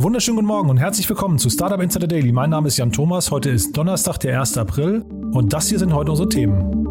Einen 0.00 0.06
wunderschönen 0.06 0.36
guten 0.36 0.46
Morgen 0.48 0.70
und 0.70 0.78
herzlich 0.78 1.06
willkommen 1.10 1.38
zu 1.38 1.50
Startup 1.50 1.78
Insider 1.78 2.06
Daily. 2.06 2.32
Mein 2.32 2.48
Name 2.48 2.68
ist 2.68 2.78
Jan 2.78 2.90
Thomas. 2.90 3.30
Heute 3.30 3.50
ist 3.50 3.76
Donnerstag, 3.76 4.16
der 4.20 4.40
1. 4.40 4.56
April 4.56 5.04
und 5.32 5.52
das 5.52 5.68
hier 5.68 5.78
sind 5.78 5.92
heute 5.92 6.12
unsere 6.12 6.26
Themen. 6.26 6.86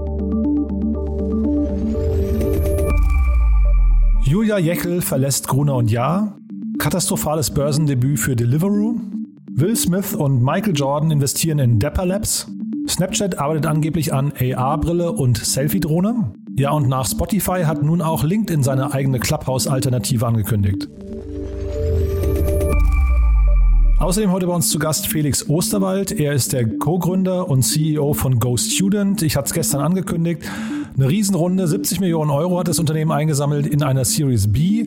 Julia 4.22 4.60
Jeckel 4.60 5.01
verlässt 5.01 5.47
Gruner 5.47 5.74
und 5.74 5.90
Jahr. 5.90 6.37
Katastrophales 6.78 7.51
Börsendebüt 7.51 8.19
für 8.19 8.36
Deliveroo. 8.36 9.00
Will 9.54 9.76
Smith 9.76 10.14
und 10.14 10.44
Michael 10.44 10.76
Jordan 10.76 11.10
investieren 11.10 11.58
in 11.58 11.79
Dapper 11.79 12.05
Labs. 12.05 12.46
Snapchat 12.87 13.40
arbeitet 13.40 13.65
angeblich 13.65 14.14
an 14.14 14.33
AR-Brille 14.40 15.14
und 15.14 15.40
Selfie-Drohne. 15.40 16.32
Ja, 16.58 16.73
und 16.73 16.88
nach 16.88 17.08
Spotify 17.08 17.64
hat 17.64 17.82
nun 17.82 18.04
auch 18.04 18.23
LinkedIn 18.23 18.62
seine 18.62 18.94
eigene 18.94 19.18
Clubhouse-Alternative 19.18 20.28
angekündigt. 20.28 20.88
Außerdem 23.99 24.31
heute 24.31 24.48
bei 24.48 24.53
uns 24.53 24.70
zu 24.70 24.80
Gast 24.80 25.08
Felix 25.08 25.49
Osterwald. 25.49 26.13
Er 26.13 26.31
ist 26.31 26.53
der 26.53 26.66
Co-Gründer 26.77 27.49
und 27.49 27.63
CEO 27.63 28.13
von 28.13 28.39
GoStudent. 28.39 29.22
Ich 29.23 29.35
hatte 29.35 29.48
es 29.48 29.53
gestern 29.53 29.81
angekündigt. 29.81 30.44
Eine 30.99 31.08
Riesenrunde, 31.08 31.66
70 31.66 32.02
Millionen 32.02 32.30
Euro 32.30 32.59
hat 32.59 32.67
das 32.67 32.77
Unternehmen 32.77 33.13
eingesammelt 33.13 33.66
in 33.66 33.84
einer 33.84 34.03
Series 34.03 34.52
B 34.52 34.84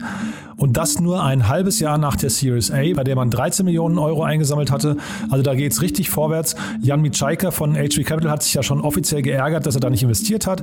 und 0.57 0.77
das 0.77 0.99
nur 0.99 1.23
ein 1.23 1.47
halbes 1.47 1.79
Jahr 1.79 1.97
nach 1.97 2.15
der 2.15 2.29
Series 2.29 2.69
A, 2.69 2.83
bei 2.95 3.03
der 3.03 3.15
man 3.15 3.31
13 3.31 3.65
Millionen 3.65 3.97
Euro 3.97 4.23
eingesammelt 4.23 4.69
hatte. 4.69 4.97
Also 5.31 5.43
da 5.43 5.55
geht 5.55 5.71
es 5.71 5.81
richtig 5.81 6.11
vorwärts. 6.11 6.55
Jan 6.81 7.01
Mitschaiker 7.01 7.51
von 7.51 7.75
HV 7.75 8.05
Capital 8.05 8.29
hat 8.29 8.43
sich 8.43 8.53
ja 8.53 8.61
schon 8.61 8.81
offiziell 8.81 9.23
geärgert, 9.23 9.65
dass 9.65 9.73
er 9.73 9.81
da 9.81 9.89
nicht 9.89 10.03
investiert 10.03 10.45
hat. 10.45 10.61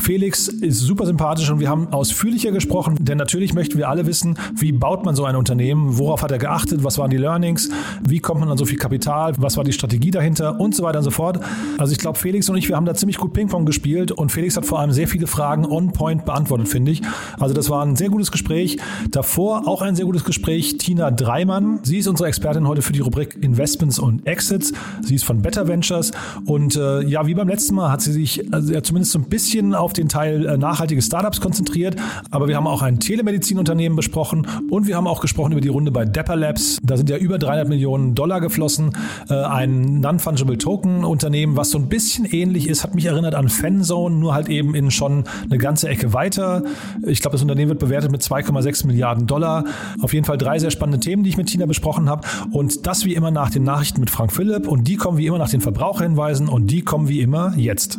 Felix 0.00 0.46
ist 0.48 0.78
super 0.78 1.06
sympathisch 1.06 1.50
und 1.50 1.60
wir 1.60 1.68
haben 1.68 1.88
ausführlicher 1.88 2.52
gesprochen, 2.52 2.96
denn 3.00 3.18
natürlich 3.18 3.52
möchten 3.52 3.76
wir 3.78 3.88
alle 3.88 4.06
wissen, 4.06 4.38
wie 4.54 4.70
baut 4.70 5.04
man 5.04 5.16
so 5.16 5.24
ein 5.24 5.34
Unternehmen, 5.34 5.98
worauf 5.98 6.22
hat 6.22 6.30
er 6.30 6.38
geachtet, 6.38 6.84
was 6.84 6.98
waren 6.98 7.10
die 7.10 7.16
Learnings, 7.16 7.68
wie 8.06 8.20
kommt 8.20 8.40
man 8.40 8.48
an 8.48 8.58
so 8.58 8.64
viel 8.64 8.78
Kapital, 8.78 9.32
was 9.38 9.56
war 9.56 9.64
die 9.64 9.72
Strategie 9.72 10.12
dahinter 10.12 10.60
und 10.60 10.74
so 10.74 10.84
weiter 10.84 10.98
und 10.98 11.04
so 11.04 11.10
fort. 11.10 11.40
Also 11.78 11.92
ich 11.92 11.98
glaube, 11.98 12.18
Felix 12.18 12.48
und 12.48 12.56
ich, 12.56 12.68
wir 12.68 12.76
haben 12.76 12.86
da 12.86 12.94
ziemlich 12.94 13.18
gut 13.18 13.32
Ping-Pong 13.32 13.66
gespielt 13.66 14.12
und 14.12 14.30
Felix 14.30 14.56
hat 14.56 14.64
vor 14.64 14.78
allem 14.78 14.83
allem 14.84 14.92
sehr 14.92 15.08
viele 15.08 15.26
Fragen 15.26 15.66
on 15.66 15.92
point 15.92 16.24
beantwortet, 16.24 16.68
finde 16.68 16.92
ich. 16.92 17.02
Also 17.38 17.54
das 17.54 17.70
war 17.70 17.84
ein 17.84 17.96
sehr 17.96 18.10
gutes 18.10 18.30
Gespräch. 18.30 18.78
Davor 19.10 19.66
auch 19.66 19.82
ein 19.82 19.96
sehr 19.96 20.04
gutes 20.04 20.24
Gespräch. 20.24 20.78
Tina 20.78 21.10
Dreimann, 21.10 21.80
sie 21.82 21.98
ist 21.98 22.06
unsere 22.06 22.28
Expertin 22.28 22.68
heute 22.68 22.82
für 22.82 22.92
die 22.92 23.00
Rubrik 23.00 23.36
Investments 23.42 23.98
und 23.98 24.26
Exits. 24.26 24.72
Sie 25.02 25.14
ist 25.14 25.24
von 25.24 25.42
Better 25.42 25.66
Ventures 25.68 26.12
und 26.46 26.76
äh, 26.76 27.02
ja, 27.02 27.26
wie 27.26 27.34
beim 27.34 27.48
letzten 27.48 27.74
Mal 27.74 27.90
hat 27.90 28.02
sie 28.02 28.12
sich 28.12 28.52
also, 28.52 28.72
ja, 28.72 28.82
zumindest 28.82 29.12
so 29.12 29.18
ein 29.18 29.24
bisschen 29.24 29.74
auf 29.74 29.92
den 29.92 30.08
Teil 30.08 30.46
äh, 30.46 30.56
nachhaltige 30.56 31.02
Startups 31.02 31.40
konzentriert. 31.40 31.96
Aber 32.30 32.48
wir 32.48 32.56
haben 32.56 32.66
auch 32.66 32.82
ein 32.82 33.00
Telemedizinunternehmen 33.00 33.96
besprochen 33.96 34.46
und 34.70 34.86
wir 34.86 34.96
haben 34.96 35.06
auch 35.06 35.20
gesprochen 35.20 35.52
über 35.52 35.60
die 35.60 35.68
Runde 35.68 35.90
bei 35.90 36.04
Dapper 36.04 36.36
Labs. 36.36 36.78
Da 36.82 36.96
sind 36.96 37.10
ja 37.10 37.16
über 37.16 37.38
300 37.38 37.68
Millionen 37.68 38.14
Dollar 38.14 38.40
geflossen. 38.40 38.92
Äh, 39.28 39.34
ein 39.34 40.00
Non-Fungible 40.00 40.58
Token 40.58 41.04
Unternehmen, 41.04 41.56
was 41.56 41.70
so 41.70 41.78
ein 41.78 41.88
bisschen 41.88 42.24
ähnlich 42.24 42.68
ist, 42.68 42.84
hat 42.84 42.94
mich 42.94 43.06
erinnert 43.06 43.34
an 43.34 43.48
Fanzone, 43.48 44.16
nur 44.16 44.34
halt 44.34 44.48
eben 44.48 44.63
in 44.72 44.90
schon 44.92 45.24
eine 45.50 45.58
ganze 45.58 45.88
Ecke 45.88 46.12
weiter. 46.12 46.62
Ich 47.04 47.20
glaube, 47.20 47.34
das 47.34 47.42
Unternehmen 47.42 47.70
wird 47.70 47.80
bewertet 47.80 48.12
mit 48.12 48.22
2,6 48.22 48.86
Milliarden 48.86 49.26
Dollar. 49.26 49.64
Auf 50.00 50.14
jeden 50.14 50.24
Fall 50.24 50.38
drei 50.38 50.58
sehr 50.58 50.70
spannende 50.70 51.00
Themen, 51.00 51.24
die 51.24 51.30
ich 51.30 51.36
mit 51.36 51.48
Tina 51.48 51.66
besprochen 51.66 52.08
habe. 52.08 52.26
Und 52.52 52.86
das 52.86 53.04
wie 53.04 53.14
immer 53.14 53.30
nach 53.32 53.50
den 53.50 53.64
Nachrichten 53.64 54.00
mit 54.00 54.10
Frank 54.10 54.32
Philipp. 54.32 54.68
Und 54.68 54.86
die 54.86 54.96
kommen 54.96 55.18
wie 55.18 55.26
immer 55.26 55.38
nach 55.38 55.50
den 55.50 55.60
Verbraucherhinweisen. 55.60 56.48
Und 56.48 56.68
die 56.68 56.82
kommen 56.82 57.08
wie 57.08 57.20
immer 57.20 57.54
jetzt. 57.56 57.98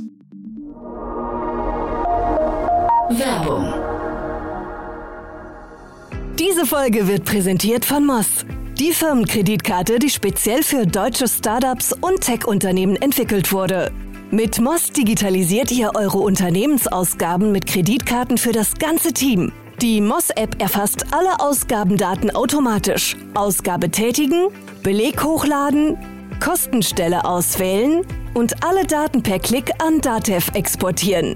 Werbung. 3.10 3.74
Diese 6.40 6.66
Folge 6.66 7.08
wird 7.08 7.26
präsentiert 7.26 7.86
von 7.86 8.06
Moss. 8.06 8.46
Die 8.80 8.92
Firmenkreditkarte, 8.92 10.00
die 10.00 10.10
speziell 10.10 10.64
für 10.64 10.86
deutsche 10.86 11.28
Startups 11.30 11.94
und 11.94 12.20
Tech-Unternehmen 12.20 12.98
entwickelt 12.98 13.54
wurde. 13.54 13.92
Mit 14.32 14.60
Moss 14.60 14.92
digitalisiert 14.92 15.72
ihr 15.72 15.92
eure 15.94 16.18
Unternehmensausgaben 16.18 17.52
mit 17.52 17.68
Kreditkarten 17.68 18.40
für 18.40 18.52
das 18.52 18.74
ganze 18.74 19.14
Team. 19.14 19.52
Die 19.82 20.02
Moss-App 20.02 20.60
erfasst 20.60 21.14
alle 21.14 21.40
Ausgabendaten 21.40 22.32
automatisch. 22.32 23.16
Ausgabe 23.36 23.92
tätigen, 23.92 24.48
Beleg 24.82 25.24
hochladen, 25.24 25.98
Kostenstelle 26.40 27.24
auswählen 27.24 28.02
und 28.34 28.64
alle 28.66 28.86
Daten 28.86 29.22
per 29.22 29.38
Klick 29.38 29.72
an 29.80 30.02
Datev 30.02 30.52
exportieren. 30.56 31.36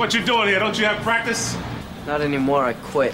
What 0.00 0.14
you 0.14 0.24
doing 0.24 0.48
here? 0.48 0.58
Don't 0.60 0.78
you 0.78 0.86
have 0.86 1.02
practice? 1.02 1.58
Not 2.06 2.22
anymore, 2.22 2.70
I 2.70 2.74
quit. 2.90 3.12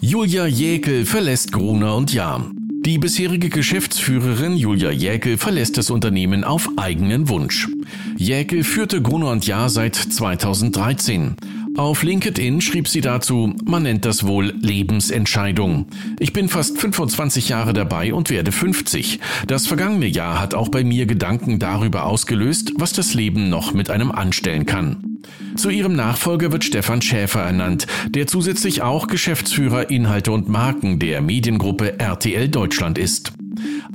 Julia 0.00 0.46
Jäkel 0.46 1.04
verlässt 1.04 1.52
Gruner 1.52 1.94
und 1.94 2.14
Jahr. 2.14 2.42
Die 2.86 2.96
bisherige 2.96 3.50
Geschäftsführerin 3.50 4.56
Julia 4.56 4.90
Jäkel 4.90 5.36
verlässt 5.36 5.76
das 5.76 5.90
Unternehmen 5.90 6.42
auf 6.42 6.70
eigenen 6.78 7.28
Wunsch. 7.28 7.68
Jäkel 8.16 8.64
führte 8.64 9.02
Gruner 9.02 9.28
und 9.28 9.46
Jahr 9.46 9.68
seit 9.68 9.94
2013. 9.94 11.36
Auf 11.76 12.02
LinkedIn 12.02 12.60
schrieb 12.60 12.88
sie 12.88 13.00
dazu, 13.00 13.54
man 13.64 13.84
nennt 13.84 14.04
das 14.04 14.26
wohl 14.26 14.52
Lebensentscheidung. 14.60 15.86
Ich 16.18 16.32
bin 16.32 16.48
fast 16.48 16.78
25 16.78 17.48
Jahre 17.48 17.72
dabei 17.72 18.12
und 18.12 18.28
werde 18.28 18.52
50. 18.52 19.20
Das 19.46 19.66
vergangene 19.66 20.06
Jahr 20.06 20.40
hat 20.40 20.54
auch 20.54 20.68
bei 20.68 20.84
mir 20.84 21.06
Gedanken 21.06 21.58
darüber 21.58 22.04
ausgelöst, 22.04 22.72
was 22.76 22.92
das 22.92 23.14
Leben 23.14 23.48
noch 23.48 23.72
mit 23.72 23.88
einem 23.88 24.10
anstellen 24.10 24.66
kann. 24.66 25.18
Zu 25.56 25.70
ihrem 25.70 25.94
Nachfolger 25.94 26.52
wird 26.52 26.64
Stefan 26.64 27.02
Schäfer 27.02 27.40
ernannt, 27.40 27.86
der 28.08 28.26
zusätzlich 28.26 28.82
auch 28.82 29.06
Geschäftsführer 29.06 29.90
Inhalte 29.90 30.32
und 30.32 30.48
Marken 30.48 30.98
der 30.98 31.20
Mediengruppe 31.20 31.98
RTL 31.98 32.48
Deutschland 32.48 32.98
ist. 32.98 33.32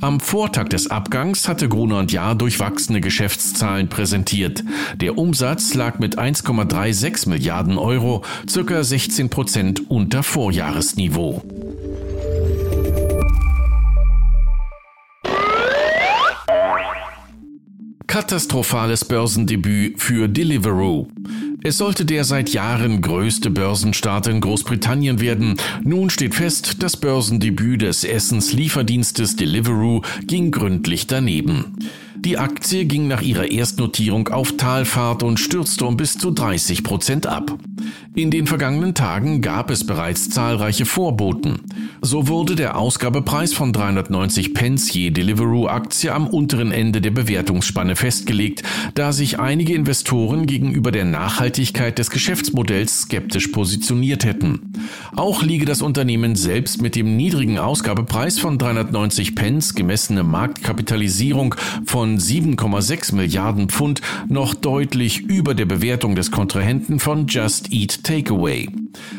Am 0.02 0.20
Vortag 0.20 0.70
des 0.70 0.90
Abgangs 0.92 1.48
hatte 1.48 1.70
Gruner 1.70 2.00
und 2.00 2.12
Jahr 2.12 2.36
durchwachsene 2.36 3.02
Geschäftszahlen 3.02 3.88
präsentiert. 3.88 4.64
Der 4.96 5.18
Umsatz 5.18 5.74
lag 5.74 6.00
mit 6.00 6.18
1,36 6.18 7.30
Milliarden 7.30 7.78
Euro, 7.78 8.24
circa 8.48 8.84
16 8.84 9.30
Prozent 9.30 9.90
unter 9.90 10.24
Vorjahresniveau. 10.24 11.44
Katastrophales 18.16 19.04
Börsendebüt 19.04 20.02
für 20.02 20.30
Deliveroo. 20.30 21.10
Es 21.64 21.78
sollte 21.80 22.06
der 22.06 22.24
seit 22.24 22.48
Jahren 22.48 23.02
größte 23.02 23.50
Börsenstart 23.50 24.28
in 24.28 24.40
Großbritannien 24.40 25.20
werden. 25.20 25.58
Nun 25.84 26.10
steht 26.10 26.34
fest, 26.34 26.82
das 26.82 26.96
Börsendebüt 26.96 27.82
des 27.82 28.06
Essenslieferdienstes 28.06 29.36
Deliveroo 29.36 30.02
ging 30.22 30.52
gründlich 30.52 31.08
daneben. 31.08 31.76
Die 32.18 32.38
Aktie 32.38 32.86
ging 32.86 33.08
nach 33.08 33.22
ihrer 33.22 33.52
Erstnotierung 33.52 34.30
auf 34.30 34.56
Talfahrt 34.58 35.22
und 35.24 35.40
stürzte 35.40 35.86
um 35.86 35.98
bis 35.98 36.18
zu 36.18 36.32
30 36.32 36.84
Prozent 36.84 37.28
ab. 37.28 37.58
In 38.16 38.32
den 38.32 38.48
vergangenen 38.48 38.94
Tagen 38.94 39.42
gab 39.42 39.70
es 39.70 39.86
bereits 39.86 40.30
zahlreiche 40.30 40.86
Vorboten. 40.86 41.60
So 42.02 42.28
wurde 42.28 42.56
der 42.56 42.78
Ausgabepreis 42.78 43.54
von 43.54 43.74
390 43.74 44.54
Pence 44.54 44.94
je 44.94 45.12
Deliveroo-Aktie 45.12 46.14
am 46.14 46.28
unteren 46.28 46.72
Ende 46.72 47.02
der 47.02 47.12
Bewertungsspanne 47.12 47.96
festgelegt, 47.96 48.64
da 48.94 49.12
sich 49.12 49.40
einige 49.40 49.74
Investoren 49.74 50.46
gegenüber 50.46 50.92
der 50.92 51.06
Nachhaltigkeit 51.06 52.00
des 52.00 52.10
Geschäftsmodells 52.10 53.02
skeptisch 53.02 53.50
positioniert 53.50 54.24
hätten. 54.24 54.74
Auch 55.16 55.44
liege 55.44 55.66
das 55.66 55.82
Unternehmen 55.82 56.36
selbst 56.36 56.82
mit 56.82 56.96
dem 56.96 57.16
niedrigen 57.16 57.58
Ausgabepreis 57.58 58.40
von 58.40 58.58
390 58.58 59.36
Pence 59.36 59.76
gemessene 59.76 60.24
Marktkapitalisierung 60.24 61.56
von 61.86 62.18
7,6 62.18 63.16
Milliarden 63.16 63.70
Pfund 63.70 64.02
noch 64.28 64.54
deutlich 64.54 65.22
über 65.22 65.54
der 65.54 65.66
Bewertung 65.66 66.16
des 66.16 66.32
Kontrahenten 66.32 67.00
von 67.00 67.28
Just 67.28 67.72
Eat 67.72 68.04
Takeaway. 68.04 68.70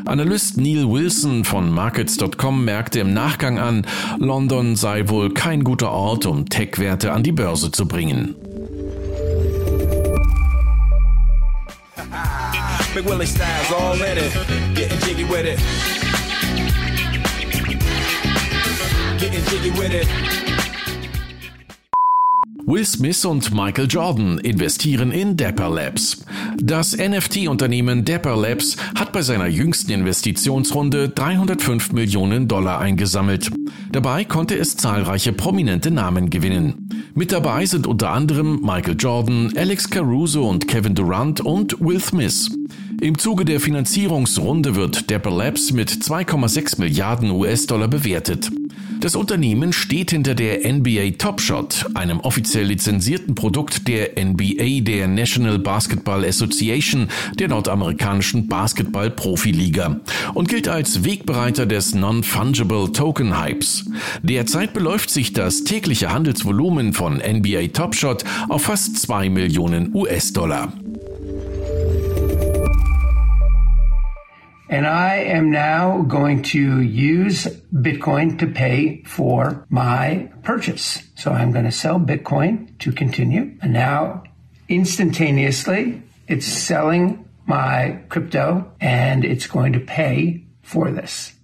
Analyst 0.04 0.56
Neil 0.56 0.88
Wilson 0.90 1.44
von 1.44 1.70
Markets.com 1.70 2.64
merkte 2.64 3.00
im 3.00 3.12
Nachgang 3.12 3.58
an, 3.58 3.86
London 4.18 4.76
sei 4.76 5.08
wohl 5.08 5.32
kein 5.34 5.64
guter 5.64 5.90
Ort, 5.90 6.26
um 6.26 6.48
Tech-Werte 6.48 7.12
an 7.12 7.22
die 7.22 7.32
Börse 7.32 7.70
zu 7.70 7.86
bringen. 7.86 8.34
Will 22.64 22.86
Smith 22.86 23.24
und 23.26 23.52
Michael 23.52 23.86
Jordan 23.86 24.38
investieren 24.38 25.12
in 25.12 25.36
Dapper 25.36 25.68
Labs. 25.68 26.24
Das 26.56 26.96
NFT-Unternehmen 26.96 28.06
Dapper 28.06 28.34
Labs 28.34 28.78
hat 28.94 29.12
bei 29.12 29.20
seiner 29.20 29.46
jüngsten 29.46 29.92
Investitionsrunde 29.92 31.10
305 31.10 31.92
Millionen 31.92 32.48
Dollar 32.48 32.80
eingesammelt. 32.80 33.50
Dabei 33.92 34.24
konnte 34.24 34.56
es 34.56 34.74
zahlreiche 34.74 35.34
prominente 35.34 35.90
Namen 35.90 36.30
gewinnen. 36.30 36.88
Mit 37.14 37.30
dabei 37.30 37.66
sind 37.66 37.86
unter 37.86 38.10
anderem 38.10 38.60
Michael 38.62 38.96
Jordan, 38.98 39.52
Alex 39.54 39.90
Caruso 39.90 40.48
und 40.48 40.66
Kevin 40.66 40.94
Durant 40.94 41.40
und 41.42 41.78
Will 41.80 42.00
Smith. 42.00 42.50
Im 43.00 43.18
Zuge 43.18 43.44
der 43.44 43.60
Finanzierungsrunde 43.60 44.74
wird 44.74 45.10
Dapper 45.10 45.30
Labs 45.30 45.70
mit 45.70 45.90
2,6 45.90 46.80
Milliarden 46.80 47.30
US-Dollar 47.30 47.88
bewertet. 47.88 48.50
Das 49.00 49.14
Unternehmen 49.14 49.74
steht 49.74 50.10
hinter 50.10 50.34
der 50.34 50.66
NBA 50.72 51.10
Top 51.18 51.42
Shot, 51.42 51.84
einem 51.94 52.20
offiziell 52.20 52.64
lizenzierten 52.64 53.34
Produkt 53.34 53.86
der 53.86 54.12
NBA, 54.18 54.80
der 54.80 55.08
National 55.08 55.58
Basketball 55.58 56.24
Association, 56.24 57.08
der 57.38 57.48
nordamerikanischen 57.48 58.48
Basketball-Profiliga, 58.48 60.00
und 60.32 60.48
gilt 60.48 60.66
als 60.66 61.04
Wegbereiter 61.04 61.66
des 61.66 61.94
Non-Fungible 61.94 62.90
Token 62.92 63.38
Hypes. 63.38 63.84
Derzeit 64.22 64.72
beläuft 64.72 65.10
sich 65.10 65.34
das 65.34 65.64
tägliche 65.64 66.12
Handelsvolumen 66.12 66.94
von 66.94 67.18
NBA 67.18 67.68
Top 67.74 67.94
Shot 67.94 68.24
auf 68.48 68.62
fast 68.62 68.98
2 68.98 69.28
Millionen 69.28 69.94
US-Dollar. 69.94 70.72
And 74.68 74.86
I 74.86 75.16
am 75.16 75.50
now 75.50 76.02
going 76.02 76.42
to 76.44 76.80
use 76.80 77.44
Bitcoin 77.72 78.38
to 78.40 78.46
pay 78.46 79.02
for 79.04 79.64
my 79.68 80.30
purchase. 80.42 81.02
So 81.14 81.30
I'm 81.30 81.52
going 81.52 81.66
to 81.66 81.72
sell 81.72 82.00
Bitcoin 82.00 82.76
to 82.80 82.92
continue. 82.92 83.56
And 83.62 83.72
now 83.72 84.24
instantaneously 84.68 86.02
it's 86.26 86.46
selling 86.46 87.28
my 87.46 88.00
crypto 88.08 88.72
and 88.80 89.24
it's 89.24 89.46
going 89.46 89.72
to 89.74 89.80
pay 89.80 90.44
for 90.62 90.90
this. 90.90 91.35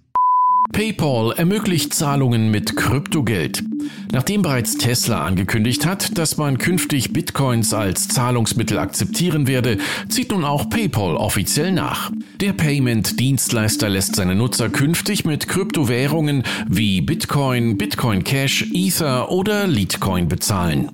PayPal 0.71 1.33
ermöglicht 1.33 1.93
Zahlungen 1.93 2.49
mit 2.49 2.75
Kryptogeld. 2.75 3.63
Nachdem 4.11 4.41
bereits 4.41 4.77
Tesla 4.77 5.23
angekündigt 5.23 5.85
hat, 5.85 6.17
dass 6.17 6.37
man 6.37 6.57
künftig 6.57 7.13
Bitcoins 7.13 7.73
als 7.73 8.07
Zahlungsmittel 8.07 8.79
akzeptieren 8.79 9.47
werde, 9.47 9.77
zieht 10.09 10.31
nun 10.31 10.43
auch 10.43 10.69
PayPal 10.69 11.15
offiziell 11.15 11.71
nach. 11.71 12.11
Der 12.39 12.53
Payment-Dienstleister 12.53 13.89
lässt 13.89 14.15
seine 14.15 14.35
Nutzer 14.35 14.69
künftig 14.69 15.25
mit 15.25 15.47
Kryptowährungen 15.47 16.43
wie 16.67 17.01
Bitcoin, 17.01 17.77
Bitcoin 17.77 18.23
Cash, 18.23 18.69
Ether 18.73 19.31
oder 19.31 19.67
Litecoin 19.67 20.27
bezahlen. 20.27 20.89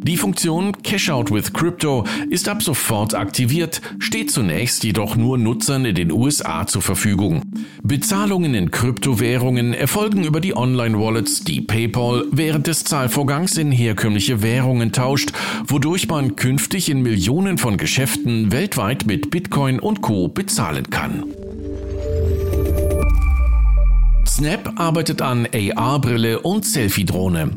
Die 0.00 0.16
Funktion 0.16 0.80
Cash 0.82 1.10
Out 1.10 1.30
with 1.30 1.52
Crypto 1.52 2.04
ist 2.30 2.48
ab 2.48 2.62
sofort 2.62 3.14
aktiviert, 3.14 3.82
steht 3.98 4.30
zunächst 4.30 4.84
jedoch 4.84 5.16
nur 5.16 5.38
Nutzern 5.38 5.84
in 5.84 5.96
den 5.96 6.12
USA 6.12 6.66
zur 6.66 6.82
Verfügung. 6.82 7.42
Bezahlungen 7.82 8.54
in 8.54 8.70
Kryptowährungen 8.70 9.74
erfolgen 9.74 10.24
über 10.24 10.40
die 10.40 10.56
Online-Wallets, 10.56 11.40
die 11.40 11.60
PayPal 11.60 12.24
während 12.30 12.68
des 12.68 12.84
Zahlvorgangs 12.84 13.58
in 13.58 13.72
herkömmliche 13.72 14.40
Währungen 14.40 14.92
tauscht, 14.92 15.32
wodurch 15.66 16.08
man 16.08 16.36
künftig 16.36 16.88
in 16.88 17.02
Millionen 17.02 17.58
von 17.58 17.76
Geschäften 17.76 18.52
weltweit 18.52 19.04
mit 19.04 19.30
Bitcoin 19.30 19.80
und 19.80 20.00
Co 20.00 20.28
bezahlen 20.28 20.90
kann. 20.90 21.24
Snap 24.38 24.78
arbeitet 24.78 25.20
an 25.20 25.48
AR-Brille 25.52 26.38
und 26.38 26.64
Selfie-Drohne. 26.64 27.50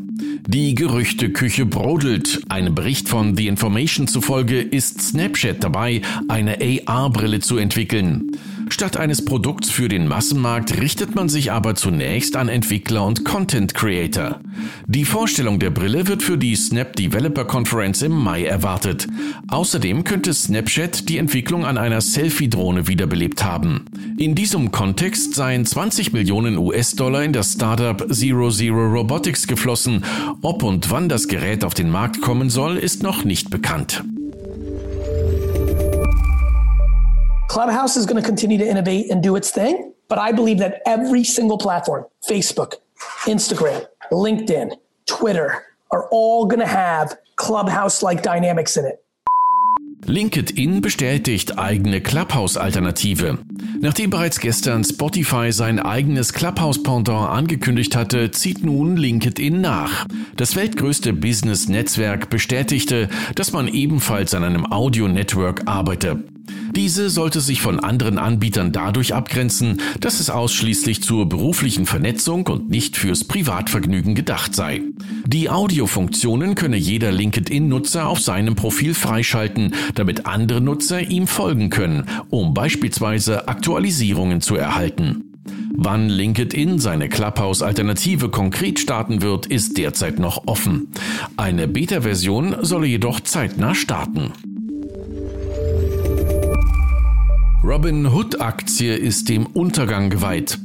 Die 0.48 0.74
Gerüchteküche 0.74 1.68
brodelt. 1.68 2.42
Einem 2.50 2.74
Bericht 2.74 3.08
von 3.08 3.38
The 3.38 3.46
Information 3.46 4.08
zufolge 4.08 4.60
ist 4.60 5.00
Snapchat 5.00 5.64
dabei, 5.64 6.02
eine 6.28 6.58
AR-Brille 6.88 7.40
zu 7.40 7.58
entwickeln. 7.58 8.32
Statt 8.72 8.96
eines 8.96 9.26
Produkts 9.26 9.70
für 9.70 9.90
den 9.90 10.08
Massenmarkt 10.08 10.80
richtet 10.80 11.14
man 11.14 11.28
sich 11.28 11.52
aber 11.52 11.76
zunächst 11.76 12.38
an 12.38 12.48
Entwickler 12.48 13.06
und 13.06 13.26
Content 13.26 13.74
Creator. 13.74 14.40
Die 14.88 15.04
Vorstellung 15.04 15.60
der 15.60 15.72
Brille 15.72 16.08
wird 16.08 16.24
für 16.24 16.38
die 16.38 16.56
Snap 16.56 16.96
Developer 16.96 17.44
Conference 17.44 18.02
im 18.02 18.14
Mai 18.14 18.46
erwartet. 18.46 19.08
Außerdem 19.50 20.06
könnte 20.06 20.34
Snapchat 20.34 21.10
die 21.10 21.18
Entwicklung 21.18 21.66
an 21.66 21.78
einer 21.78 22.00
Selfie-Drohne 22.00 22.88
wiederbelebt 22.88 23.44
haben. 23.44 23.86
In 24.18 24.36
diesem 24.36 24.72
Kontext 24.72 25.36
seien 25.36 25.66
20 25.66 26.14
Millionen 26.14 26.58
US-Dollar 26.58 27.26
in 27.26 27.34
das 27.34 27.54
Startup 27.54 28.08
Zero 28.10 28.52
Zero 28.52 28.88
Robotics 28.88 29.48
geflossen. 29.48 30.06
Ob 30.42 30.64
und 30.64 30.90
wann 30.90 31.10
das 31.10 31.28
Gerät 31.28 31.66
auf 31.66 31.74
den 31.74 31.90
Markt 31.90 32.22
kommen 32.22 32.50
soll, 32.50 32.78
ist 32.78 33.04
noch 33.04 33.26
nicht 33.26 33.50
bekannt. 33.50 34.02
Clubhouse 37.52 37.98
is 37.98 38.06
going 38.06 38.16
to 38.16 38.26
continue 38.26 38.58
to 38.58 38.66
innovate 38.66 39.12
and 39.12 39.22
do 39.22 39.36
its 39.36 39.52
thing, 39.52 39.92
but 40.08 40.18
I 40.18 40.32
believe 40.32 40.60
that 40.60 40.82
every 40.86 41.26
single 41.26 41.58
platform, 41.58 42.06
Facebook, 42.26 42.76
Instagram, 43.26 43.86
LinkedIn, 44.10 44.78
Twitter, 45.06 45.62
are 45.92 46.08
all 46.14 46.46
going 46.46 46.62
to 46.62 46.66
have 46.66 47.18
Clubhouse 47.36 48.02
like 48.02 48.24
dynamics 48.24 48.78
in 48.78 48.86
it. 48.86 49.04
LinkedIn 50.06 50.80
bestätigt 50.80 51.60
eigene 51.60 52.00
Clubhouse-Alternative. 52.00 53.40
Nachdem 53.82 54.12
bereits 54.12 54.40
gestern 54.40 54.84
Spotify 54.84 55.52
sein 55.52 55.80
eigenes 55.80 56.32
Clubhouse-Pendant 56.32 57.30
angekündigt 57.30 57.98
hatte, 57.98 58.32
zieht 58.32 58.64
nun 58.64 58.96
LinkedIn 58.96 59.60
nach. 59.60 60.06
Das 60.38 60.56
weltgrößte 60.56 61.12
Business-Netzwerk 61.12 62.30
bestätigte, 62.30 63.10
dass 63.36 63.52
man 63.52 63.68
ebenfalls 63.68 64.34
an 64.34 64.46
einem 64.46 64.72
Audio-Network 64.72 65.64
arbeite. 65.68 66.24
Diese 66.76 67.10
sollte 67.10 67.42
sich 67.42 67.62
von 67.62 67.80
anderen 67.80 68.18
Anbietern 68.18 68.72
dadurch 68.72 69.14
abgrenzen, 69.14 69.82
dass 70.00 70.20
es 70.20 70.30
ausschließlich 70.30 71.04
zur 71.04 71.28
beruflichen 71.28 71.86
Vernetzung 71.86 72.48
und 72.48 72.70
nicht 72.70 72.98
fürs 72.98 73.26
Privatvergnügen 73.26 74.16
gedacht 74.16 74.56
sei. 74.56 74.82
Die 75.26 75.50
Audiofunktionen 75.50 76.56
könne 76.56 76.78
jeder 76.78 77.12
LinkedIn-Nutzer 77.12 78.08
auf 78.08 78.20
seinem 78.20 78.56
Profil 78.56 78.94
freischalten, 78.94 79.74
damit 79.96 80.26
andere 80.26 80.62
Nutzer 80.62 81.02
ihm 81.02 81.28
folgen 81.28 81.70
können, 81.70 82.06
um 82.30 82.54
beispielsweise 82.54 83.48
Aktualisierungen 83.48 84.42
zu 84.42 84.56
erhalten. 84.56 85.26
Wann 85.74 86.10
LinkedIn 86.10 86.80
seine 86.80 87.10
Clubhouse-Alternative 87.10 88.30
konkret 88.30 88.80
starten 88.80 89.22
wird, 89.22 89.46
ist 89.46 89.78
derzeit 89.78 90.20
noch 90.20 90.48
offen. 90.48 90.90
Eine 91.38 91.68
Beta-Version 91.68 92.58
solle 92.62 92.88
jedoch 92.88 93.22
zeitnah 93.22 93.74
starten. 93.74 94.32
Robin 97.64 98.12
Hood 98.12 98.42
Aktie 98.42 98.96
ist 98.96 99.30
dem 99.30 99.46
Untergang 99.46 100.10
geweiht. 100.10 100.58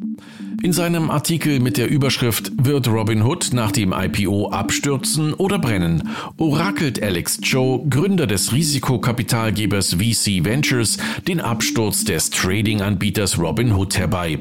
In 0.62 0.72
seinem 0.72 1.10
Artikel 1.10 1.60
mit 1.60 1.76
der 1.76 1.88
Überschrift 1.90 2.50
Wird 2.56 2.88
Robin 2.88 3.22
Hood 3.22 3.50
nach 3.52 3.72
dem 3.72 3.92
IPO 3.92 4.48
abstürzen 4.50 5.34
oder 5.34 5.58
brennen? 5.58 6.08
orakelt 6.38 7.02
Alex 7.02 7.38
Cho, 7.42 7.86
Gründer 7.88 8.26
des 8.26 8.52
Risikokapitalgebers 8.52 9.94
VC 9.94 10.44
Ventures, 10.44 10.96
den 11.28 11.40
Absturz 11.40 12.04
des 12.04 12.30
Trading-Anbieters 12.30 13.38
Robin 13.38 13.72
Hood 13.72 13.98
herbei. 13.98 14.38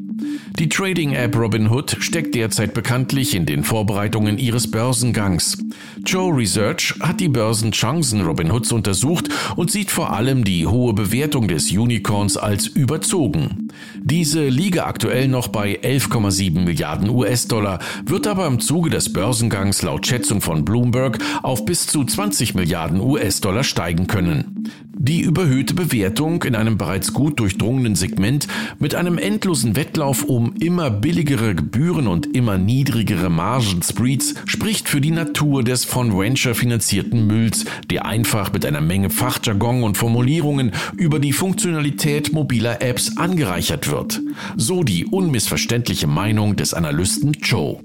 Die 0.57 0.69
Trading-App 0.69 1.35
Robinhood 1.35 1.97
steckt 1.99 2.33
derzeit 2.33 2.73
bekanntlich 2.73 3.35
in 3.35 3.45
den 3.45 3.65
Vorbereitungen 3.65 4.37
ihres 4.37 4.71
Börsengangs. 4.71 5.57
Joe 6.05 6.33
Research 6.33 6.95
hat 7.01 7.19
die 7.19 7.27
Börsenchancen 7.27 8.21
Robinhoods 8.21 8.71
untersucht 8.71 9.27
und 9.57 9.69
sieht 9.69 9.91
vor 9.91 10.13
allem 10.13 10.45
die 10.45 10.65
hohe 10.65 10.93
Bewertung 10.93 11.49
des 11.49 11.71
Unicorns 11.71 12.37
als 12.37 12.67
überzogen. 12.67 13.67
Diese 14.01 14.47
liege 14.47 14.85
aktuell 14.85 15.27
noch 15.27 15.49
bei 15.49 15.79
11,7 16.09 16.59
Milliarden 16.59 17.09
US-Dollar, 17.09 17.79
wird 18.05 18.27
aber 18.27 18.47
im 18.47 18.59
Zuge 18.59 18.89
des 18.89 19.11
Börsengangs 19.11 19.81
laut 19.81 20.05
Schätzung 20.05 20.41
von 20.41 20.65
Bloomberg 20.65 21.19
auf 21.43 21.65
bis 21.65 21.87
zu 21.87 22.03
20 22.03 22.55
Milliarden 22.55 22.99
US-Dollar 22.99 23.63
steigen 23.63 24.07
können. 24.07 24.69
Die 25.07 25.21
überhöhte 25.21 25.75
Bewertung 25.75 26.41
in 26.41 26.55
einem 26.55 26.79
bereits 26.79 27.13
gut 27.13 27.39
durchdrungenen 27.39 27.93
Segment 27.93 28.47
mit 28.79 28.95
einem 28.95 29.19
endlosen 29.19 29.75
Wettlauf 29.75 30.23
um 30.23 30.55
immer 30.59 30.89
billigere 30.89 31.53
Gebühren 31.53 32.07
und 32.07 32.35
immer 32.35 32.57
niedrigere 32.57 33.29
Margenspreads 33.29 34.33
spricht 34.47 34.89
für 34.89 35.01
die 35.01 35.11
Natur 35.11 35.63
des 35.63 35.85
von 35.85 36.17
Venture 36.17 36.55
finanzierten 36.55 37.27
Mülls, 37.27 37.65
der 37.91 38.07
einfach 38.07 38.51
mit 38.51 38.65
einer 38.65 38.81
Menge 38.81 39.11
Fachjargon 39.11 39.83
und 39.83 39.95
Formulierungen 39.95 40.71
über 40.97 41.19
die 41.19 41.33
Funktionalität 41.33 42.33
mobiler 42.33 42.81
Apps 42.81 43.15
angereichert 43.15 43.91
wird. 43.91 44.19
So 44.57 44.83
die 44.83 45.05
unmissverständliche 45.05 46.07
Meinung 46.07 46.55
des 46.55 46.73
Analysten 46.73 47.33
Joe. 47.33 47.79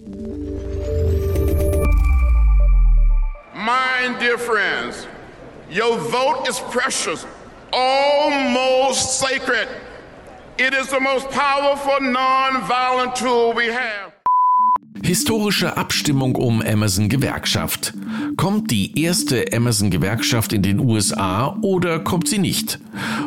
My 3.52 4.08
dear 4.18 4.38
friends, 4.38 5.06
Your 5.70 5.96
vote 5.98 6.48
is 6.48 6.58
precious, 6.58 7.24
almost 7.72 9.20
sacred. 9.20 9.68
It 10.58 10.74
is 10.74 10.88
the 10.88 10.98
most 10.98 11.30
powerful 11.30 11.92
nonviolent 12.00 13.14
tool 13.14 13.52
we 13.52 13.66
have. 13.66 14.09
Historische 15.02 15.76
Abstimmung 15.76 16.36
um 16.36 16.60
Amazon-Gewerkschaft. 16.60 17.94
Kommt 18.36 18.70
die 18.70 19.00
erste 19.00 19.44
Amazon-Gewerkschaft 19.52 20.52
in 20.52 20.62
den 20.62 20.78
USA 20.78 21.56
oder 21.62 22.00
kommt 22.00 22.28
sie 22.28 22.38
nicht? 22.38 22.78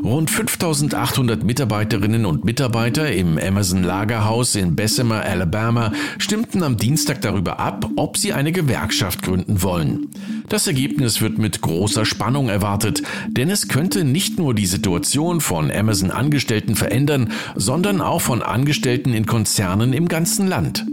Rund 0.04 0.30
5800 0.30 1.44
Mitarbeiterinnen 1.44 2.26
und 2.26 2.46
Mitarbeiter 2.46 3.12
im 3.12 3.38
Amazon-Lagerhaus 3.38 4.56
in 4.56 4.76
Bessemer, 4.76 5.24
Alabama 5.24 5.92
stimmten 6.20 6.62
am 6.64 6.78
Dienstag 6.78 7.22
darüber 7.22 7.60
ab, 7.60 7.90
ob 7.96 8.18
sie 8.18 8.34
eine 8.34 8.52
Gewerkschaft 8.52 9.24
gründen 9.24 9.64
wollen. 9.64 10.10
Das 10.50 10.68
Ergebnis 10.68 11.22
wird 11.22 11.38
mit 11.38 11.62
großer 11.62 12.06
Spannung 12.06 12.50
erwartet, 12.50 13.02
denn 13.28 13.50
es 13.50 13.68
könnte 13.68 14.04
nicht 14.04 14.38
nur 14.38 14.54
die 14.54 14.66
Situation 14.66 15.42
von 15.42 15.72
Amazon-Angestellten 15.72 16.76
verändern, 16.76 17.32
sondern 17.56 18.02
auch 18.02 18.22
von 18.22 18.42
Angestellten 18.44 19.14
in 19.14 19.26
Konzernen 19.26 19.94
im 19.94 20.08
ganzen 20.08 20.48
Land. 20.48 20.86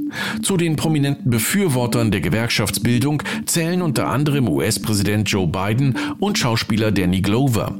Zu 0.42 0.56
den 0.56 0.69
prominenten 0.76 1.30
Befürwortern 1.30 2.10
der 2.10 2.20
Gewerkschaftsbildung 2.20 3.22
zählen 3.46 3.82
unter 3.82 4.08
anderem 4.08 4.48
US-Präsident 4.48 5.28
Joe 5.28 5.46
Biden 5.46 5.96
und 6.18 6.38
Schauspieler 6.38 6.92
Danny 6.92 7.20
Glover. 7.20 7.78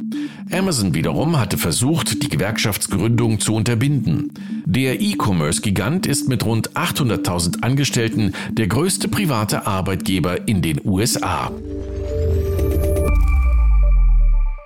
Amazon 0.53 0.95
wiederum 0.95 1.39
hatte 1.39 1.59
versucht, 1.59 2.23
die 2.23 2.29
Gewerkschaftsgründung 2.29 3.39
zu 3.39 3.55
unterbinden. 3.55 4.33
Der 4.65 5.01
E-Commerce-Gigant 5.01 6.07
ist 6.07 6.29
mit 6.29 6.45
rund 6.45 6.73
800.000 6.73 7.63
Angestellten 7.63 8.33
der 8.51 8.67
größte 8.67 9.09
private 9.09 9.67
Arbeitgeber 9.67 10.49
in 10.49 10.63
den 10.63 10.81
USA. 10.85 11.53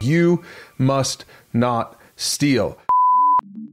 You 0.01 0.39
must 0.79 1.27
not 1.53 1.89
steal. 2.17 2.77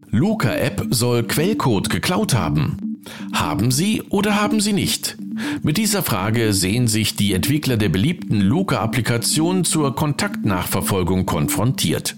Luca-App 0.10 0.88
soll 0.90 1.24
Quellcode 1.24 1.90
geklaut 1.90 2.34
haben. 2.34 2.91
Haben 3.34 3.72
sie 3.72 4.04
oder 4.10 4.42
haben 4.42 4.60
sie 4.60 4.74
nicht? 4.74 5.18
Mit 5.64 5.78
dieser 5.78 6.04
Frage 6.04 6.54
sehen 6.54 6.88
sich 6.88 7.16
die 7.16 7.34
Entwickler 7.34 7.78
der 7.78 7.90
beliebten 7.90 8.42
Luca-Applikation 8.42 9.64
zur 9.64 9.96
Kontaktnachverfolgung 9.96 11.26
konfrontiert. 11.26 12.16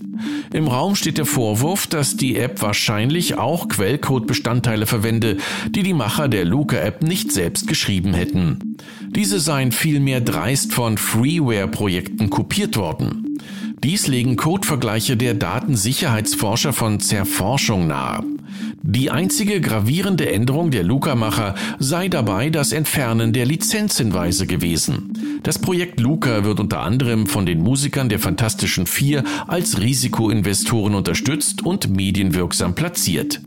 Im 0.54 0.68
Raum 0.68 0.96
steht 0.96 1.18
der 1.18 1.26
Vorwurf, 1.26 1.88
dass 1.88 2.16
die 2.16 2.38
App 2.38 2.62
wahrscheinlich 2.62 3.38
auch 3.38 3.68
Quellcode-Bestandteile 3.68 4.86
verwende, 4.86 5.38
die 5.70 5.84
die 5.84 5.94
Macher 5.94 6.28
der 6.28 6.46
Luca-App 6.46 7.04
nicht 7.04 7.32
selbst 7.32 7.68
geschrieben 7.68 8.14
hätten. 8.14 8.78
Diese 9.10 9.40
seien 9.40 9.72
vielmehr 9.72 10.22
dreist 10.22 10.74
von 10.74 10.98
Freeware-Projekten 10.98 12.30
kopiert 12.30 12.78
worden. 12.78 13.40
Dies 13.84 14.08
legen 14.08 14.38
Codevergleiche 14.38 15.18
der 15.18 15.34
Datensicherheitsforscher 15.34 16.72
von 16.72 17.00
Zerforschung 17.00 17.88
nahe. 17.88 18.24
Die 18.86 19.10
einzige 19.10 19.62
gravierende 19.62 20.30
Änderung 20.30 20.70
der 20.70 20.84
Luca-Macher 20.84 21.56
sei 21.80 22.10
dabei 22.10 22.50
das 22.50 22.74
Entfernen 22.74 23.32
der 23.32 23.46
Lizenzhinweise 23.46 24.46
gewesen. 24.46 25.40
Das 25.42 25.58
Projekt 25.58 26.02
Luca 26.02 26.44
wird 26.44 26.60
unter 26.60 26.82
anderem 26.82 27.26
von 27.26 27.46
den 27.46 27.62
Musikern 27.62 28.10
der 28.10 28.20
Fantastischen 28.20 28.86
Vier 28.86 29.24
als 29.48 29.80
Risikoinvestoren 29.80 30.96
unterstützt 30.96 31.66
und 31.66 31.96
medienwirksam 31.96 32.76
platziert. 32.76 33.40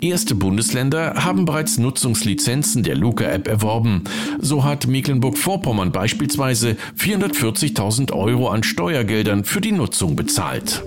Erste 0.00 0.34
Bundesländer 0.34 1.22
haben 1.22 1.44
bereits 1.44 1.76
Nutzungslizenzen 1.76 2.82
der 2.82 2.96
Luca-App 2.96 3.46
erworben. 3.46 4.04
So 4.40 4.64
hat 4.64 4.86
Mecklenburg-Vorpommern 4.86 5.92
beispielsweise 5.92 6.78
440.000 6.98 8.12
Euro 8.14 8.48
an 8.48 8.62
Steuergeldern 8.62 9.44
für 9.44 9.60
die 9.60 9.72
Nutzung 9.72 10.16
bezahlt. 10.16 10.82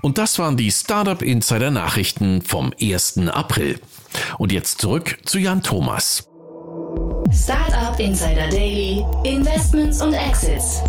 Und 0.00 0.16
das 0.16 0.38
waren 0.38 0.56
die 0.56 0.70
Startup 0.70 1.20
Insider 1.22 1.72
Nachrichten 1.72 2.42
vom 2.42 2.72
1. 2.80 3.18
April. 3.28 3.80
Und 4.38 4.52
jetzt 4.52 4.80
zurück 4.80 5.18
zu 5.24 5.38
Jan 5.38 5.62
Thomas. 5.62 6.28
Startup 7.32 7.98
Insider 7.98 8.48
Daily, 8.48 9.04
Investments 9.24 10.00
und 10.00 10.12
Exits. 10.12 10.82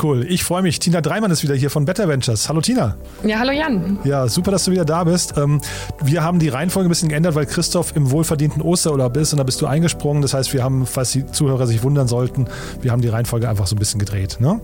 Cool. 0.00 0.24
Ich 0.28 0.44
freue 0.44 0.62
mich. 0.62 0.78
Tina 0.78 1.00
Dreimann 1.00 1.30
ist 1.30 1.42
wieder 1.42 1.54
hier 1.54 1.70
von 1.70 1.84
Better 1.84 2.08
Ventures. 2.08 2.48
Hallo 2.48 2.60
Tina. 2.60 2.96
Ja, 3.24 3.40
hallo 3.40 3.50
Jan. 3.50 3.98
Ja, 4.04 4.28
super, 4.28 4.52
dass 4.52 4.64
du 4.64 4.70
wieder 4.70 4.84
da 4.84 5.04
bist. 5.04 5.36
Ähm, 5.36 5.60
wir 6.00 6.22
haben 6.22 6.38
die 6.38 6.48
Reihenfolge 6.48 6.88
ein 6.88 6.90
bisschen 6.90 7.08
geändert, 7.08 7.34
weil 7.34 7.46
Christoph 7.46 7.96
im 7.96 8.10
wohlverdienten 8.10 8.62
Osterurlaub 8.62 9.16
ist 9.16 9.32
und 9.32 9.38
da 9.38 9.44
bist 9.44 9.60
du 9.60 9.66
eingesprungen. 9.66 10.22
Das 10.22 10.34
heißt, 10.34 10.52
wir 10.52 10.62
haben, 10.62 10.86
falls 10.86 11.12
die 11.12 11.26
Zuhörer 11.26 11.66
sich 11.66 11.82
wundern 11.82 12.06
sollten, 12.06 12.46
wir 12.80 12.92
haben 12.92 13.02
die 13.02 13.08
Reihenfolge 13.08 13.48
einfach 13.48 13.66
so 13.66 13.74
ein 13.74 13.78
bisschen 13.78 13.98
gedreht. 13.98 14.36
Ne? 14.40 14.60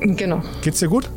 Genau. 0.00 0.42
Geht's 0.62 0.78
dir 0.78 0.88
gut? 0.88 1.10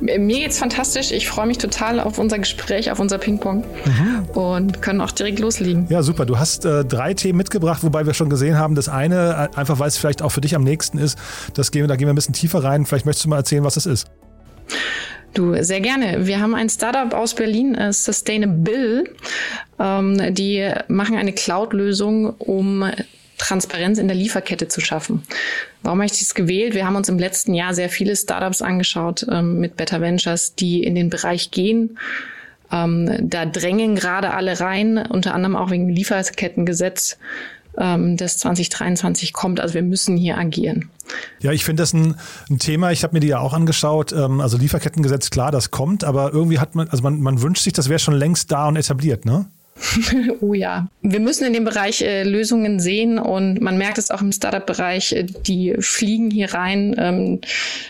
Mir 0.00 0.40
geht's 0.40 0.58
fantastisch. 0.58 1.12
Ich 1.12 1.28
freue 1.28 1.46
mich 1.46 1.58
total 1.58 2.00
auf 2.00 2.18
unser 2.18 2.38
Gespräch, 2.38 2.90
auf 2.90 3.00
unser 3.00 3.18
Ping-Pong 3.18 3.64
mhm. 3.84 4.30
und 4.38 4.82
können 4.82 5.00
auch 5.00 5.10
direkt 5.10 5.38
loslegen. 5.38 5.86
Ja, 5.88 6.02
super. 6.02 6.26
Du 6.26 6.38
hast 6.38 6.64
äh, 6.64 6.84
drei 6.84 7.14
Themen 7.14 7.38
mitgebracht, 7.38 7.82
wobei 7.82 8.06
wir 8.06 8.14
schon 8.14 8.30
gesehen 8.30 8.56
haben, 8.56 8.74
das 8.74 8.88
eine, 8.88 9.50
äh, 9.52 9.56
einfach 9.56 9.78
weil 9.78 9.88
es 9.88 9.96
vielleicht 9.96 10.22
auch 10.22 10.30
für 10.30 10.40
dich 10.40 10.54
am 10.54 10.64
nächsten 10.64 10.98
ist, 10.98 11.18
das 11.54 11.70
gehen, 11.70 11.86
da 11.88 11.96
gehen 11.96 12.06
wir 12.06 12.12
ein 12.12 12.16
bisschen 12.16 12.34
tiefer 12.34 12.62
rein. 12.62 12.86
Vielleicht 12.86 13.06
möchtest 13.06 13.24
du 13.24 13.30
mal 13.30 13.36
erzählen, 13.36 13.64
was 13.64 13.74
das 13.74 13.86
ist. 13.86 14.08
Du, 15.34 15.54
sehr 15.62 15.80
gerne. 15.80 16.26
Wir 16.26 16.40
haben 16.40 16.54
ein 16.54 16.68
Startup 16.68 17.12
aus 17.14 17.34
Berlin, 17.34 17.74
äh, 17.74 17.92
Sustainable. 17.92 19.04
Ähm, 19.78 20.34
die 20.34 20.70
machen 20.88 21.16
eine 21.16 21.32
Cloud-Lösung, 21.32 22.34
um 22.38 22.84
Transparenz 23.38 23.98
in 23.98 24.08
der 24.08 24.16
Lieferkette 24.16 24.68
zu 24.68 24.80
schaffen. 24.80 25.22
Warum 25.82 26.00
habe 26.00 26.06
ich 26.06 26.18
das 26.18 26.34
gewählt? 26.34 26.74
Wir 26.74 26.86
haben 26.86 26.96
uns 26.96 27.08
im 27.08 27.18
letzten 27.18 27.54
Jahr 27.54 27.74
sehr 27.74 27.88
viele 27.88 28.16
Startups 28.16 28.62
angeschaut 28.62 29.26
ähm, 29.30 29.60
mit 29.60 29.76
Better 29.76 30.00
Ventures, 30.00 30.54
die 30.54 30.82
in 30.82 30.94
den 30.94 31.08
Bereich 31.08 31.50
gehen. 31.50 31.98
Ähm, 32.70 33.30
da 33.30 33.46
drängen 33.46 33.94
gerade 33.94 34.34
alle 34.34 34.60
rein, 34.60 34.98
unter 34.98 35.34
anderem 35.34 35.56
auch 35.56 35.70
wegen 35.70 35.88
Lieferkettengesetz, 35.88 37.16
ähm, 37.78 38.16
das 38.16 38.38
2023 38.38 39.32
kommt. 39.32 39.60
Also 39.60 39.74
wir 39.74 39.82
müssen 39.82 40.16
hier 40.16 40.36
agieren. 40.36 40.90
Ja, 41.40 41.52
ich 41.52 41.64
finde 41.64 41.82
das 41.82 41.94
ein, 41.94 42.16
ein, 42.50 42.58
Thema. 42.58 42.90
Ich 42.92 43.02
habe 43.02 43.14
mir 43.14 43.20
die 43.20 43.28
ja 43.28 43.38
auch 43.38 43.54
angeschaut. 43.54 44.12
Ähm, 44.12 44.40
also 44.40 44.58
Lieferkettengesetz, 44.58 45.30
klar, 45.30 45.50
das 45.50 45.70
kommt, 45.70 46.04
aber 46.04 46.32
irgendwie 46.32 46.58
hat 46.58 46.74
man, 46.74 46.88
also 46.88 47.02
man, 47.02 47.20
man 47.20 47.40
wünscht 47.40 47.62
sich, 47.62 47.72
das 47.72 47.88
wäre 47.88 47.98
schon 47.98 48.14
längst 48.14 48.52
da 48.52 48.68
und 48.68 48.76
etabliert, 48.76 49.24
ne? 49.24 49.46
oh 50.40 50.54
ja. 50.54 50.88
Wir 51.02 51.20
müssen 51.20 51.46
in 51.46 51.52
dem 51.52 51.64
Bereich 51.64 52.02
äh, 52.02 52.24
Lösungen 52.24 52.80
sehen 52.80 53.18
und 53.18 53.60
man 53.60 53.78
merkt 53.78 53.98
es 53.98 54.10
auch 54.10 54.20
im 54.20 54.32
Startup-Bereich, 54.32 55.12
äh, 55.12 55.24
die 55.24 55.74
fliegen 55.78 56.30
hier 56.30 56.54
rein 56.54 56.94
ähm, 56.98 57.40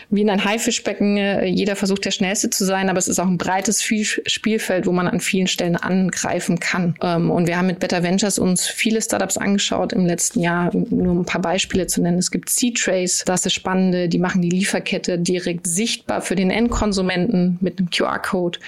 wie 0.09 0.21
in 0.21 0.29
ein 0.29 0.43
Haifischbecken. 0.43 1.17
Äh, 1.17 1.45
jeder 1.45 1.75
versucht 1.75 2.05
der 2.05 2.11
Schnellste 2.11 2.49
zu 2.49 2.65
sein, 2.65 2.89
aber 2.89 2.99
es 2.99 3.07
ist 3.07 3.19
auch 3.19 3.27
ein 3.27 3.37
breites 3.37 3.83
Spielfeld, 3.83 4.85
wo 4.85 4.91
man 4.91 5.07
an 5.07 5.19
vielen 5.19 5.47
Stellen 5.47 5.75
angreifen 5.75 6.59
kann. 6.59 6.95
Ähm, 7.01 7.31
und 7.31 7.47
wir 7.47 7.57
haben 7.57 7.67
mit 7.67 7.79
Better 7.79 8.03
Ventures 8.03 8.39
uns 8.39 8.67
viele 8.67 9.01
Startups 9.01 9.37
angeschaut 9.37 9.93
im 9.93 10.05
letzten 10.05 10.41
Jahr, 10.41 10.71
nur 10.73 11.15
ein 11.15 11.25
paar 11.25 11.41
Beispiele 11.41 11.87
zu 11.87 12.01
nennen. 12.01 12.19
Es 12.19 12.31
gibt 12.31 12.49
C-Trace, 12.49 13.23
das 13.25 13.45
ist 13.45 13.53
spannende, 13.53 14.09
die 14.09 14.19
machen 14.19 14.41
die 14.41 14.49
Lieferkette 14.49 15.17
direkt 15.17 15.67
sichtbar 15.67 16.21
für 16.21 16.35
den 16.35 16.51
Endkonsumenten 16.51 17.57
mit 17.61 17.79
einem 17.79 17.89
QR-Code. 17.89 18.59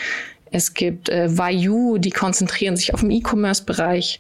Es 0.52 0.74
gibt 0.74 1.10
äh, 1.10 1.36
Vayu, 1.38 1.98
die 1.98 2.12
konzentrieren 2.12 2.76
sich 2.76 2.94
auf 2.94 3.00
den 3.00 3.12
E-Commerce-Bereich 3.12 4.20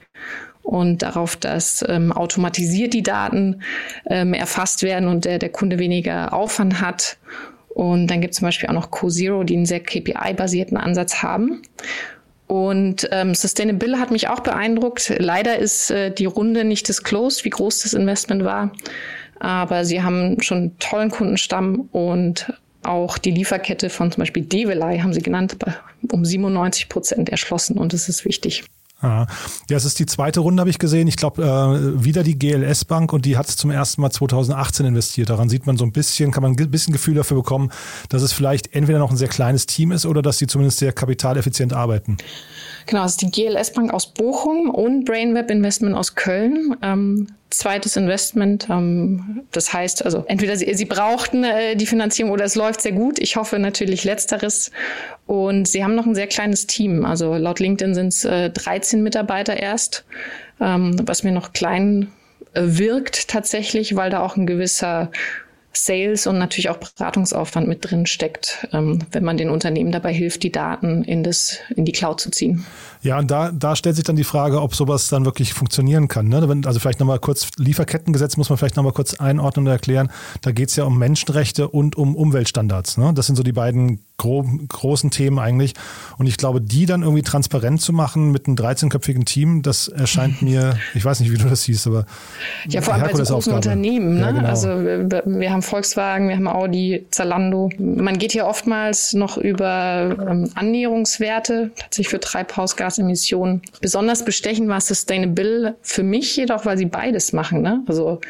und 0.63 1.01
darauf, 1.01 1.35
dass 1.35 1.83
ähm, 1.87 2.11
automatisiert 2.11 2.93
die 2.93 3.03
Daten 3.03 3.61
ähm, 4.09 4.33
erfasst 4.33 4.83
werden 4.83 5.07
und 5.07 5.25
der, 5.25 5.39
der 5.39 5.49
Kunde 5.49 5.79
weniger 5.79 6.33
Aufwand 6.33 6.79
hat. 6.81 7.17
Und 7.69 8.07
dann 8.07 8.21
gibt 8.21 8.33
es 8.33 8.39
zum 8.39 8.47
Beispiel 8.47 8.69
auch 8.69 8.73
noch 8.73 8.91
CoZero, 8.91 9.43
die 9.43 9.55
einen 9.55 9.65
sehr 9.65 9.79
KPI-basierten 9.79 10.77
Ansatz 10.77 11.23
haben. 11.23 11.61
Und 12.47 13.07
ähm, 13.11 13.33
Sustainable 13.33 13.97
hat 13.97 14.11
mich 14.11 14.27
auch 14.27 14.41
beeindruckt. 14.41 15.13
Leider 15.17 15.57
ist 15.57 15.89
äh, 15.89 16.11
die 16.11 16.25
Runde 16.25 16.65
nicht 16.65 16.87
disclosed, 16.87 17.45
wie 17.45 17.49
groß 17.49 17.83
das 17.83 17.93
Investment 17.93 18.43
war. 18.43 18.71
Aber 19.39 19.85
sie 19.85 20.03
haben 20.03 20.41
schon 20.41 20.57
einen 20.57 20.79
tollen 20.79 21.09
Kundenstamm 21.09 21.87
und 21.91 22.53
auch 22.83 23.17
die 23.17 23.31
Lieferkette 23.31 23.89
von 23.89 24.11
zum 24.11 24.21
Beispiel 24.21 24.43
Develei 24.43 24.99
haben 24.99 25.13
sie 25.13 25.21
genannt, 25.21 25.57
um 26.11 26.25
97 26.25 26.89
Prozent 26.89 27.29
erschlossen 27.29 27.77
und 27.77 27.93
das 27.93 28.09
ist 28.09 28.25
wichtig. 28.25 28.63
Ja, 29.03 29.25
es 29.69 29.83
ist 29.83 29.97
die 29.97 30.05
zweite 30.05 30.41
Runde, 30.41 30.61
habe 30.61 30.69
ich 30.69 30.77
gesehen. 30.77 31.07
Ich 31.07 31.15
glaube, 31.15 31.41
äh, 31.41 32.03
wieder 32.03 32.21
die 32.21 32.37
GLS 32.37 32.85
Bank 32.85 33.13
und 33.13 33.25
die 33.25 33.35
hat 33.35 33.47
zum 33.47 33.71
ersten 33.71 34.01
Mal 34.01 34.11
2018 34.11 34.85
investiert. 34.85 35.31
Daran 35.31 35.49
sieht 35.49 35.65
man 35.65 35.75
so 35.75 35.85
ein 35.85 35.91
bisschen, 35.91 36.31
kann 36.31 36.43
man 36.43 36.55
ein 36.55 36.71
bisschen 36.71 36.93
Gefühl 36.93 37.15
dafür 37.15 37.37
bekommen, 37.37 37.71
dass 38.09 38.21
es 38.21 38.31
vielleicht 38.31 38.75
entweder 38.75 38.99
noch 38.99 39.09
ein 39.09 39.17
sehr 39.17 39.27
kleines 39.27 39.65
Team 39.65 39.91
ist 39.91 40.05
oder 40.05 40.21
dass 40.21 40.37
sie 40.37 40.45
zumindest 40.45 40.77
sehr 40.77 40.93
kapitaleffizient 40.93 41.73
arbeiten. 41.73 42.17
Genau, 42.91 43.03
das 43.03 43.11
ist 43.11 43.21
die 43.21 43.31
GLS 43.31 43.71
Bank 43.71 43.93
aus 43.93 44.13
Bochum 44.13 44.69
und 44.69 45.05
Brainweb 45.05 45.49
Investment 45.49 45.95
aus 45.95 46.15
Köln. 46.15 46.75
Ähm, 46.81 47.27
zweites 47.49 47.95
Investment. 47.95 48.67
Ähm, 48.69 49.43
das 49.53 49.71
heißt, 49.71 50.03
also 50.03 50.25
entweder 50.27 50.57
sie, 50.57 50.73
sie 50.73 50.83
brauchten 50.83 51.45
äh, 51.45 51.77
die 51.77 51.85
Finanzierung 51.85 52.33
oder 52.33 52.43
es 52.43 52.55
läuft 52.55 52.81
sehr 52.81 52.91
gut. 52.91 53.17
Ich 53.17 53.37
hoffe 53.37 53.59
natürlich 53.59 54.03
letzteres. 54.03 54.71
Und 55.25 55.69
sie 55.69 55.85
haben 55.85 55.95
noch 55.95 56.05
ein 56.05 56.15
sehr 56.15 56.27
kleines 56.27 56.67
Team. 56.67 57.05
Also 57.05 57.35
laut 57.35 57.61
LinkedIn 57.61 57.95
sind 57.95 58.09
es 58.09 58.25
äh, 58.25 58.49
13 58.49 59.01
Mitarbeiter 59.01 59.55
erst, 59.55 60.03
ähm, 60.59 60.93
was 61.05 61.23
mir 61.23 61.31
noch 61.31 61.53
klein 61.53 62.11
äh, 62.53 62.63
wirkt 62.65 63.29
tatsächlich, 63.29 63.95
weil 63.95 64.09
da 64.09 64.19
auch 64.19 64.35
ein 64.35 64.45
gewisser 64.45 65.11
Sales 65.73 66.27
und 66.27 66.37
natürlich 66.37 66.69
auch 66.69 66.77
Beratungsaufwand 66.77 67.67
mit 67.67 67.89
drin 67.89 68.05
steckt, 68.05 68.67
ähm, 68.73 68.99
wenn 69.11 69.23
man 69.23 69.37
den 69.37 69.49
Unternehmen 69.49 69.91
dabei 69.91 70.13
hilft, 70.13 70.43
die 70.43 70.51
Daten 70.51 71.03
in, 71.03 71.23
das, 71.23 71.57
in 71.75 71.85
die 71.85 71.91
Cloud 71.91 72.19
zu 72.19 72.29
ziehen. 72.29 72.65
Ja, 73.01 73.17
und 73.17 73.31
da, 73.31 73.51
da 73.51 73.75
stellt 73.75 73.95
sich 73.95 74.05
dann 74.05 74.15
die 74.15 74.23
Frage, 74.23 74.61
ob 74.61 74.75
sowas 74.75 75.07
dann 75.07 75.25
wirklich 75.25 75.53
funktionieren 75.53 76.07
kann. 76.07 76.27
Ne? 76.27 76.61
Also 76.65 76.79
vielleicht 76.79 76.99
nochmal 76.99 77.19
kurz, 77.19 77.49
Lieferkettengesetz 77.57 78.37
muss 78.37 78.49
man 78.49 78.57
vielleicht 78.57 78.75
nochmal 78.75 78.93
kurz 78.93 79.13
einordnen 79.15 79.67
und 79.67 79.71
erklären. 79.71 80.11
Da 80.41 80.51
geht 80.51 80.69
es 80.69 80.75
ja 80.75 80.83
um 80.83 80.97
Menschenrechte 80.97 81.67
und 81.67 81.95
um 81.95 82.15
Umweltstandards. 82.15 82.97
Ne? 82.97 83.13
Das 83.13 83.27
sind 83.27 83.35
so 83.35 83.43
die 83.43 83.53
beiden 83.53 83.99
gro 84.21 84.45
großen 84.67 85.09
Themen 85.09 85.39
eigentlich. 85.39 85.73
Und 86.17 86.27
ich 86.27 86.37
glaube, 86.37 86.61
die 86.61 86.85
dann 86.85 87.01
irgendwie 87.01 87.23
transparent 87.23 87.81
zu 87.81 87.91
machen 87.91 88.31
mit 88.31 88.47
einem 88.47 88.55
13-köpfigen 88.55 89.25
Team, 89.25 89.63
das 89.63 89.87
erscheint 89.87 90.41
mir, 90.41 90.77
ich 90.93 91.03
weiß 91.03 91.19
nicht, 91.19 91.31
wie 91.31 91.37
du 91.37 91.49
das 91.49 91.63
siehst, 91.63 91.87
aber. 91.87 92.05
Ja, 92.69 92.81
vor 92.81 92.93
allem 92.93 93.11
bei 93.11 93.23
so 93.23 93.33
großen 93.33 93.53
Unternehmen. 93.53 94.15
Ne? 94.15 94.21
Ja, 94.21 94.31
genau. 94.31 94.47
Also 94.47 94.69
wir, 94.69 95.51
haben 95.51 95.63
Volkswagen, 95.63 96.29
wir 96.29 96.35
haben 96.35 96.47
Audi, 96.47 97.07
Zalando. 97.09 97.69
Man 97.79 98.17
geht 98.19 98.31
hier 98.31 98.45
oftmals 98.45 99.13
noch 99.13 99.37
über 99.37 100.15
ähm, 100.29 100.49
Annäherungswerte, 100.53 101.71
tatsächlich 101.75 102.09
für 102.09 102.19
Treibhausgasemissionen. 102.19 103.63
Besonders 103.81 104.23
bestechend 104.23 104.67
war 104.67 104.81
Sustainable 104.81 105.75
für 105.81 106.03
mich 106.03 106.35
jedoch, 106.35 106.65
weil 106.65 106.77
sie 106.77 106.85
beides 106.85 107.33
machen. 107.33 107.61
Ne? 107.61 107.83
Also 107.87 108.21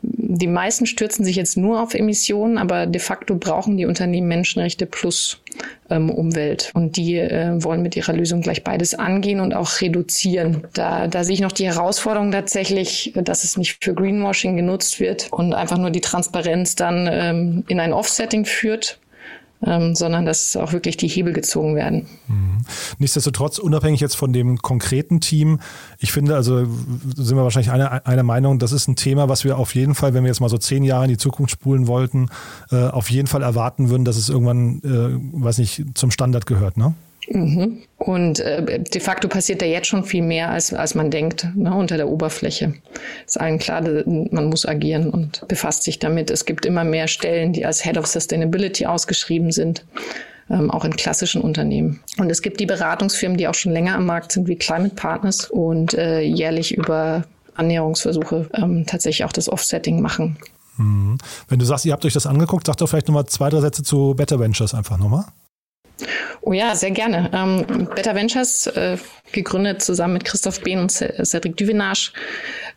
die 0.00 0.46
meisten 0.46 0.86
stürzen 0.86 1.24
sich 1.24 1.36
jetzt 1.36 1.56
nur 1.56 1.82
auf 1.82 1.94
Emissionen, 1.94 2.56
aber 2.56 2.86
de 2.86 3.00
facto 3.00 3.34
brauchen 3.34 3.76
die 3.76 3.86
Unternehmen 3.86 4.28
Menschenrechte 4.28 4.86
plus 4.86 5.40
ähm, 5.90 6.10
Umwelt. 6.10 6.70
Und 6.74 6.96
die 6.96 7.16
äh, 7.16 7.62
wollen 7.62 7.82
mit 7.82 7.96
ihrer 7.96 8.12
Lösung 8.14 8.40
gleich 8.40 8.64
beides 8.64 8.94
angehen 8.94 9.40
und 9.40 9.54
auch 9.54 9.80
reduzieren. 9.80 10.64
Da, 10.72 11.06
da 11.06 11.24
sehe 11.24 11.34
ich 11.34 11.40
noch 11.40 11.52
die 11.52 11.66
Herausforderung 11.66 12.32
tatsächlich, 12.32 13.12
dass 13.14 13.44
es 13.44 13.56
nicht 13.56 13.84
für 13.84 13.94
Greenwashing 13.94 14.56
genutzt 14.56 15.00
wird 15.00 15.30
und 15.32 15.52
einfach 15.52 15.78
nur 15.78 15.90
die 15.90 16.00
Transparenz 16.00 16.76
dann 16.76 17.08
ähm, 17.10 17.64
in 17.68 17.78
ein 17.78 17.92
Offsetting 17.92 18.44
führt 18.44 18.98
ähm, 19.64 19.94
sondern 19.94 20.26
dass 20.26 20.56
auch 20.56 20.72
wirklich 20.72 20.96
die 20.96 21.08
Hebel 21.08 21.32
gezogen 21.32 21.76
werden. 21.76 22.06
Mhm. 22.28 22.64
Nichtsdestotrotz, 22.98 23.58
unabhängig 23.58 24.00
jetzt 24.00 24.16
von 24.16 24.32
dem 24.32 24.58
konkreten 24.58 25.20
Team, 25.20 25.60
ich 25.98 26.12
finde, 26.12 26.34
also 26.34 26.64
sind 27.16 27.36
wir 27.36 27.44
wahrscheinlich 27.44 27.70
einer 27.70 28.06
eine 28.06 28.22
Meinung, 28.22 28.58
das 28.58 28.72
ist 28.72 28.88
ein 28.88 28.96
Thema, 28.96 29.28
was 29.28 29.44
wir 29.44 29.58
auf 29.58 29.74
jeden 29.74 29.94
Fall, 29.94 30.14
wenn 30.14 30.24
wir 30.24 30.28
jetzt 30.28 30.40
mal 30.40 30.48
so 30.48 30.58
zehn 30.58 30.84
Jahre 30.84 31.04
in 31.04 31.10
die 31.10 31.18
Zukunft 31.18 31.52
spulen 31.52 31.86
wollten, 31.86 32.28
äh, 32.70 32.88
auf 32.88 33.10
jeden 33.10 33.28
Fall 33.28 33.42
erwarten 33.42 33.90
würden, 33.90 34.04
dass 34.04 34.16
es 34.16 34.28
irgendwann, 34.28 34.80
äh, 34.82 35.42
weiß 35.42 35.58
nicht, 35.58 35.84
zum 35.94 36.10
Standard 36.10 36.46
gehört, 36.46 36.76
ne? 36.76 36.94
Mhm. 37.28 37.82
Und 37.98 38.40
äh, 38.40 38.80
de 38.80 39.00
facto 39.00 39.28
passiert 39.28 39.62
da 39.62 39.66
jetzt 39.66 39.86
schon 39.86 40.04
viel 40.04 40.22
mehr, 40.22 40.50
als, 40.50 40.74
als 40.74 40.94
man 40.94 41.10
denkt, 41.10 41.46
ne, 41.54 41.74
unter 41.74 41.96
der 41.96 42.08
Oberfläche. 42.08 42.74
Ist 43.26 43.40
allen 43.40 43.58
klar, 43.58 43.82
man 43.82 44.46
muss 44.46 44.66
agieren 44.66 45.10
und 45.10 45.46
befasst 45.48 45.84
sich 45.84 45.98
damit. 45.98 46.30
Es 46.30 46.44
gibt 46.44 46.66
immer 46.66 46.84
mehr 46.84 47.08
Stellen, 47.08 47.52
die 47.52 47.64
als 47.64 47.82
Head 47.84 47.96
of 47.96 48.06
Sustainability 48.06 48.86
ausgeschrieben 48.86 49.52
sind, 49.52 49.84
ähm, 50.50 50.70
auch 50.70 50.84
in 50.84 50.96
klassischen 50.96 51.42
Unternehmen. 51.42 52.00
Und 52.18 52.30
es 52.30 52.42
gibt 52.42 52.58
die 52.58 52.66
Beratungsfirmen, 52.66 53.38
die 53.38 53.46
auch 53.46 53.54
schon 53.54 53.72
länger 53.72 53.94
am 53.94 54.06
Markt 54.06 54.32
sind, 54.32 54.48
wie 54.48 54.56
Climate 54.56 54.94
Partners 54.94 55.48
und 55.48 55.94
äh, 55.94 56.20
jährlich 56.20 56.76
über 56.76 57.24
Annäherungsversuche 57.54 58.48
ähm, 58.54 58.84
tatsächlich 58.86 59.24
auch 59.24 59.32
das 59.32 59.48
Offsetting 59.48 60.00
machen. 60.00 60.38
Mhm. 60.76 61.18
Wenn 61.48 61.58
du 61.58 61.64
sagst, 61.64 61.84
ihr 61.84 61.92
habt 61.92 62.04
euch 62.04 62.14
das 62.14 62.26
angeguckt, 62.26 62.66
sag 62.66 62.76
doch 62.78 62.88
vielleicht 62.88 63.08
nochmal 63.08 63.26
zwei, 63.26 63.50
drei 63.50 63.60
Sätze 63.60 63.82
zu 63.82 64.14
Better 64.14 64.40
Ventures 64.40 64.74
einfach 64.74 64.98
nochmal. 64.98 65.26
Oh 66.40 66.52
ja, 66.52 66.74
sehr 66.74 66.90
gerne. 66.90 67.30
Ähm, 67.32 67.88
Better 67.94 68.14
Ventures, 68.14 68.66
äh, 68.68 68.96
gegründet 69.32 69.82
zusammen 69.82 70.14
mit 70.14 70.24
Christoph 70.24 70.60
Behn 70.60 70.80
und 70.80 70.90
Cedric 70.90 71.56
Duvenage. 71.56 72.12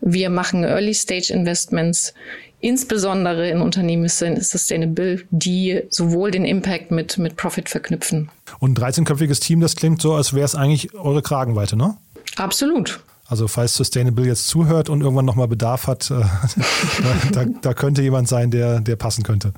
Wir 0.01 0.29
machen 0.29 0.63
Early 0.63 0.93
Stage 0.93 1.33
Investments, 1.33 2.13
insbesondere 2.61 3.49
in 3.49 3.61
Unternehmen 3.61 4.07
Sustainable, 4.07 5.23
die 5.29 5.81
sowohl 5.89 6.31
den 6.31 6.45
Impact 6.45 6.91
mit, 6.91 7.17
mit 7.17 7.35
Profit 7.35 7.69
verknüpfen. 7.69 8.29
Und 8.59 8.79
13-köpfiges 8.79 9.41
Team, 9.41 9.59
das 9.59 9.75
klingt 9.75 10.01
so, 10.01 10.13
als 10.13 10.33
wäre 10.33 10.45
es 10.45 10.55
eigentlich 10.55 10.93
eure 10.95 11.21
Kragenweite, 11.21 11.75
ne? 11.75 11.97
Absolut. 12.37 12.99
Also 13.27 13.47
falls 13.47 13.75
Sustainable 13.75 14.25
jetzt 14.25 14.47
zuhört 14.47 14.87
und 14.89 15.01
irgendwann 15.01 15.25
nochmal 15.25 15.47
Bedarf 15.47 15.87
hat, 15.87 16.11
äh, 16.11 16.21
da, 17.31 17.45
da, 17.45 17.73
könnte 17.73 18.01
jemand 18.03 18.27
sein, 18.27 18.51
der, 18.51 18.81
der 18.81 18.95
passen 18.95 19.23
könnte. 19.23 19.51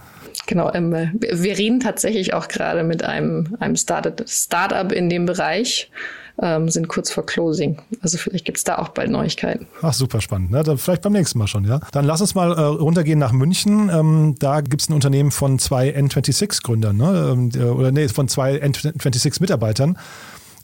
Genau, 0.48 0.74
ähm, 0.74 0.92
wir 0.92 1.58
reden 1.58 1.82
tatsächlich 1.82 2.34
auch 2.34 2.48
gerade 2.48 2.84
mit 2.84 3.04
einem, 3.04 3.56
einem 3.60 3.76
Startup, 3.76 4.24
Startup 4.28 4.92
in 4.92 5.10
dem 5.10 5.26
Bereich, 5.26 5.92
ähm, 6.42 6.70
sind 6.70 6.88
kurz 6.88 7.12
vor 7.12 7.26
Closing. 7.26 7.82
Also 8.02 8.18
vielleicht 8.18 8.46
gibt 8.46 8.58
es 8.58 8.64
da 8.64 8.78
auch 8.78 8.90
bald 8.90 9.12
Neuigkeiten. 9.12 9.68
Ach, 9.82 9.94
super 9.94 10.22
spannend. 10.22 10.52
Ne? 10.52 10.64
Dann 10.64 10.78
vielleicht 10.78 11.02
beim 11.02 11.14
nächsten 11.14 11.38
Mal 11.38 11.48
schon, 11.48 11.66
ja. 11.66 11.82
Dann 11.92 12.06
lass 12.06 12.22
uns 12.22 12.34
mal 12.34 12.54
äh, 12.54 12.62
runtergehen 12.62 13.20
nach 13.20 13.34
München. 13.34 13.90
Ähm, 13.90 14.36
da 14.40 14.62
gibt 14.62 14.82
es 14.82 14.90
ein 14.90 14.94
Unternehmen 14.94 15.32
von 15.32 15.60
zwei 15.60 15.90
N26-Gründern, 15.90 16.96
ne? 16.96 17.30
Ähm, 17.34 17.76
oder 17.76 17.92
nee, 17.92 18.08
von 18.08 18.28
zwei 18.28 18.56
N26-Mitarbeitern 18.64 19.98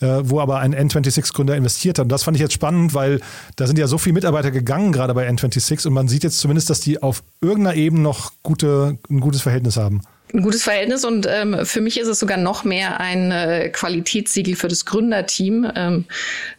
äh, 0.03 0.29
wo 0.29 0.39
aber 0.39 0.59
ein 0.59 0.75
N26-Gründer 0.75 1.55
investiert 1.55 1.97
hat. 1.97 2.03
Und 2.03 2.11
das 2.11 2.23
fand 2.23 2.37
ich 2.37 2.41
jetzt 2.41 2.53
spannend, 2.53 2.93
weil 2.93 3.21
da 3.55 3.67
sind 3.67 3.79
ja 3.79 3.87
so 3.87 3.97
viele 3.97 4.13
Mitarbeiter 4.13 4.51
gegangen, 4.51 4.91
gerade 4.91 5.13
bei 5.13 5.27
N26, 5.29 5.87
und 5.87 5.93
man 5.93 6.07
sieht 6.07 6.23
jetzt 6.23 6.39
zumindest, 6.39 6.69
dass 6.69 6.81
die 6.81 7.01
auf 7.01 7.23
irgendeiner 7.41 7.75
Ebene 7.75 8.03
noch 8.03 8.33
gute, 8.43 8.97
ein 9.09 9.19
gutes 9.19 9.41
Verhältnis 9.41 9.77
haben 9.77 10.01
ein 10.33 10.41
gutes 10.41 10.63
Verhältnis 10.63 11.05
und 11.05 11.27
ähm, 11.29 11.59
für 11.63 11.79
mich 11.79 11.99
ist 11.99 12.07
es 12.07 12.19
sogar 12.19 12.37
noch 12.37 12.63
mehr 12.63 12.99
ein 12.99 13.31
äh, 13.31 13.69
Qualitätssiegel 13.69 14.55
für 14.55 14.67
das 14.67 14.85
Gründerteam. 14.85 15.71
Ähm, 15.75 16.05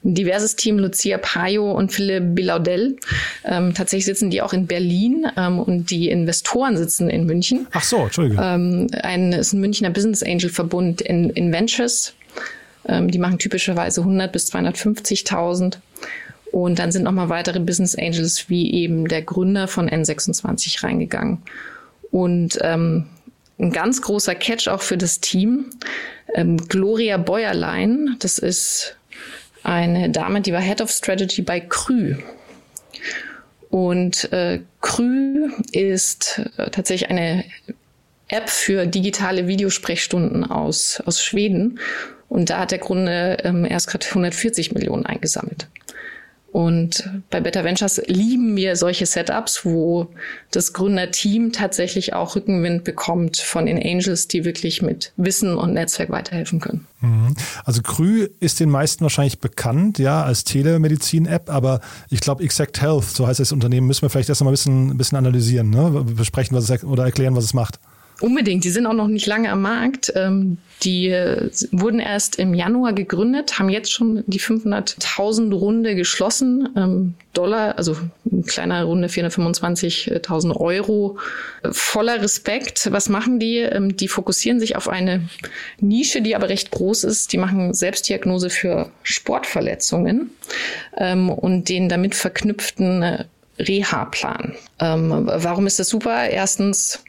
ein 0.04 0.14
diverses 0.14 0.54
Team, 0.54 0.78
Lucia 0.78 1.18
Payo 1.18 1.72
und 1.72 1.92
Philipp 1.92 2.36
Bilaudel. 2.36 2.96
Ähm, 3.44 3.74
tatsächlich 3.74 4.04
sitzen 4.04 4.30
die 4.30 4.42
auch 4.42 4.52
in 4.52 4.68
Berlin 4.68 5.26
ähm, 5.36 5.58
und 5.58 5.90
die 5.90 6.08
Investoren 6.08 6.76
sitzen 6.76 7.10
in 7.10 7.26
München. 7.26 7.66
Ach 7.72 7.82
so, 7.82 8.04
Entschuldige. 8.04 8.40
Ähm, 8.40 8.86
ein, 9.02 9.32
ist 9.32 9.52
ein 9.52 9.60
Münchner 9.60 9.90
Business 9.90 10.22
Angel 10.22 10.50
Verbund 10.50 11.00
in, 11.00 11.30
in 11.30 11.52
Ventures. 11.52 12.14
Ähm, 12.86 13.10
die 13.10 13.18
machen 13.18 13.38
typischerweise 13.38 14.00
100 14.02 14.32
bis 14.32 14.52
250.000. 14.52 15.78
Und 16.52 16.78
dann 16.78 16.92
sind 16.92 17.02
nochmal 17.02 17.28
weitere 17.28 17.58
Business 17.60 17.96
Angels 17.96 18.48
wie 18.48 18.72
eben 18.72 19.08
der 19.08 19.22
Gründer 19.22 19.66
von 19.66 19.88
N26 19.88 20.84
reingegangen. 20.84 21.42
Und 22.10 22.58
ähm, 22.62 23.06
ein 23.58 23.72
ganz 23.72 24.02
großer 24.02 24.34
Catch 24.34 24.68
auch 24.68 24.82
für 24.82 24.96
das 24.96 25.20
Team. 25.20 25.70
Ähm, 26.34 26.56
Gloria 26.68 27.16
Bäuerlein, 27.16 28.16
das 28.20 28.38
ist 28.38 28.96
eine 29.62 30.10
Dame, 30.10 30.42
die 30.42 30.52
war 30.52 30.60
Head 30.60 30.80
of 30.80 30.90
Strategy 30.90 31.42
bei 31.42 31.60
Krü. 31.60 32.16
Und 33.70 34.32
äh, 34.32 34.60
Krü 34.80 35.50
ist 35.72 36.40
äh, 36.58 36.70
tatsächlich 36.70 37.10
eine 37.10 37.44
App 38.28 38.48
für 38.48 38.86
digitale 38.86 39.46
Videosprechstunden 39.46 40.44
aus, 40.44 41.02
aus 41.04 41.22
Schweden. 41.22 41.78
Und 42.28 42.50
da 42.50 42.60
hat 42.60 42.70
der 42.70 42.78
Grunde 42.78 43.38
ähm, 43.44 43.64
erst 43.64 43.88
gerade 43.88 44.06
140 44.06 44.72
Millionen 44.72 45.06
eingesammelt. 45.06 45.68
Und 46.54 47.10
bei 47.30 47.40
Better 47.40 47.64
Ventures 47.64 48.00
lieben 48.06 48.54
wir 48.54 48.76
solche 48.76 49.06
Setups, 49.06 49.64
wo 49.64 50.06
das 50.52 50.72
Gründerteam 50.72 51.50
tatsächlich 51.50 52.12
auch 52.12 52.36
Rückenwind 52.36 52.84
bekommt 52.84 53.38
von 53.38 53.66
den 53.66 53.76
Angels, 53.76 54.28
die 54.28 54.44
wirklich 54.44 54.80
mit 54.80 55.12
Wissen 55.16 55.58
und 55.58 55.74
Netzwerk 55.74 56.10
weiterhelfen 56.10 56.60
können. 56.60 56.86
Mhm. 57.00 57.34
Also 57.64 57.82
Krü 57.82 58.28
ist 58.38 58.60
den 58.60 58.70
meisten 58.70 59.02
wahrscheinlich 59.02 59.40
bekannt, 59.40 59.98
ja, 59.98 60.22
als 60.22 60.44
Telemedizin-App, 60.44 61.50
aber 61.50 61.80
ich 62.08 62.20
glaube 62.20 62.44
Exact 62.44 62.80
Health, 62.80 63.06
so 63.06 63.26
heißt 63.26 63.40
das 63.40 63.50
Unternehmen, 63.50 63.88
müssen 63.88 64.02
wir 64.02 64.10
vielleicht 64.10 64.28
erst 64.28 64.40
mal 64.42 64.50
ein 64.50 64.52
bisschen, 64.52 64.90
ein 64.90 64.96
bisschen 64.96 65.18
analysieren, 65.18 65.70
ne? 65.70 66.04
besprechen 66.06 66.56
was 66.56 66.70
es, 66.70 66.84
oder 66.84 67.04
erklären, 67.04 67.34
was 67.34 67.42
es 67.42 67.54
macht. 67.54 67.80
Unbedingt. 68.20 68.64
Die 68.64 68.70
sind 68.70 68.86
auch 68.86 68.92
noch 68.92 69.08
nicht 69.08 69.26
lange 69.26 69.50
am 69.50 69.62
Markt. 69.62 70.12
Ähm, 70.14 70.58
die 70.82 71.08
äh, 71.08 71.50
wurden 71.72 71.98
erst 71.98 72.36
im 72.36 72.54
Januar 72.54 72.92
gegründet, 72.92 73.58
haben 73.58 73.68
jetzt 73.68 73.90
schon 73.90 74.22
die 74.26 74.40
500.000 74.40 75.52
Runde 75.52 75.94
geschlossen. 75.94 76.68
Ähm, 76.76 77.14
Dollar, 77.32 77.76
also 77.76 77.96
eine 78.30 78.42
kleine 78.42 78.84
Runde 78.84 79.08
425.000 79.08 80.54
Euro. 80.56 81.18
Voller 81.70 82.22
Respekt. 82.22 82.92
Was 82.92 83.08
machen 83.08 83.40
die? 83.40 83.58
Ähm, 83.58 83.96
die 83.96 84.08
fokussieren 84.08 84.60
sich 84.60 84.76
auf 84.76 84.88
eine 84.88 85.28
Nische, 85.80 86.22
die 86.22 86.36
aber 86.36 86.48
recht 86.48 86.70
groß 86.70 87.04
ist. 87.04 87.32
Die 87.32 87.38
machen 87.38 87.74
Selbstdiagnose 87.74 88.50
für 88.50 88.90
Sportverletzungen 89.02 90.30
und 90.96 91.68
den 91.68 91.88
damit 91.88 92.14
verknüpften 92.14 93.02
äh, 93.02 93.24
Reha-Plan. 93.58 94.54
warum 94.78 95.66
ist 95.66 95.78
das 95.78 95.88
super? 95.88 96.28
Erstens, 96.28 97.02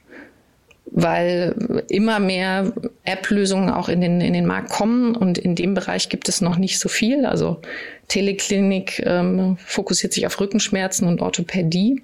weil 0.97 1.83
immer 1.89 2.19
mehr 2.19 2.71
App-Lösungen 3.03 3.69
auch 3.69 3.89
in 3.89 3.99
den, 3.99 4.21
in 4.21 4.31
den 4.31 4.45
Markt 4.45 4.69
kommen 4.69 5.13
und 5.13 5.37
in 5.37 5.53
dem 5.53 5.73
Bereich 5.73 6.07
gibt 6.07 6.29
es 6.29 6.39
noch 6.39 6.57
nicht 6.57 6.79
so 6.79 6.87
viel. 6.87 7.25
Also 7.25 7.59
Teleklinik 8.07 9.03
ähm, 9.05 9.57
fokussiert 9.65 10.13
sich 10.13 10.25
auf 10.25 10.39
Rückenschmerzen 10.39 11.05
und 11.05 11.21
Orthopädie. 11.21 12.01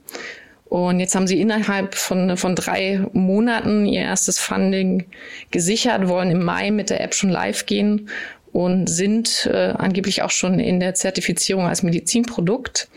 Und 0.65 0.99
jetzt 0.99 1.15
haben 1.15 1.25
sie 1.25 1.39
innerhalb 1.39 1.95
von, 1.95 2.35
von 2.35 2.53
drei 2.53 2.99
Monaten 3.13 3.85
ihr 3.85 4.01
erstes 4.01 4.39
Funding 4.39 5.05
gesichert, 5.51 6.09
wollen 6.09 6.29
im 6.29 6.43
Mai 6.43 6.69
mit 6.69 6.89
der 6.89 6.99
App 6.99 7.15
schon 7.15 7.29
live 7.29 7.65
gehen 7.65 8.09
und 8.51 8.87
sind 8.87 9.49
äh, 9.53 9.73
angeblich 9.77 10.21
auch 10.21 10.31
schon 10.31 10.59
in 10.59 10.81
der 10.81 10.95
Zertifizierung 10.95 11.65
als 11.65 11.81
Medizinprodukt. 11.81 12.89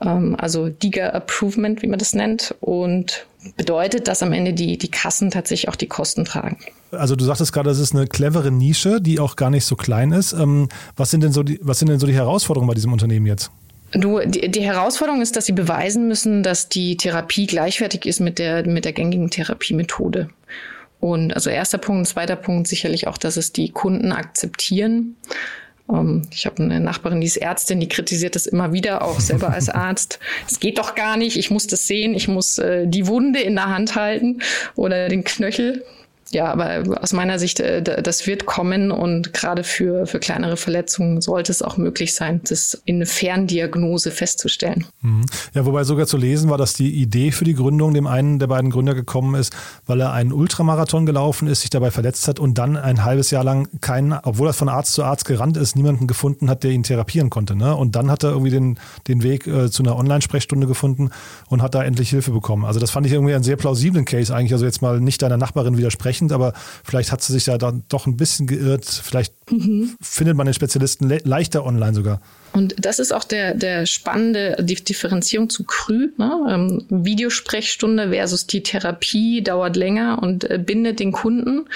Ähm, 0.00 0.36
also 0.38 0.68
DIGA 0.68 1.10
Approvement, 1.10 1.82
wie 1.82 1.86
man 1.86 1.98
das 1.98 2.14
nennt, 2.14 2.54
und 2.60 3.26
bedeutet, 3.56 4.08
dass 4.08 4.22
am 4.22 4.32
Ende 4.32 4.52
die, 4.52 4.76
die 4.76 4.90
Kassen 4.90 5.30
tatsächlich 5.30 5.68
auch 5.68 5.76
die 5.76 5.86
Kosten 5.86 6.24
tragen. 6.24 6.58
Also 6.90 7.16
du 7.16 7.24
sagtest 7.24 7.52
gerade, 7.52 7.68
das 7.68 7.78
ist 7.78 7.94
eine 7.94 8.06
clevere 8.06 8.50
Nische, 8.50 9.00
die 9.00 9.20
auch 9.20 9.36
gar 9.36 9.50
nicht 9.50 9.64
so 9.64 9.76
klein 9.76 10.12
ist. 10.12 10.32
Ähm, 10.32 10.68
was 10.96 11.10
sind 11.10 11.22
denn 11.22 11.32
so 11.32 11.42
die, 11.42 11.58
was 11.62 11.78
sind 11.78 11.88
denn 11.88 11.98
so 11.98 12.06
die 12.06 12.14
Herausforderungen 12.14 12.68
bei 12.68 12.74
diesem 12.74 12.92
Unternehmen 12.92 13.26
jetzt? 13.26 13.50
Du, 13.92 14.18
die, 14.20 14.50
die 14.50 14.62
Herausforderung 14.62 15.22
ist, 15.22 15.36
dass 15.36 15.46
sie 15.46 15.52
beweisen 15.52 16.08
müssen, 16.08 16.42
dass 16.42 16.68
die 16.68 16.96
Therapie 16.96 17.46
gleichwertig 17.46 18.04
ist 18.04 18.20
mit 18.20 18.38
der, 18.38 18.66
mit 18.66 18.84
der 18.84 18.92
gängigen 18.92 19.30
Therapiemethode. 19.30 20.28
Und 20.98 21.34
also 21.34 21.50
erster 21.50 21.78
Punkt, 21.78 22.08
zweiter 22.08 22.36
Punkt 22.36 22.68
sicherlich 22.68 23.06
auch, 23.06 23.18
dass 23.18 23.36
es 23.36 23.52
die 23.52 23.70
Kunden 23.70 24.12
akzeptieren. 24.12 25.16
Ähm, 25.90 26.22
ich 26.30 26.46
habe 26.46 26.62
eine 26.62 26.80
Nachbarin, 26.80 27.20
die 27.20 27.26
ist 27.26 27.36
Ärztin, 27.36 27.80
die 27.80 27.88
kritisiert 27.88 28.34
das 28.34 28.46
immer 28.46 28.72
wieder, 28.72 29.02
auch 29.02 29.20
selber 29.20 29.50
als 29.52 29.68
Arzt. 29.76 30.18
Es 30.48 30.60
geht 30.60 30.78
doch 30.78 30.94
gar 30.94 31.16
nicht, 31.16 31.36
ich 31.36 31.50
muss 31.50 31.66
das 31.66 31.86
sehen, 31.86 32.14
ich 32.14 32.28
muss 32.28 32.58
äh, 32.58 32.86
die 32.86 33.06
Wunde 33.06 33.40
in 33.40 33.54
der 33.54 33.68
Hand 33.68 33.94
halten 33.94 34.40
oder 34.74 35.08
den 35.08 35.24
Knöchel. 35.24 35.84
Ja, 36.30 36.46
aber 36.52 36.82
aus 37.00 37.12
meiner 37.12 37.38
Sicht, 37.38 37.60
äh, 37.60 37.82
das 37.82 38.26
wird 38.26 38.46
kommen 38.46 38.90
und 38.90 39.32
gerade 39.32 39.62
für, 39.62 40.06
für 40.06 40.18
kleinere 40.18 40.56
Verletzungen 40.56 41.20
sollte 41.20 41.52
es 41.52 41.62
auch 41.62 41.76
möglich 41.76 42.14
sein, 42.14 42.40
das 42.48 42.80
in 42.84 42.96
eine 42.96 43.06
Ferndiagnose 43.06 44.10
festzustellen. 44.10 44.86
Mhm. 45.02 45.24
Ja, 45.54 45.64
wobei 45.66 45.84
sogar 45.84 46.06
zu 46.06 46.16
lesen 46.16 46.50
war, 46.50 46.58
dass 46.58 46.72
die 46.72 46.90
Idee 46.94 47.30
für 47.30 47.44
die 47.44 47.54
Gründung 47.54 47.94
dem 47.94 48.08
einen 48.08 48.40
der 48.40 48.48
beiden 48.48 48.70
Gründer 48.70 48.94
gekommen 48.94 49.36
ist, 49.36 49.54
weil 49.86 50.00
er 50.00 50.12
einen 50.12 50.32
Ultramarathon 50.32 51.06
gelaufen 51.06 51.46
ist, 51.46 51.60
sich 51.60 51.70
dabei 51.70 51.92
verletzt 51.92 52.26
hat 52.26 52.40
und 52.40 52.58
dann 52.58 52.76
ein 52.76 53.04
halbes 53.04 53.30
Jahr 53.30 53.44
lang 53.44 53.68
keinen, 53.80 54.12
obwohl 54.12 54.48
er 54.48 54.52
von 54.52 54.68
Arzt 54.68 54.94
zu 54.94 55.04
Arzt 55.04 55.26
gerannt 55.26 55.56
ist, 55.56 55.76
niemanden 55.76 56.08
gefunden 56.08 56.50
hat, 56.50 56.64
der 56.64 56.72
ihn 56.72 56.82
therapieren 56.82 57.30
konnte. 57.30 57.54
Ne? 57.54 57.74
Und 57.76 57.94
dann 57.94 58.10
hat 58.10 58.24
er 58.24 58.30
irgendwie 58.30 58.50
den, 58.50 58.78
den 59.06 59.22
Weg 59.22 59.46
äh, 59.46 59.70
zu 59.70 59.84
einer 59.84 59.96
Online-Sprechstunde 59.96 60.66
gefunden 60.66 61.10
und 61.48 61.62
hat 61.62 61.76
da 61.76 61.84
endlich 61.84 62.10
Hilfe 62.10 62.32
bekommen. 62.32 62.64
Also 62.64 62.80
das 62.80 62.90
fand 62.90 63.06
ich 63.06 63.12
irgendwie 63.12 63.34
einen 63.34 63.44
sehr 63.44 63.56
plausiblen 63.56 64.04
Case 64.04 64.34
eigentlich. 64.34 64.52
Also 64.52 64.64
jetzt 64.64 64.82
mal 64.82 65.00
nicht 65.00 65.22
deiner 65.22 65.36
Nachbarin 65.36 65.78
widersprechen 65.78 66.15
entsprechend, 66.16 66.32
aber 66.32 66.52
vielleicht 66.84 67.12
hat 67.12 67.22
sie 67.22 67.32
sich 67.32 67.46
ja 67.46 67.58
dann 67.58 67.84
doch 67.88 68.06
ein 68.06 68.16
bisschen 68.16 68.46
geirrt. 68.46 68.84
Vielleicht 68.84 69.32
mhm. 69.50 69.96
findet 70.00 70.36
man 70.36 70.46
den 70.46 70.54
Spezialisten 70.54 71.08
le 71.08 71.18
leichter 71.24 71.64
online 71.64 71.94
sogar. 71.94 72.20
Und 72.52 72.74
das 72.78 72.98
ist 72.98 73.12
auch 73.12 73.24
der, 73.24 73.54
der 73.54 73.86
spannende 73.86 74.56
die 74.60 74.76
Differenzierung 74.76 75.50
zu 75.50 75.64
Krü. 75.64 76.10
Ne? 76.16 76.46
Ähm, 76.48 76.84
Videosprechstunde 76.88 78.10
versus 78.10 78.46
die 78.46 78.62
Therapie 78.62 79.42
dauert 79.42 79.76
länger 79.76 80.22
und 80.22 80.44
äh, 80.44 80.58
bindet 80.58 81.00
den 81.00 81.12
Kunden. 81.12 81.66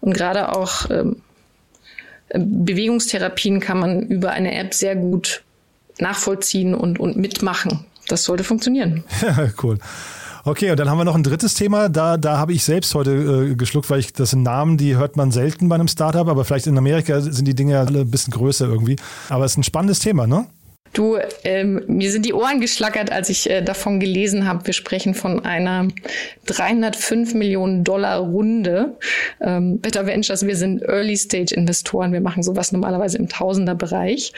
Und 0.00 0.14
gerade 0.14 0.54
auch 0.54 0.90
ähm, 0.90 1.22
Bewegungstherapien 2.34 3.60
kann 3.60 3.78
man 3.78 4.02
über 4.02 4.30
eine 4.30 4.54
App 4.54 4.74
sehr 4.74 4.96
gut 4.96 5.42
nachvollziehen 5.98 6.74
und, 6.74 6.98
und 6.98 7.16
mitmachen. 7.16 7.86
Das 8.08 8.24
sollte 8.24 8.44
funktionieren. 8.44 9.04
Ja, 9.22 9.48
cool. 9.62 9.78
Okay, 10.46 10.70
und 10.70 10.78
dann 10.78 10.88
haben 10.88 10.98
wir 10.98 11.04
noch 11.04 11.16
ein 11.16 11.24
drittes 11.24 11.54
Thema. 11.54 11.88
Da, 11.88 12.16
da 12.16 12.38
habe 12.38 12.52
ich 12.52 12.62
selbst 12.62 12.94
heute 12.94 13.50
äh, 13.50 13.56
geschluckt, 13.56 13.90
weil 13.90 13.98
ich 13.98 14.12
das 14.12 14.30
sind 14.30 14.44
Namen, 14.44 14.76
die 14.76 14.94
hört 14.94 15.16
man 15.16 15.32
selten 15.32 15.68
bei 15.68 15.74
einem 15.74 15.88
Startup, 15.88 16.28
aber 16.28 16.44
vielleicht 16.44 16.68
in 16.68 16.78
Amerika 16.78 17.20
sind 17.20 17.48
die 17.48 17.54
Dinge 17.56 17.80
alle 17.80 18.02
ein 18.02 18.10
bisschen 18.12 18.32
größer 18.32 18.68
irgendwie. 18.68 18.94
Aber 19.28 19.44
es 19.44 19.54
ist 19.54 19.58
ein 19.58 19.64
spannendes 19.64 19.98
Thema, 19.98 20.28
ne? 20.28 20.46
Du, 20.96 21.18
ähm, 21.44 21.82
mir 21.88 22.10
sind 22.10 22.24
die 22.24 22.32
Ohren 22.32 22.58
geschlackert, 22.58 23.12
als 23.12 23.28
ich 23.28 23.50
äh, 23.50 23.60
davon 23.60 24.00
gelesen 24.00 24.48
habe. 24.48 24.66
Wir 24.66 24.72
sprechen 24.72 25.12
von 25.12 25.44
einer 25.44 25.88
305 26.46 27.34
Millionen 27.34 27.84
Dollar 27.84 28.20
Runde. 28.20 28.96
Ähm, 29.42 29.78
Better 29.78 30.06
Ventures, 30.06 30.46
wir 30.46 30.56
sind 30.56 30.80
Early 30.82 31.18
Stage 31.18 31.54
Investoren. 31.54 32.14
Wir 32.14 32.22
machen 32.22 32.42
sowas 32.42 32.72
normalerweise 32.72 33.18
im 33.18 33.28
Tausenderbereich. 33.28 34.32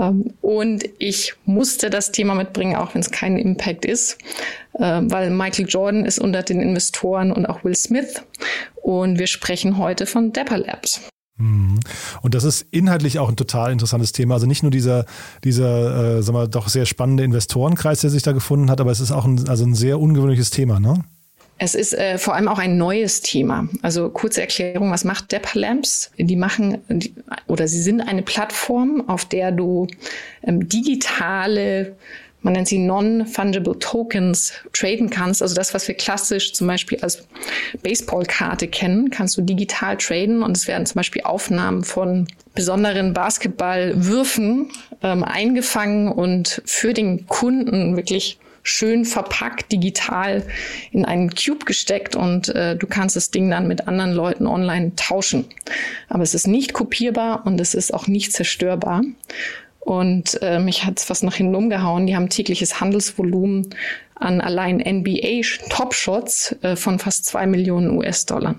Ähm, 0.00 0.32
und 0.42 0.84
ich 0.98 1.34
musste 1.44 1.90
das 1.90 2.12
Thema 2.12 2.36
mitbringen, 2.36 2.76
auch 2.76 2.94
wenn 2.94 3.00
es 3.00 3.10
kein 3.10 3.36
Impact 3.36 3.84
ist, 3.84 4.18
äh, 4.74 5.00
weil 5.02 5.30
Michael 5.30 5.66
Jordan 5.68 6.04
ist 6.04 6.20
unter 6.20 6.44
den 6.44 6.60
Investoren 6.60 7.32
und 7.32 7.46
auch 7.46 7.64
Will 7.64 7.74
Smith. 7.74 8.22
Und 8.76 9.18
wir 9.18 9.26
sprechen 9.26 9.76
heute 9.76 10.06
von 10.06 10.32
Dapper 10.32 10.58
Labs. 10.58 11.00
Mhm. 11.36 11.80
Und 12.22 12.34
das 12.34 12.44
ist 12.44 12.66
inhaltlich 12.70 13.18
auch 13.18 13.28
ein 13.28 13.36
total 13.36 13.72
interessantes 13.72 14.12
Thema. 14.12 14.34
Also 14.34 14.46
nicht 14.46 14.62
nur 14.62 14.70
dieser, 14.70 15.04
dieser, 15.44 16.18
äh, 16.18 16.22
sagen 16.22 16.38
wir, 16.38 16.48
doch 16.48 16.68
sehr 16.68 16.86
spannende 16.86 17.24
Investorenkreis, 17.24 18.00
der 18.00 18.10
sich 18.10 18.22
da 18.22 18.32
gefunden 18.32 18.70
hat, 18.70 18.80
aber 18.80 18.90
es 18.90 19.00
ist 19.00 19.12
auch 19.12 19.24
ein, 19.24 19.48
also 19.48 19.64
ein 19.64 19.74
sehr 19.74 20.00
ungewöhnliches 20.00 20.50
Thema, 20.50 20.80
ne? 20.80 21.04
Es 21.58 21.74
ist 21.74 21.94
äh, 21.94 22.18
vor 22.18 22.34
allem 22.34 22.48
auch 22.48 22.58
ein 22.58 22.76
neues 22.76 23.22
Thema. 23.22 23.66
Also 23.80 24.10
kurze 24.10 24.42
Erklärung, 24.42 24.90
was 24.90 25.04
macht 25.04 25.32
Depper 25.32 25.58
Lamps? 25.58 26.10
Die 26.18 26.36
machen 26.36 26.78
die, 26.88 27.14
oder 27.46 27.66
sie 27.66 27.80
sind 27.80 28.02
eine 28.02 28.22
Plattform, 28.22 29.08
auf 29.08 29.24
der 29.24 29.52
du 29.52 29.86
ähm, 30.42 30.68
digitale 30.68 31.96
man 32.46 32.52
nennt 32.52 32.68
sie 32.68 32.78
Non-Fungible 32.78 33.76
Tokens, 33.80 34.52
traden 34.72 35.10
kannst. 35.10 35.42
Also 35.42 35.56
das, 35.56 35.74
was 35.74 35.88
wir 35.88 35.96
klassisch 35.96 36.52
zum 36.52 36.68
Beispiel 36.68 37.00
als 37.00 37.26
Baseballkarte 37.82 38.68
kennen, 38.68 39.10
kannst 39.10 39.36
du 39.36 39.42
digital 39.42 39.96
traden 39.96 40.44
und 40.44 40.56
es 40.56 40.68
werden 40.68 40.86
zum 40.86 40.94
Beispiel 40.94 41.22
Aufnahmen 41.22 41.82
von 41.82 42.28
besonderen 42.54 43.14
Basketballwürfen 43.14 44.70
ähm, 45.02 45.24
eingefangen 45.24 46.06
und 46.06 46.62
für 46.64 46.94
den 46.94 47.26
Kunden 47.26 47.96
wirklich 47.96 48.38
schön 48.62 49.04
verpackt, 49.04 49.72
digital 49.72 50.44
in 50.92 51.04
einen 51.04 51.30
Cube 51.30 51.64
gesteckt 51.64 52.14
und 52.14 52.48
äh, 52.50 52.76
du 52.76 52.86
kannst 52.86 53.16
das 53.16 53.32
Ding 53.32 53.50
dann 53.50 53.66
mit 53.66 53.88
anderen 53.88 54.12
Leuten 54.12 54.46
online 54.46 54.92
tauschen. 54.94 55.46
Aber 56.08 56.22
es 56.22 56.32
ist 56.32 56.46
nicht 56.46 56.74
kopierbar 56.74 57.44
und 57.44 57.60
es 57.60 57.74
ist 57.74 57.92
auch 57.92 58.06
nicht 58.06 58.32
zerstörbar. 58.32 59.02
Und 59.86 60.42
äh, 60.42 60.58
mich 60.58 60.84
hat 60.84 60.98
es 60.98 61.04
fast 61.04 61.22
nach 61.22 61.36
hinten 61.36 61.54
umgehauen. 61.54 62.08
Die 62.08 62.16
haben 62.16 62.28
tägliches 62.28 62.80
Handelsvolumen 62.80 63.72
an 64.16 64.40
allein 64.40 64.78
NBA 64.78 65.42
Top-Shots 65.70 66.56
äh, 66.62 66.74
von 66.74 66.98
fast 66.98 67.24
zwei 67.24 67.46
Millionen 67.46 67.96
US-Dollar. 67.96 68.56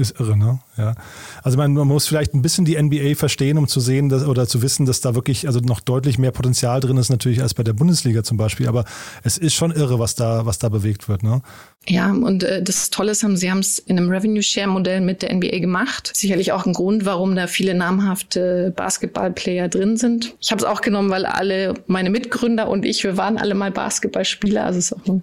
Ist 0.00 0.18
irre, 0.18 0.34
ne? 0.34 0.60
Ja. 0.78 0.94
Also 1.42 1.58
man, 1.58 1.74
man, 1.74 1.86
muss 1.86 2.06
vielleicht 2.06 2.32
ein 2.32 2.40
bisschen 2.40 2.64
die 2.64 2.80
NBA 2.80 3.16
verstehen, 3.16 3.58
um 3.58 3.68
zu 3.68 3.80
sehen 3.80 4.08
dass, 4.08 4.24
oder 4.24 4.46
zu 4.46 4.62
wissen, 4.62 4.86
dass 4.86 5.02
da 5.02 5.14
wirklich 5.14 5.46
also 5.46 5.60
noch 5.60 5.80
deutlich 5.80 6.16
mehr 6.16 6.30
Potenzial 6.30 6.80
drin 6.80 6.96
ist, 6.96 7.10
natürlich 7.10 7.42
als 7.42 7.52
bei 7.52 7.62
der 7.62 7.74
Bundesliga 7.74 8.22
zum 8.22 8.38
Beispiel. 8.38 8.66
Aber 8.66 8.86
es 9.22 9.36
ist 9.36 9.52
schon 9.52 9.72
irre, 9.72 9.98
was 9.98 10.14
da, 10.14 10.46
was 10.46 10.58
da 10.58 10.70
bewegt 10.70 11.10
wird, 11.10 11.22
ne? 11.22 11.42
Ja, 11.86 12.10
und 12.10 12.42
äh, 12.44 12.62
das 12.62 12.88
Tolle 12.88 13.12
ist, 13.12 13.20
sie 13.20 13.50
haben 13.50 13.58
es 13.58 13.78
in 13.78 13.98
einem 13.98 14.08
Revenue 14.08 14.42
Share 14.42 14.68
Modell 14.68 15.02
mit 15.02 15.20
der 15.20 15.34
NBA 15.34 15.58
gemacht. 15.58 16.12
Sicherlich 16.14 16.52
auch 16.52 16.64
ein 16.64 16.72
Grund, 16.72 17.04
warum 17.04 17.36
da 17.36 17.46
viele 17.46 17.74
namhafte 17.74 18.72
Basketballplayer 18.74 19.68
drin 19.68 19.98
sind. 19.98 20.34
Ich 20.40 20.50
habe 20.50 20.60
es 20.60 20.64
auch 20.64 20.80
genommen, 20.80 21.10
weil 21.10 21.26
alle 21.26 21.74
meine 21.88 22.08
Mitgründer 22.08 22.70
und 22.70 22.86
ich, 22.86 23.04
wir 23.04 23.18
waren 23.18 23.36
alle 23.36 23.54
mal 23.54 23.70
Basketballspieler. 23.70 24.64
Also 24.64 24.78
es 24.78 24.92
ist 24.92 24.98
auch 24.98 25.06
ein 25.06 25.22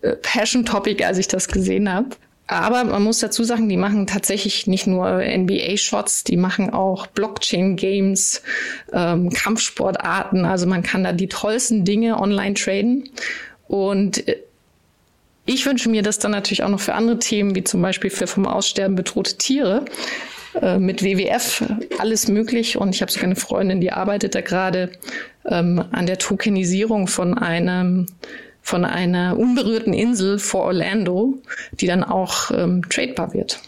äh, 0.00 0.16
Passion 0.16 0.64
Topic, 0.64 1.04
als 1.04 1.18
ich 1.18 1.28
das 1.28 1.48
gesehen 1.48 1.92
habe. 1.92 2.08
Aber 2.48 2.84
man 2.84 3.02
muss 3.02 3.18
dazu 3.18 3.42
sagen, 3.42 3.68
die 3.68 3.76
machen 3.76 4.06
tatsächlich 4.06 4.66
nicht 4.66 4.86
nur 4.86 5.20
NBA-Shots, 5.20 6.24
die 6.24 6.36
machen 6.36 6.70
auch 6.70 7.08
Blockchain-Games, 7.08 8.42
ähm, 8.92 9.30
Kampfsportarten. 9.30 10.44
Also 10.44 10.66
man 10.66 10.82
kann 10.82 11.02
da 11.02 11.12
die 11.12 11.28
tollsten 11.28 11.84
Dinge 11.84 12.20
online 12.20 12.54
traden. 12.54 13.10
Und 13.66 14.28
äh, 14.28 14.36
ich 15.44 15.66
wünsche 15.66 15.88
mir 15.88 16.02
das 16.02 16.18
dann 16.18 16.32
natürlich 16.32 16.62
auch 16.62 16.68
noch 16.68 16.80
für 16.80 16.94
andere 16.94 17.18
Themen, 17.18 17.54
wie 17.54 17.64
zum 17.64 17.82
Beispiel 17.82 18.10
für 18.10 18.26
vom 18.26 18.46
Aussterben 18.46 18.94
bedrohte 18.94 19.36
Tiere. 19.38 19.84
Äh, 20.60 20.78
mit 20.78 21.02
WWF 21.02 21.64
alles 21.98 22.28
möglich. 22.28 22.76
Und 22.76 22.94
ich 22.94 23.02
habe 23.02 23.10
sogar 23.10 23.26
eine 23.26 23.36
Freundin, 23.36 23.80
die 23.80 23.92
arbeitet 23.92 24.34
da 24.34 24.40
gerade 24.40 24.90
ähm, 25.44 25.84
an 25.90 26.06
der 26.06 26.18
Tokenisierung 26.18 27.08
von 27.08 27.36
einem 27.36 28.06
von 28.66 28.84
einer 28.84 29.38
unberührten 29.38 29.92
Insel 29.92 30.40
vor 30.40 30.62
Orlando, 30.64 31.38
die 31.70 31.86
dann 31.86 32.02
auch 32.02 32.50
ähm, 32.50 32.82
tradebar 32.90 33.32
wird. 33.32 33.60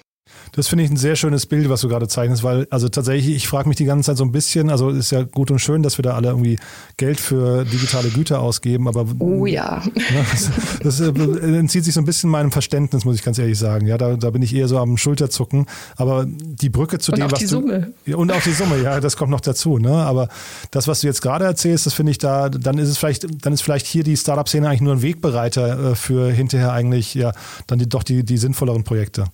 Das 0.58 0.66
finde 0.66 0.82
ich 0.82 0.90
ein 0.90 0.96
sehr 0.96 1.14
schönes 1.14 1.46
Bild, 1.46 1.68
was 1.68 1.82
du 1.82 1.88
gerade 1.88 2.08
zeichnest, 2.08 2.42
weil 2.42 2.66
also 2.70 2.88
tatsächlich, 2.88 3.36
ich 3.36 3.46
frage 3.46 3.68
mich 3.68 3.76
die 3.76 3.84
ganze 3.84 4.08
Zeit 4.08 4.16
so 4.16 4.24
ein 4.24 4.32
bisschen, 4.32 4.70
also 4.70 4.90
ist 4.90 5.12
ja 5.12 5.22
gut 5.22 5.52
und 5.52 5.60
schön, 5.60 5.84
dass 5.84 5.98
wir 5.98 6.02
da 6.02 6.14
alle 6.14 6.30
irgendwie 6.30 6.58
Geld 6.96 7.20
für 7.20 7.64
digitale 7.64 8.08
Güter 8.08 8.40
ausgeben, 8.40 8.88
aber 8.88 9.06
oh 9.20 9.46
ja. 9.46 9.80
Das, 10.32 10.50
das 10.82 11.00
äh, 11.00 11.58
entzieht 11.58 11.84
sich 11.84 11.94
so 11.94 12.00
ein 12.00 12.04
bisschen 12.04 12.28
meinem 12.28 12.50
Verständnis, 12.50 13.04
muss 13.04 13.14
ich 13.14 13.22
ganz 13.22 13.38
ehrlich 13.38 13.56
sagen. 13.56 13.86
Ja, 13.86 13.98
da, 13.98 14.16
da 14.16 14.30
bin 14.30 14.42
ich 14.42 14.52
eher 14.52 14.66
so 14.66 14.78
am 14.78 14.96
Schulterzucken. 14.96 15.66
Aber 15.94 16.26
die 16.26 16.70
Brücke 16.70 16.98
zu 16.98 17.12
und 17.12 17.18
dem, 17.18 17.26
auch 17.26 17.32
was 17.32 17.38
die 17.38 17.44
du, 17.44 17.50
Summe. 17.50 17.92
Und 18.16 18.32
auch 18.32 18.42
die 18.42 18.50
Summe, 18.50 18.82
ja, 18.82 18.98
das 18.98 19.16
kommt 19.16 19.30
noch 19.30 19.40
dazu. 19.40 19.78
Ne? 19.78 19.92
Aber 19.92 20.28
das, 20.72 20.88
was 20.88 21.02
du 21.02 21.06
jetzt 21.06 21.22
gerade 21.22 21.44
erzählst, 21.44 21.86
das 21.86 21.94
finde 21.94 22.10
ich 22.10 22.18
da, 22.18 22.48
dann 22.48 22.78
ist 22.78 22.88
es 22.88 22.98
vielleicht, 22.98 23.46
dann 23.46 23.52
ist 23.52 23.62
vielleicht 23.62 23.86
hier 23.86 24.02
die 24.02 24.16
Startup-Szene 24.16 24.68
eigentlich 24.68 24.80
nur 24.80 24.94
ein 24.94 25.02
Wegbereiter 25.02 25.92
äh, 25.92 25.94
für 25.94 26.32
hinterher 26.32 26.72
eigentlich, 26.72 27.14
ja, 27.14 27.32
dann 27.68 27.78
die, 27.78 27.88
doch 27.88 28.02
die, 28.02 28.24
die 28.24 28.38
sinnvolleren 28.38 28.82
Projekte. 28.82 29.26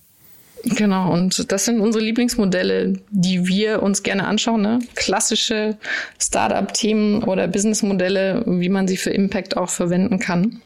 Genau, 0.65 1.13
und 1.13 1.51
das 1.51 1.65
sind 1.65 1.79
unsere 1.79 2.03
Lieblingsmodelle, 2.03 2.93
die 3.11 3.47
wir 3.47 3.83
uns 3.83 4.01
gerne 4.01 4.25
anschauen. 4.25 4.61
Ne? 4.61 4.79
Klassische 4.95 5.77
Startup-Themen 6.19 7.23
oder 7.23 7.47
Businessmodelle, 7.47 8.43
wie 8.47 8.69
man 8.69 8.87
sie 8.87 8.97
für 8.97 9.11
Impact 9.11 9.57
auch 9.57 9.69
verwenden 9.69 10.19
kann. 10.19 10.61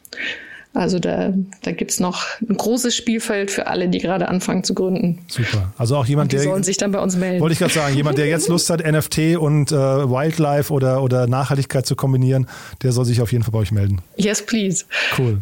Also 0.74 1.00
da, 1.00 1.34
da 1.64 1.72
gibt's 1.72 2.00
noch 2.00 2.26
ein 2.48 2.56
großes 2.56 2.96
Spielfeld 2.96 3.50
für 3.50 3.66
alle, 3.68 3.90
die 3.90 3.98
gerade 3.98 4.30
anfangen 4.30 4.64
zu 4.64 4.76
gründen. 4.76 5.20
Super. 5.28 5.74
Also 5.78 5.98
auch 5.98 6.06
jemand, 6.06 6.32
die 6.32 6.36
der. 6.36 6.46
sollen 6.46 6.64
sich 6.64 6.78
dann 6.78 6.92
bei 6.92 7.00
uns 7.00 7.16
melden. 7.18 7.42
Wollte 7.42 7.54
ich 7.54 7.60
gerade 7.60 7.74
sagen, 7.74 7.96
jemand, 7.96 8.20
der 8.20 8.28
jetzt 8.28 8.48
Lust 8.50 8.70
hat, 8.70 8.86
NFT 8.86 9.38
und 9.38 9.72
äh, 9.72 9.76
Wildlife 9.76 10.72
oder, 10.72 11.02
oder 11.02 11.26
Nachhaltigkeit 11.26 11.88
zu 11.88 11.96
kombinieren, 11.96 12.48
der 12.84 12.92
soll 12.92 13.06
sich 13.06 13.20
auf 13.22 13.32
jeden 13.32 13.44
Fall 13.44 13.52
bei 13.52 13.60
euch 13.60 13.72
melden. 13.72 14.02
Yes, 14.16 14.46
please. 14.46 14.86
Cool. 15.18 15.42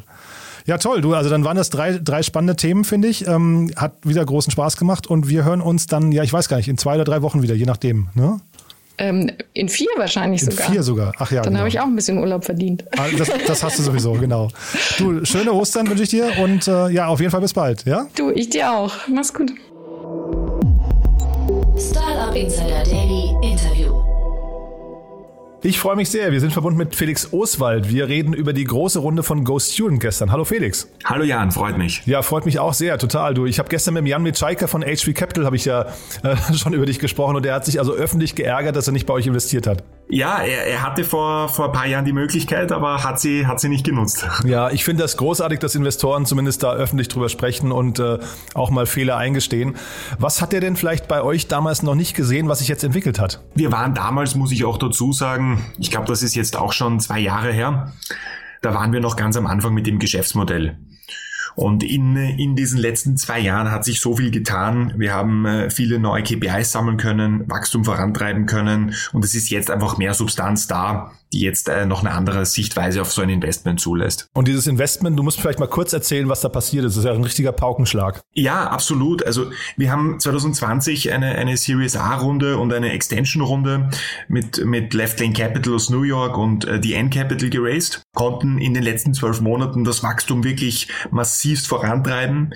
Ja, 0.67 0.77
toll. 0.77 0.99
Du, 0.99 1.13
also 1.13 1.29
dann 1.29 1.45
waren 1.45 1.55
das 1.55 1.69
drei, 1.69 1.97
drei 1.97 2.21
spannende 2.23 2.57
Themen, 2.57 2.83
finde 2.83 3.07
ich. 3.07 3.25
Ähm, 3.25 3.71
hat 3.77 3.93
wieder 4.03 4.23
großen 4.23 4.51
Spaß 4.51 4.75
gemacht 4.75 5.07
und 5.07 5.29
wir 5.29 5.45
hören 5.45 5.61
uns 5.61 5.87
dann, 5.87 6.11
ja, 6.11 6.23
ich 6.23 6.33
weiß 6.33 6.49
gar 6.49 6.57
nicht, 6.57 6.67
in 6.67 6.77
zwei 6.77 6.95
oder 6.95 7.05
drei 7.05 7.21
Wochen 7.21 7.41
wieder, 7.41 7.55
je 7.55 7.65
nachdem. 7.65 8.09
Ne? 8.15 8.41
Ähm, 8.97 9.31
in 9.53 9.69
vier 9.69 9.87
wahrscheinlich 9.95 10.41
in 10.41 10.51
sogar. 10.51 10.67
In 10.67 10.73
vier 10.73 10.83
sogar. 10.83 11.13
Ach 11.19 11.31
ja. 11.31 11.41
Dann 11.41 11.53
genau. 11.53 11.59
habe 11.59 11.69
ich 11.69 11.79
auch 11.79 11.85
ein 11.85 11.95
bisschen 11.95 12.17
Urlaub 12.17 12.43
verdient. 12.43 12.83
Ah, 12.97 13.05
das, 13.17 13.29
das, 13.47 13.63
hast 13.63 13.79
du 13.79 13.83
sowieso, 13.83 14.13
genau. 14.13 14.49
Du, 14.97 15.23
schöne 15.23 15.53
Ostern 15.53 15.87
wünsche 15.87 16.03
ich 16.03 16.09
dir 16.09 16.31
und 16.43 16.67
äh, 16.67 16.89
ja, 16.89 17.07
auf 17.07 17.21
jeden 17.21 17.31
Fall 17.31 17.41
bis 17.41 17.53
bald, 17.53 17.85
ja? 17.85 18.07
Du, 18.17 18.31
ich 18.31 18.49
dir 18.49 18.71
auch. 18.71 18.93
Mach's 19.07 19.33
gut. 19.33 19.51
Startup 21.77 22.35
Insider 22.35 22.83
Daily 22.83 23.33
Interview. 23.41 23.96
Ich 25.63 25.79
freue 25.79 25.95
mich 25.95 26.11
sehr. 26.11 26.31
Wir 26.31 26.39
sind 26.39 26.53
verbunden 26.53 26.77
mit 26.77 26.95
Felix 26.95 27.33
Oswald. 27.33 27.89
Wir 27.89 28.07
reden 28.07 28.33
über 28.33 28.53
die 28.53 28.63
große 28.63 28.99
Runde 28.99 29.23
von 29.23 29.43
Go 29.43 29.57
Student 29.57 29.99
gestern. 29.99 30.31
Hallo 30.31 30.45
Felix. 30.45 30.87
Hallo 31.03 31.23
Jan, 31.23 31.51
freut 31.51 31.79
mich. 31.79 32.03
Ja, 32.05 32.21
freut 32.21 32.45
mich 32.45 32.59
auch 32.59 32.75
sehr, 32.75 32.99
total. 32.99 33.33
Du, 33.33 33.47
ich 33.47 33.57
habe 33.57 33.67
gestern 33.67 33.95
mit 33.95 34.05
Jan 34.07 34.21
Mitschaiker 34.21 34.67
von 34.67 34.83
HV 34.83 35.15
Capital 35.15 35.45
habe 35.45 35.55
ich 35.55 35.65
ja 35.65 35.87
äh, 36.21 36.35
schon 36.53 36.73
über 36.73 36.85
dich 36.85 36.99
gesprochen 36.99 37.35
und 37.35 37.45
er 37.45 37.55
hat 37.55 37.65
sich 37.65 37.79
also 37.79 37.93
öffentlich 37.93 38.35
geärgert, 38.35 38.75
dass 38.75 38.87
er 38.87 38.93
nicht 38.93 39.07
bei 39.07 39.15
euch 39.15 39.25
investiert 39.25 39.65
hat. 39.65 39.83
Ja, 40.09 40.37
er, 40.39 40.67
er 40.67 40.83
hatte 40.83 41.03
vor, 41.03 41.49
vor 41.49 41.65
ein 41.65 41.71
paar 41.73 41.85
Jahren 41.85 42.05
die 42.05 42.13
Möglichkeit, 42.13 42.71
aber 42.71 43.03
hat 43.03 43.19
sie, 43.19 43.45
hat 43.45 43.59
sie 43.59 43.69
nicht 43.69 43.85
genutzt. 43.85 44.25
Ja, 44.45 44.69
ich 44.69 44.85
finde 44.85 45.03
das 45.03 45.17
großartig, 45.17 45.59
dass 45.59 45.75
Investoren 45.75 46.25
zumindest 46.25 46.63
da 46.63 46.73
öffentlich 46.73 47.09
drüber 47.09 47.27
sprechen 47.27 47.71
und 47.71 47.99
äh, 47.99 48.19
auch 48.53 48.69
mal 48.69 48.85
Fehler 48.85 49.17
eingestehen. 49.17 49.75
Was 50.19 50.41
hat 50.41 50.53
er 50.53 50.61
denn 50.61 50.77
vielleicht 50.77 51.07
bei 51.07 51.21
euch 51.21 51.47
damals 51.47 51.83
noch 51.83 51.95
nicht 51.95 52.15
gesehen, 52.15 52.47
was 52.47 52.59
sich 52.59 52.67
jetzt 52.69 52.83
entwickelt 52.83 53.19
hat? 53.19 53.43
Wir 53.55 53.71
waren 53.71 53.93
damals, 53.93 54.35
muss 54.35 54.51
ich 54.51 54.63
auch 54.63 54.77
dazu 54.77 55.11
sagen, 55.11 55.65
ich 55.79 55.91
glaube, 55.91 56.07
das 56.07 56.23
ist 56.23 56.35
jetzt 56.35 56.55
auch 56.55 56.71
schon 56.71 56.99
zwei 56.99 57.19
Jahre 57.19 57.51
her, 57.51 57.91
da 58.61 58.73
waren 58.73 58.93
wir 58.93 59.01
noch 59.01 59.15
ganz 59.15 59.35
am 59.35 59.47
Anfang 59.47 59.73
mit 59.73 59.85
dem 59.85 59.99
Geschäftsmodell. 59.99 60.77
Und 61.57 61.83
in, 61.83 62.15
in 62.15 62.55
diesen 62.55 62.77
letzten 62.77 63.17
zwei 63.17 63.39
Jahren 63.39 63.71
hat 63.71 63.83
sich 63.83 63.99
so 63.99 64.15
viel 64.15 64.29
getan. 64.29 64.93
Wir 64.95 65.15
haben 65.15 65.47
äh, 65.47 65.71
viele 65.71 65.97
neue 65.97 66.21
KPIs 66.21 66.71
sammeln 66.71 66.97
können, 66.97 67.49
Wachstum 67.49 67.83
vorantreiben 67.83 68.45
können 68.45 68.93
und 69.11 69.25
es 69.25 69.33
ist 69.33 69.49
jetzt 69.49 69.71
einfach 69.71 69.97
mehr 69.97 70.13
Substanz 70.13 70.67
da, 70.67 71.13
die 71.33 71.41
jetzt 71.41 71.69
äh, 71.69 71.85
noch 71.85 72.01
eine 72.01 72.11
andere 72.11 72.45
Sichtweise 72.45 73.01
auf 73.01 73.11
so 73.11 73.21
ein 73.21 73.29
Investment 73.29 73.79
zulässt. 73.79 74.27
Und 74.33 74.47
dieses 74.47 74.67
Investment, 74.67 75.17
du 75.17 75.23
musst 75.23 75.39
vielleicht 75.39 75.59
mal 75.59 75.67
kurz 75.67 75.93
erzählen, 75.93 76.29
was 76.29 76.41
da 76.41 76.49
passiert 76.49 76.85
ist. 76.85 76.93
Das 76.93 77.03
ist 77.03 77.05
ja 77.05 77.13
ein 77.13 77.23
richtiger 77.23 77.51
Paukenschlag. 77.51 78.21
Ja, 78.33 78.69
absolut. 78.69 79.25
Also 79.25 79.51
wir 79.75 79.91
haben 79.91 80.19
2020 80.19 81.11
eine, 81.11 81.35
eine 81.35 81.57
Series 81.57 81.95
A-Runde 81.95 82.57
und 82.57 82.73
eine 82.73 82.91
Extension-Runde 82.91 83.89
mit, 84.27 84.63
mit 84.65 84.93
Left 84.93 85.19
Lane 85.19 85.33
Capital 85.33 85.73
aus 85.73 85.89
New 85.89 86.03
York 86.03 86.37
und 86.37 86.65
äh, 86.65 86.79
die 86.79 86.93
N 86.93 87.09
Capital 87.09 87.49
geraced, 87.49 88.03
konnten 88.13 88.57
in 88.57 88.73
den 88.73 88.83
letzten 88.83 89.13
zwölf 89.13 89.41
Monaten 89.41 89.83
das 89.83 90.03
Wachstum 90.03 90.43
wirklich 90.43 90.87
massivst 91.11 91.67
vorantreiben, 91.67 92.53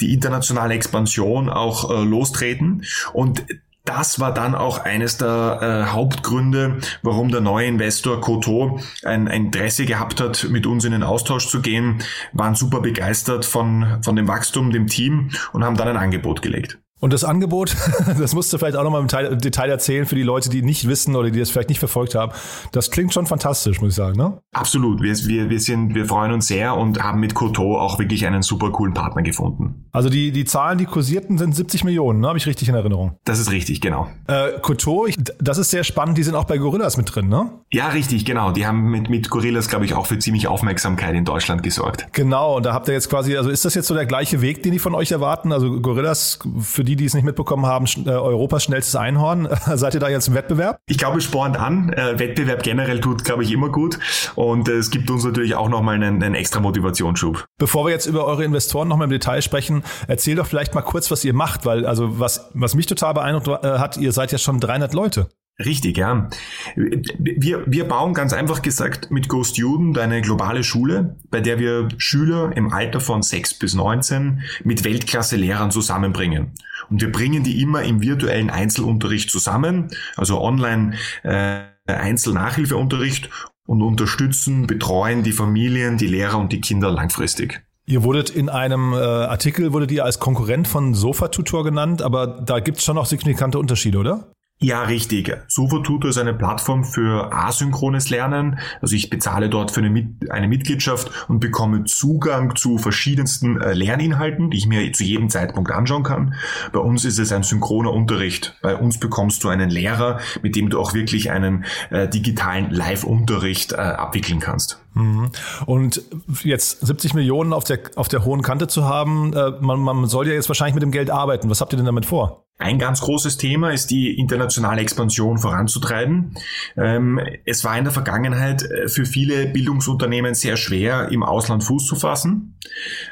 die 0.00 0.12
internationale 0.12 0.74
Expansion 0.74 1.48
auch 1.48 1.90
äh, 1.90 2.04
lostreten 2.04 2.84
und 3.12 3.44
das 3.84 4.18
war 4.18 4.32
dann 4.32 4.54
auch 4.54 4.78
eines 4.78 5.18
der 5.18 5.58
äh, 5.60 5.92
Hauptgründe, 5.92 6.78
warum 7.02 7.30
der 7.30 7.42
neue 7.42 7.66
Investor 7.66 8.20
Koto 8.20 8.80
ein, 9.04 9.28
ein 9.28 9.44
Interesse 9.44 9.84
gehabt 9.84 10.20
hat, 10.20 10.48
mit 10.50 10.66
uns 10.66 10.84
in 10.84 10.92
den 10.92 11.02
Austausch 11.02 11.48
zu 11.48 11.60
gehen, 11.60 12.02
waren 12.32 12.54
super 12.54 12.80
begeistert 12.80 13.44
von, 13.44 14.02
von 14.02 14.16
dem 14.16 14.26
Wachstum, 14.26 14.70
dem 14.70 14.86
Team 14.86 15.30
und 15.52 15.64
haben 15.64 15.76
dann 15.76 15.88
ein 15.88 15.96
Angebot 15.98 16.40
gelegt. 16.40 16.78
Und 17.04 17.12
das 17.12 17.22
Angebot, 17.22 17.76
das 18.18 18.34
musst 18.34 18.50
du 18.50 18.56
vielleicht 18.56 18.76
auch 18.76 18.82
nochmal 18.82 19.02
im 19.02 19.38
Detail 19.38 19.68
erzählen 19.68 20.06
für 20.06 20.14
die 20.14 20.22
Leute, 20.22 20.48
die 20.48 20.62
nicht 20.62 20.88
wissen 20.88 21.14
oder 21.16 21.30
die 21.30 21.38
das 21.38 21.50
vielleicht 21.50 21.68
nicht 21.68 21.78
verfolgt 21.78 22.14
haben. 22.14 22.32
Das 22.72 22.90
klingt 22.90 23.12
schon 23.12 23.26
fantastisch, 23.26 23.82
muss 23.82 23.90
ich 23.90 23.94
sagen, 23.94 24.16
ne? 24.16 24.38
Absolut. 24.54 25.02
Wir, 25.02 25.14
wir, 25.26 25.50
wir, 25.50 25.60
sind, 25.60 25.94
wir 25.94 26.06
freuen 26.06 26.32
uns 26.32 26.46
sehr 26.46 26.74
und 26.74 27.02
haben 27.02 27.20
mit 27.20 27.34
Coteau 27.34 27.76
auch 27.76 27.98
wirklich 27.98 28.26
einen 28.26 28.40
super 28.40 28.70
coolen 28.70 28.94
Partner 28.94 29.20
gefunden. 29.20 29.84
Also 29.92 30.08
die, 30.08 30.32
die 30.32 30.46
Zahlen, 30.46 30.78
die 30.78 30.86
kursierten, 30.86 31.36
sind 31.36 31.54
70 31.54 31.84
Millionen, 31.84 32.20
ne? 32.20 32.28
Habe 32.28 32.38
ich 32.38 32.46
richtig 32.46 32.70
in 32.70 32.74
Erinnerung? 32.74 33.18
Das 33.24 33.38
ist 33.38 33.50
richtig, 33.50 33.82
genau. 33.82 34.08
Äh, 34.26 34.58
Coteau, 34.62 35.04
ich, 35.04 35.16
das 35.38 35.58
ist 35.58 35.72
sehr 35.72 35.84
spannend, 35.84 36.16
die 36.16 36.22
sind 36.22 36.34
auch 36.34 36.44
bei 36.44 36.56
Gorillas 36.56 36.96
mit 36.96 37.14
drin, 37.14 37.28
ne? 37.28 37.50
Ja, 37.70 37.88
richtig, 37.88 38.24
genau. 38.24 38.52
Die 38.52 38.66
haben 38.66 38.90
mit, 38.90 39.10
mit 39.10 39.28
Gorillas, 39.28 39.68
glaube 39.68 39.84
ich, 39.84 39.92
auch 39.92 40.06
für 40.06 40.18
ziemlich 40.18 40.48
Aufmerksamkeit 40.48 41.14
in 41.14 41.26
Deutschland 41.26 41.62
gesorgt. 41.62 42.06
Genau, 42.12 42.56
und 42.56 42.64
da 42.64 42.72
habt 42.72 42.88
ihr 42.88 42.94
jetzt 42.94 43.10
quasi, 43.10 43.36
also 43.36 43.50
ist 43.50 43.66
das 43.66 43.74
jetzt 43.74 43.88
so 43.88 43.94
der 43.94 44.06
gleiche 44.06 44.40
Weg, 44.40 44.62
den 44.62 44.72
die 44.72 44.78
von 44.78 44.94
euch 44.94 45.12
erwarten? 45.12 45.52
Also 45.52 45.80
Gorillas, 45.82 46.38
für 46.60 46.82
die, 46.82 46.93
die 46.96 47.04
es 47.04 47.14
nicht 47.14 47.24
mitbekommen 47.24 47.66
haben, 47.66 47.86
äh, 48.06 48.10
Europas 48.10 48.64
schnellstes 48.64 48.96
Einhorn. 48.96 49.48
Seid 49.74 49.94
ihr 49.94 50.00
da 50.00 50.08
jetzt 50.08 50.28
im 50.28 50.34
Wettbewerb? 50.34 50.78
Ich 50.86 50.98
glaube, 50.98 51.18
es 51.18 51.24
spornt 51.24 51.58
an. 51.58 51.92
Äh, 51.92 52.18
Wettbewerb 52.18 52.62
generell 52.62 53.00
tut, 53.00 53.24
glaube 53.24 53.42
ich, 53.42 53.52
immer 53.52 53.68
gut. 53.68 53.98
Und 54.34 54.68
äh, 54.68 54.72
es 54.72 54.90
gibt 54.90 55.10
uns 55.10 55.24
natürlich 55.24 55.54
auch 55.54 55.68
nochmal 55.68 55.96
einen, 55.96 56.22
einen 56.22 56.34
extra 56.34 56.60
Motivationsschub. 56.60 57.46
Bevor 57.58 57.86
wir 57.86 57.92
jetzt 57.92 58.06
über 58.06 58.26
eure 58.26 58.44
Investoren 58.44 58.88
nochmal 58.88 59.06
im 59.06 59.10
Detail 59.10 59.42
sprechen, 59.42 59.82
erzähl 60.08 60.36
doch 60.36 60.46
vielleicht 60.46 60.74
mal 60.74 60.82
kurz, 60.82 61.10
was 61.10 61.24
ihr 61.24 61.34
macht, 61.34 61.66
weil 61.66 61.86
also 61.86 62.18
was, 62.18 62.50
was 62.54 62.74
mich 62.74 62.86
total 62.86 63.14
beeindruckt 63.14 63.64
äh, 63.64 63.78
hat, 63.78 63.96
ihr 63.96 64.12
seid 64.12 64.32
ja 64.32 64.38
schon 64.38 64.60
300 64.60 64.94
Leute. 64.94 65.28
Richtig, 65.58 65.96
ja. 65.98 66.28
Wir, 66.74 67.62
wir 67.66 67.84
bauen 67.86 68.12
ganz 68.12 68.32
einfach 68.32 68.60
gesagt 68.60 69.12
mit 69.12 69.28
Go 69.28 69.44
Student 69.44 69.98
eine 69.98 70.20
globale 70.20 70.64
Schule, 70.64 71.16
bei 71.30 71.40
der 71.40 71.60
wir 71.60 71.88
Schüler 71.96 72.50
im 72.56 72.72
Alter 72.72 72.98
von 72.98 73.22
6 73.22 73.54
bis 73.60 73.74
19 73.74 74.42
mit 74.64 74.82
Weltklasse-Lehrern 74.82 75.70
zusammenbringen. 75.70 76.54
Und 76.90 77.00
wir 77.00 77.10
bringen 77.10 77.42
die 77.42 77.60
immer 77.60 77.82
im 77.82 78.02
virtuellen 78.02 78.50
Einzelunterricht 78.50 79.30
zusammen, 79.30 79.88
also 80.16 80.40
online 80.40 80.94
äh, 81.22 81.62
Einzelnachhilfeunterricht 81.86 83.30
und 83.66 83.82
unterstützen, 83.82 84.66
betreuen 84.66 85.22
die 85.22 85.32
Familien, 85.32 85.96
die 85.96 86.06
Lehrer 86.06 86.38
und 86.38 86.52
die 86.52 86.60
Kinder 86.60 86.90
langfristig. 86.90 87.62
Ihr 87.86 88.02
wurdet 88.02 88.30
in 88.30 88.48
einem 88.48 88.94
äh, 88.94 88.96
Artikel, 88.96 89.72
wurdet 89.74 89.92
ihr 89.92 90.04
als 90.04 90.18
Konkurrent 90.18 90.66
von 90.66 90.94
Sofa-Tutor 90.94 91.64
genannt, 91.64 92.00
aber 92.00 92.26
da 92.26 92.60
gibt 92.60 92.78
es 92.78 92.84
schon 92.84 92.96
noch 92.96 93.06
signifikante 93.06 93.58
Unterschiede, 93.58 93.98
oder? 93.98 94.32
Ja, 94.64 94.84
richtig. 94.84 95.30
SofaTutor 95.46 96.08
ist 96.08 96.16
eine 96.16 96.32
Plattform 96.32 96.84
für 96.84 97.30
asynchrones 97.34 98.08
Lernen. 98.08 98.58
Also 98.80 98.96
ich 98.96 99.10
bezahle 99.10 99.50
dort 99.50 99.70
für 99.70 99.80
eine, 99.80 99.90
Mit 99.90 100.30
eine 100.30 100.48
Mitgliedschaft 100.48 101.10
und 101.28 101.38
bekomme 101.38 101.84
Zugang 101.84 102.56
zu 102.56 102.78
verschiedensten 102.78 103.60
äh, 103.60 103.74
Lerninhalten, 103.74 104.48
die 104.48 104.56
ich 104.56 104.66
mir 104.66 104.90
zu 104.94 105.04
jedem 105.04 105.28
Zeitpunkt 105.28 105.70
anschauen 105.70 106.02
kann. 106.02 106.32
Bei 106.72 106.78
uns 106.78 107.04
ist 107.04 107.18
es 107.18 107.30
ein 107.30 107.42
synchroner 107.42 107.92
Unterricht. 107.92 108.56
Bei 108.62 108.74
uns 108.74 108.98
bekommst 108.98 109.44
du 109.44 109.50
einen 109.50 109.68
Lehrer, 109.68 110.18
mit 110.40 110.56
dem 110.56 110.70
du 110.70 110.80
auch 110.80 110.94
wirklich 110.94 111.30
einen 111.30 111.66
äh, 111.90 112.08
digitalen 112.08 112.70
Live-Unterricht 112.70 113.72
äh, 113.72 113.76
abwickeln 113.76 114.40
kannst. 114.40 114.82
Mhm. 114.94 115.30
Und 115.66 116.02
jetzt 116.42 116.86
70 116.86 117.14
Millionen 117.14 117.52
auf 117.52 117.64
der, 117.64 117.80
auf 117.96 118.08
der 118.08 118.24
hohen 118.24 118.42
Kante 118.42 118.68
zu 118.68 118.84
haben, 118.84 119.32
äh, 119.32 119.52
man, 119.60 119.80
man 119.80 120.06
soll 120.06 120.28
ja 120.28 120.34
jetzt 120.34 120.48
wahrscheinlich 120.48 120.74
mit 120.74 120.82
dem 120.82 120.92
Geld 120.92 121.10
arbeiten. 121.10 121.50
Was 121.50 121.60
habt 121.60 121.72
ihr 121.72 121.76
denn 121.76 121.86
damit 121.86 122.06
vor? 122.06 122.44
Ein 122.56 122.78
ganz 122.78 123.00
großes 123.00 123.36
Thema 123.36 123.72
ist 123.72 123.90
die 123.90 124.16
internationale 124.16 124.80
Expansion 124.80 125.38
voranzutreiben. 125.38 126.34
Ähm, 126.76 127.20
es 127.44 127.64
war 127.64 127.76
in 127.76 127.82
der 127.82 127.92
Vergangenheit 127.92 128.62
äh, 128.62 128.88
für 128.88 129.06
viele 129.06 129.46
Bildungsunternehmen 129.46 130.34
sehr 130.34 130.56
schwer, 130.56 131.08
im 131.10 131.24
Ausland 131.24 131.64
Fuß 131.64 131.84
zu 131.84 131.96
fassen, 131.96 132.56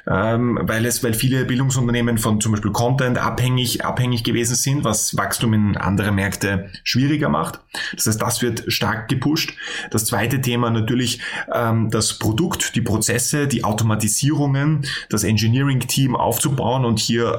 ähm, 0.09 0.61
weil 0.63 0.87
es, 0.87 1.03
weil 1.03 1.13
viele 1.13 1.45
Bildungsunternehmen 1.45 2.19
von 2.19 2.41
zum 2.41 2.53
Beispiel 2.53 2.71
Content 2.71 3.19
abhängig, 3.19 3.85
abhängig 3.85 4.23
gewesen 4.23 4.55
sind, 4.55 4.85
was 4.85 5.17
Wachstum 5.17 5.55
in 5.55 5.77
andere 5.77 6.13
Märkte 6.13 6.71
schwieriger 6.85 7.29
macht. 7.29 7.59
Das 7.97 8.07
heißt, 8.07 8.23
das 8.23 8.43
wird 8.43 8.73
stark 8.73 9.09
gepusht. 9.09 9.55
Das 9.91 10.05
zweite 10.05 10.41
Thema 10.41 10.71
natürlich 10.71 11.21
ähm, 11.53 11.72
das 11.91 12.19
Produkt, 12.19 12.75
die 12.75 12.81
Prozesse, 12.81 13.49
die 13.49 13.65
Automatisierungen, 13.65 14.87
das 15.09 15.25
Engineering-Team 15.25 16.17
aufzubauen 16.17 16.85
und 16.85 16.99
hier 16.99 17.37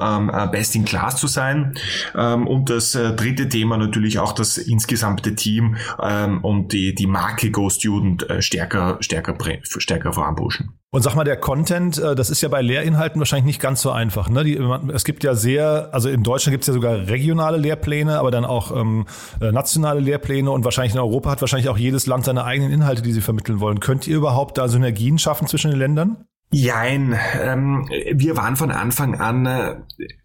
best 0.52 0.74
in 0.74 0.84
class 0.84 1.16
zu 1.16 1.26
sein. 1.26 1.74
Ähm, 2.14 2.46
und 2.46 2.70
das 2.70 2.94
äh, 2.94 3.12
dritte 3.14 3.48
Thema 3.48 3.76
natürlich 3.76 4.18
auch 4.18 4.32
das 4.32 4.58
insgesamte 4.58 5.34
Team 5.34 5.76
ähm, 6.02 6.42
und 6.42 6.72
die, 6.72 6.94
die 6.94 7.06
Marke 7.06 7.50
Go 7.50 7.68
Student 7.70 8.28
äh, 8.28 8.42
stärker, 8.42 8.98
stärker, 9.00 9.36
stärker 9.62 10.12
voranpushen. 10.12 10.74
Und 10.94 11.02
sag 11.02 11.16
mal, 11.16 11.24
der 11.24 11.36
Content, 11.36 11.98
äh, 11.98 12.14
das 12.14 12.30
ist 12.30 12.40
ja 12.40 12.48
bei 12.48 12.62
Lehrinhalten 12.62 13.18
wahrscheinlich 13.18 13.46
nicht 13.46 13.60
ganz 13.60 13.82
so 13.82 13.90
einfach. 13.90 14.28
Ne? 14.28 14.44
Die, 14.44 14.56
es 14.92 15.02
gibt 15.02 15.24
ja 15.24 15.34
sehr, 15.34 15.88
also 15.90 16.08
in 16.08 16.22
Deutschland 16.22 16.52
gibt 16.52 16.62
es 16.62 16.68
ja 16.68 16.72
sogar 16.72 17.08
regionale 17.08 17.56
Lehrpläne, 17.56 18.16
aber 18.16 18.30
dann 18.30 18.44
auch 18.44 18.70
ähm, 18.70 19.04
nationale 19.40 19.98
Lehrpläne 19.98 20.52
und 20.52 20.64
wahrscheinlich 20.64 20.94
in 20.94 21.00
Europa 21.00 21.32
hat 21.32 21.40
wahrscheinlich 21.40 21.68
auch 21.68 21.78
jedes 21.78 22.06
Land 22.06 22.26
seine 22.26 22.44
eigenen 22.44 22.70
Inhalte, 22.70 23.02
die 23.02 23.10
sie 23.10 23.22
vermitteln 23.22 23.58
wollen. 23.58 23.80
Könnt 23.80 24.06
ihr 24.06 24.16
überhaupt 24.16 24.56
da 24.56 24.68
Synergien 24.68 25.18
schaffen 25.18 25.48
zwischen 25.48 25.72
den 25.72 25.80
Ländern? 25.80 26.28
Jein, 26.56 27.18
ähm, 27.42 27.88
wir 28.12 28.36
waren 28.36 28.54
von 28.54 28.70
Anfang 28.70 29.16
an 29.16 29.44
äh, 29.44 29.74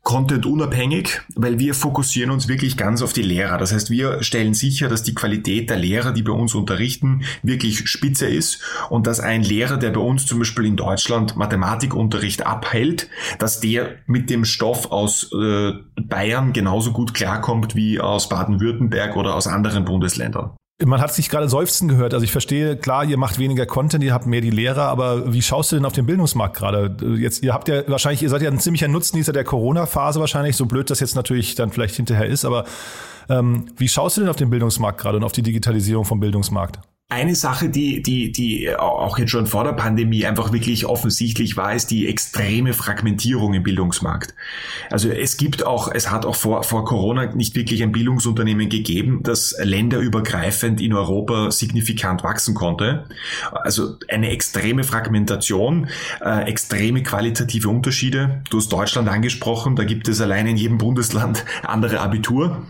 Content 0.04 0.46
unabhängig, 0.46 1.22
weil 1.36 1.58
wir 1.58 1.74
fokussieren 1.74 2.30
uns 2.30 2.48
wirklich 2.48 2.78
ganz 2.78 3.02
auf 3.02 3.14
die 3.14 3.24
Lehrer. 3.24 3.58
Das 3.58 3.74
heißt, 3.74 3.90
wir 3.90 4.22
stellen 4.22 4.54
sicher, 4.54 4.90
dass 4.90 5.02
die 5.02 5.16
Qualität 5.16 5.72
der 5.72 5.78
Lehrer, 5.78 6.12
die 6.12 6.22
bei 6.22 6.32
uns 6.32 6.54
unterrichten, 6.54 7.24
wirklich 7.42 7.90
spitze 7.90 8.28
ist 8.28 8.62
und 8.92 9.08
dass 9.08 9.20
ein 9.20 9.42
Lehrer, 9.42 9.78
der 9.78 9.90
bei 9.90 10.02
uns 10.02 10.28
zum 10.28 10.38
Beispiel 10.38 10.66
in 10.66 10.78
Deutschland 10.78 11.36
Mathematikunterricht 11.36 12.46
abhält, 12.46 13.10
dass 13.40 13.60
der 13.60 13.96
mit 14.06 14.30
dem 14.30 14.46
Stoff 14.46 14.92
aus 14.92 15.32
äh, 15.34 15.72
Bayern 16.00 16.54
genauso 16.54 16.92
gut 16.92 17.16
klarkommt 17.16 17.74
wie 17.76 18.00
aus 18.00 18.30
Baden-Württemberg 18.30 19.16
oder 19.16 19.34
aus 19.34 19.48
anderen 19.48 19.84
Bundesländern. 19.84 20.52
Man 20.86 21.02
hat 21.02 21.14
sich 21.14 21.30
gerade 21.30 21.50
seufzen 21.50 21.90
gehört. 21.90 22.14
Also 22.14 22.24
ich 22.24 22.32
verstehe, 22.32 22.78
klar, 22.78 23.04
ihr 23.04 23.18
macht 23.18 23.38
weniger 23.38 23.66
Content, 23.66 24.02
ihr 24.02 24.14
habt 24.14 24.26
mehr 24.26 24.40
die 24.40 24.50
Lehrer, 24.50 24.84
aber 24.84 25.34
wie 25.34 25.42
schaust 25.42 25.72
du 25.72 25.76
denn 25.76 25.84
auf 25.84 25.92
den 25.92 26.06
Bildungsmarkt 26.06 26.56
gerade? 26.56 26.96
Jetzt, 27.18 27.44
ihr 27.44 27.54
habt 27.54 27.68
ja 27.68 27.86
wahrscheinlich, 27.88 28.24
ihr 28.24 28.30
seid 28.30 28.42
ja 28.42 28.50
ein 28.50 28.60
ziemlicher 28.60 28.88
Nutznießer 28.88 29.34
der 29.34 29.44
Corona-Phase 29.44 30.22
wahrscheinlich, 30.22 30.56
so 30.56 30.66
blöd 30.66 30.90
das 30.90 31.02
jetzt 31.02 31.16
natürlich 31.16 31.56
dann 31.56 31.72
vielleicht 31.72 31.96
hinterher 31.96 32.28
ist, 32.28 32.46
aber 32.46 32.64
ähm, 33.28 33.66
wie 33.76 33.90
schaust 33.90 34.16
du 34.16 34.22
denn 34.22 34.30
auf 34.30 34.38
den 34.38 34.50
Bildungsmarkt 34.50 35.02
gerade 35.02 35.18
und 35.18 35.26
auf 35.26 35.34
die 35.34 35.44
Digitalisierung 35.44 36.06
vom 36.06 36.22
Bildungsmarkt? 36.22 36.80
Eine 37.12 37.34
Sache, 37.34 37.70
die, 37.70 38.04
die, 38.04 38.32
die 38.32 38.76
auch 38.76 39.18
jetzt 39.18 39.32
schon 39.32 39.48
vor 39.48 39.64
der 39.64 39.74
Pandemie 39.74 40.28
einfach 40.28 40.54
wirklich 40.54 40.86
offensichtlich 40.86 41.58
war, 41.58 41.74
ist 41.74 41.90
die 41.90 42.08
extreme 42.08 42.74
Fragmentierung 42.74 43.56
im 43.56 43.64
Bildungsmarkt. 43.64 44.36
Also 44.92 45.10
es 45.10 45.38
gibt 45.38 45.66
auch, 45.66 45.92
es 45.92 46.12
hat 46.12 46.24
auch 46.24 46.36
vor, 46.36 46.62
vor 46.62 46.86
Corona 46.86 47.34
nicht 47.34 47.56
wirklich 47.56 47.82
ein 47.82 47.92
Bildungsunternehmen 47.92 48.70
gegeben, 48.70 49.22
das 49.24 49.56
länderübergreifend 49.60 50.80
in 50.82 50.94
Europa 50.94 51.50
signifikant 51.50 52.24
wachsen 52.24 52.54
konnte. 52.54 53.06
Also 53.52 53.96
eine 54.08 54.30
extreme 54.30 54.84
Fragmentation, 54.84 55.88
äh, 56.22 56.48
extreme 56.48 57.02
qualitative 57.02 57.70
Unterschiede. 57.70 58.44
Du 58.52 58.58
hast 58.58 58.70
Deutschland 58.72 59.10
angesprochen, 59.10 59.76
da 59.76 59.84
gibt 59.84 60.08
es 60.10 60.22
allein 60.22 60.46
in 60.46 60.58
jedem 60.58 60.78
Bundesland 60.78 61.44
andere 61.64 62.02
Abitur. 62.02 62.68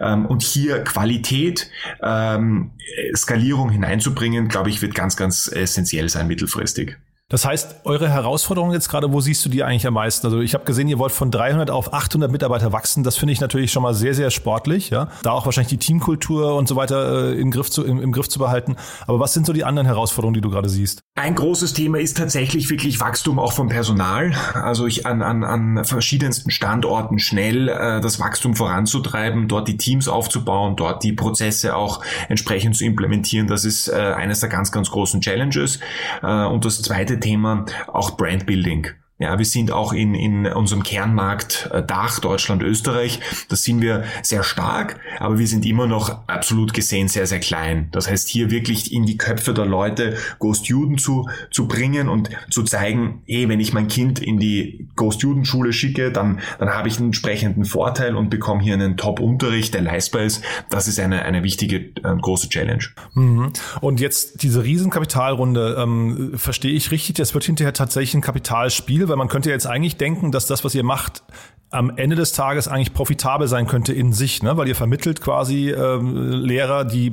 Ähm, 0.00 0.26
und 0.26 0.42
hier 0.42 0.84
Qualität, 0.84 1.70
ähm, 2.02 2.72
Skalierung 3.14 3.70
hineinzubringen, 3.70 4.48
glaube 4.48 4.70
ich, 4.70 4.82
wird 4.82 4.94
ganz, 4.94 5.16
ganz 5.16 5.50
essentiell 5.52 6.08
sein 6.08 6.26
mittelfristig. 6.26 6.98
Das 7.30 7.44
heißt, 7.44 7.76
eure 7.84 8.08
Herausforderung 8.08 8.72
jetzt 8.72 8.88
gerade, 8.88 9.12
wo 9.12 9.20
siehst 9.20 9.44
du 9.44 9.48
die 9.48 9.62
eigentlich 9.62 9.86
am 9.86 9.94
meisten? 9.94 10.26
Also 10.26 10.40
ich 10.40 10.52
habe 10.52 10.64
gesehen, 10.64 10.88
ihr 10.88 10.98
wollt 10.98 11.12
von 11.12 11.30
300 11.30 11.70
auf 11.70 11.94
800 11.94 12.30
Mitarbeiter 12.30 12.72
wachsen. 12.72 13.04
Das 13.04 13.16
finde 13.16 13.32
ich 13.32 13.40
natürlich 13.40 13.70
schon 13.70 13.84
mal 13.84 13.94
sehr, 13.94 14.14
sehr 14.14 14.30
sportlich. 14.30 14.90
Ja, 14.90 15.08
da 15.22 15.30
auch 15.30 15.46
wahrscheinlich 15.46 15.70
die 15.70 15.78
Teamkultur 15.78 16.56
und 16.56 16.66
so 16.66 16.74
weiter 16.74 17.30
äh, 17.30 17.40
im, 17.40 17.52
Griff 17.52 17.70
zu, 17.70 17.84
im, 17.84 18.02
im 18.02 18.10
Griff 18.10 18.28
zu 18.28 18.40
behalten. 18.40 18.74
Aber 19.06 19.20
was 19.20 19.32
sind 19.32 19.46
so 19.46 19.52
die 19.52 19.62
anderen 19.62 19.86
Herausforderungen, 19.86 20.34
die 20.34 20.40
du 20.40 20.50
gerade 20.50 20.68
siehst? 20.68 21.02
Ein 21.14 21.36
großes 21.36 21.72
Thema 21.72 22.00
ist 22.00 22.16
tatsächlich 22.16 22.68
wirklich 22.68 22.98
Wachstum 22.98 23.38
auch 23.38 23.52
vom 23.52 23.68
Personal. 23.68 24.32
Also 24.54 24.88
ich 24.88 25.06
an, 25.06 25.22
an, 25.22 25.44
an 25.44 25.84
verschiedensten 25.84 26.50
Standorten 26.50 27.20
schnell 27.20 27.68
äh, 27.68 28.00
das 28.00 28.18
Wachstum 28.18 28.56
voranzutreiben, 28.56 29.46
dort 29.46 29.68
die 29.68 29.76
Teams 29.76 30.08
aufzubauen, 30.08 30.74
dort 30.74 31.04
die 31.04 31.12
Prozesse 31.12 31.76
auch 31.76 32.02
entsprechend 32.28 32.74
zu 32.74 32.84
implementieren. 32.84 33.46
Das 33.46 33.64
ist 33.64 33.86
äh, 33.86 33.92
eines 33.92 34.40
der 34.40 34.48
ganz, 34.48 34.72
ganz 34.72 34.90
großen 34.90 35.20
Challenges. 35.20 35.78
Äh, 36.24 36.46
und 36.46 36.64
das 36.64 36.82
zweite 36.82 37.19
Thema 37.20 37.64
auch 37.86 38.16
Brandbuilding. 38.16 38.88
Ja, 39.20 39.38
wir 39.38 39.44
sind 39.44 39.70
auch 39.70 39.92
in, 39.92 40.14
in 40.14 40.46
unserem 40.46 40.82
Kernmarkt 40.82 41.68
äh, 41.74 41.82
Dach, 41.82 42.20
Deutschland, 42.20 42.62
Österreich. 42.62 43.20
Da 43.50 43.56
sind 43.56 43.82
wir 43.82 44.04
sehr 44.22 44.42
stark, 44.42 44.98
aber 45.18 45.38
wir 45.38 45.46
sind 45.46 45.66
immer 45.66 45.86
noch 45.86 46.26
absolut 46.26 46.72
gesehen 46.72 47.06
sehr, 47.06 47.26
sehr 47.26 47.38
klein. 47.38 47.88
Das 47.92 48.10
heißt, 48.10 48.30
hier 48.30 48.50
wirklich 48.50 48.94
in 48.94 49.04
die 49.04 49.18
Köpfe 49.18 49.52
der 49.52 49.66
Leute 49.66 50.16
Ghost 50.38 50.68
Juden 50.68 50.96
zu, 50.96 51.28
zu 51.50 51.68
bringen 51.68 52.08
und 52.08 52.30
zu 52.48 52.62
zeigen, 52.62 53.20
hey, 53.26 53.46
wenn 53.50 53.60
ich 53.60 53.74
mein 53.74 53.88
Kind 53.88 54.20
in 54.20 54.38
die 54.38 54.88
Ghost 54.96 55.20
Juden 55.20 55.44
Schule 55.44 55.74
schicke, 55.74 56.10
dann, 56.10 56.40
dann 56.58 56.70
habe 56.70 56.88
ich 56.88 56.96
einen 56.96 57.08
entsprechenden 57.08 57.66
Vorteil 57.66 58.16
und 58.16 58.30
bekomme 58.30 58.62
hier 58.62 58.72
einen 58.72 58.96
Top-Unterricht, 58.96 59.74
der 59.74 59.82
leistbar 59.82 60.22
ist. 60.22 60.42
Das 60.70 60.88
ist 60.88 60.98
eine, 60.98 61.26
eine 61.26 61.42
wichtige, 61.42 61.76
äh, 61.76 62.16
große 62.18 62.48
Challenge. 62.48 62.84
Mhm. 63.12 63.52
Und 63.82 64.00
jetzt 64.00 64.42
diese 64.42 64.64
Riesenkapitalrunde, 64.64 65.76
ähm, 65.78 66.32
verstehe 66.36 66.72
ich 66.72 66.90
richtig, 66.90 67.16
das 67.16 67.34
wird 67.34 67.44
hinterher 67.44 67.74
tatsächlich 67.74 68.14
ein 68.14 68.22
Kapitalspiel, 68.22 69.09
weil 69.10 69.16
man 69.16 69.28
könnte 69.28 69.50
jetzt 69.50 69.66
eigentlich 69.66 69.96
denken, 69.96 70.32
dass 70.32 70.46
das, 70.46 70.64
was 70.64 70.74
ihr 70.74 70.84
macht, 70.84 71.22
am 71.70 71.96
Ende 71.96 72.16
des 72.16 72.32
Tages 72.32 72.66
eigentlich 72.66 72.92
profitabel 72.94 73.46
sein 73.46 73.66
könnte 73.66 73.92
in 73.92 74.12
sich, 74.12 74.42
ne? 74.42 74.56
weil 74.56 74.66
ihr 74.66 74.74
vermittelt 74.74 75.20
quasi 75.20 75.70
ähm, 75.70 76.30
Lehrer, 76.32 76.84
die, 76.84 77.12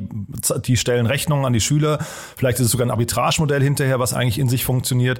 die 0.65 0.77
stellen 0.77 1.05
Rechnungen 1.05 1.45
an 1.45 1.53
die 1.53 1.59
Schüler. 1.59 1.99
Vielleicht 2.35 2.59
ist 2.59 2.67
es 2.67 2.71
sogar 2.71 2.87
ein 2.87 2.91
Arbitragemodell 2.91 3.61
hinterher, 3.61 3.99
was 3.99 4.13
eigentlich 4.13 4.39
in 4.39 4.49
sich 4.49 4.65
funktioniert. 4.65 5.19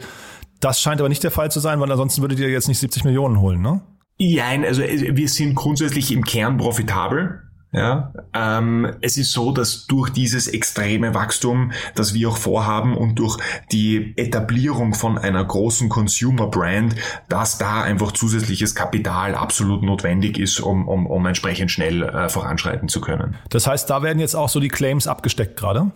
Das 0.60 0.82
scheint 0.82 1.00
aber 1.02 1.10
nicht 1.10 1.24
der 1.24 1.32
Fall 1.32 1.52
zu 1.52 1.60
sein, 1.60 1.80
weil 1.80 1.92
ansonsten 1.92 2.22
würdet 2.22 2.40
ihr 2.40 2.50
jetzt 2.50 2.68
nicht 2.68 2.80
70 2.80 3.04
Millionen 3.04 3.40
holen, 3.40 3.62
ne? 3.62 3.82
Nein, 4.20 4.66
also 4.66 4.82
wir 4.82 5.30
sind 5.30 5.54
grundsätzlich 5.54 6.12
im 6.12 6.24
Kern 6.24 6.58
profitabel. 6.58 7.44
Ja, 7.74 8.14
ähm, 8.34 8.96
es 9.02 9.18
ist 9.18 9.34
so, 9.34 9.52
dass 9.52 9.88
durch 9.88 10.10
dieses 10.10 10.48
extreme 10.48 11.14
Wachstum, 11.14 11.74
das 11.96 12.14
wir 12.14 12.30
auch 12.30 12.38
vorhaben 12.38 12.96
und 12.96 13.16
durch 13.16 13.38
die 13.72 14.14
Etablierung 14.16 14.94
von 14.94 15.18
einer 15.18 15.44
großen 15.44 15.90
Consumer 15.90 16.48
Brand, 16.48 16.96
dass 17.28 17.58
da 17.58 17.82
einfach 17.82 18.14
zusätzliches 18.14 18.74
Kapital 18.74 19.36
absolut 19.36 19.84
notwendig 19.84 20.40
ist, 20.40 20.62
um, 20.62 20.88
um, 20.88 21.06
um 21.06 21.26
entsprechend 21.26 21.70
schnell 21.70 22.04
äh, 22.04 22.30
voranschreiten 22.30 22.88
zu 22.88 23.02
können. 23.02 23.36
Das 23.50 23.68
heißt, 23.68 23.90
da 23.90 24.02
werden 24.02 24.20
jetzt 24.20 24.36
auch 24.36 24.50
so 24.50 24.62
die 24.62 24.70
Claims 24.70 25.06
abgesteckt 25.06 25.58
gerade? 25.58 25.92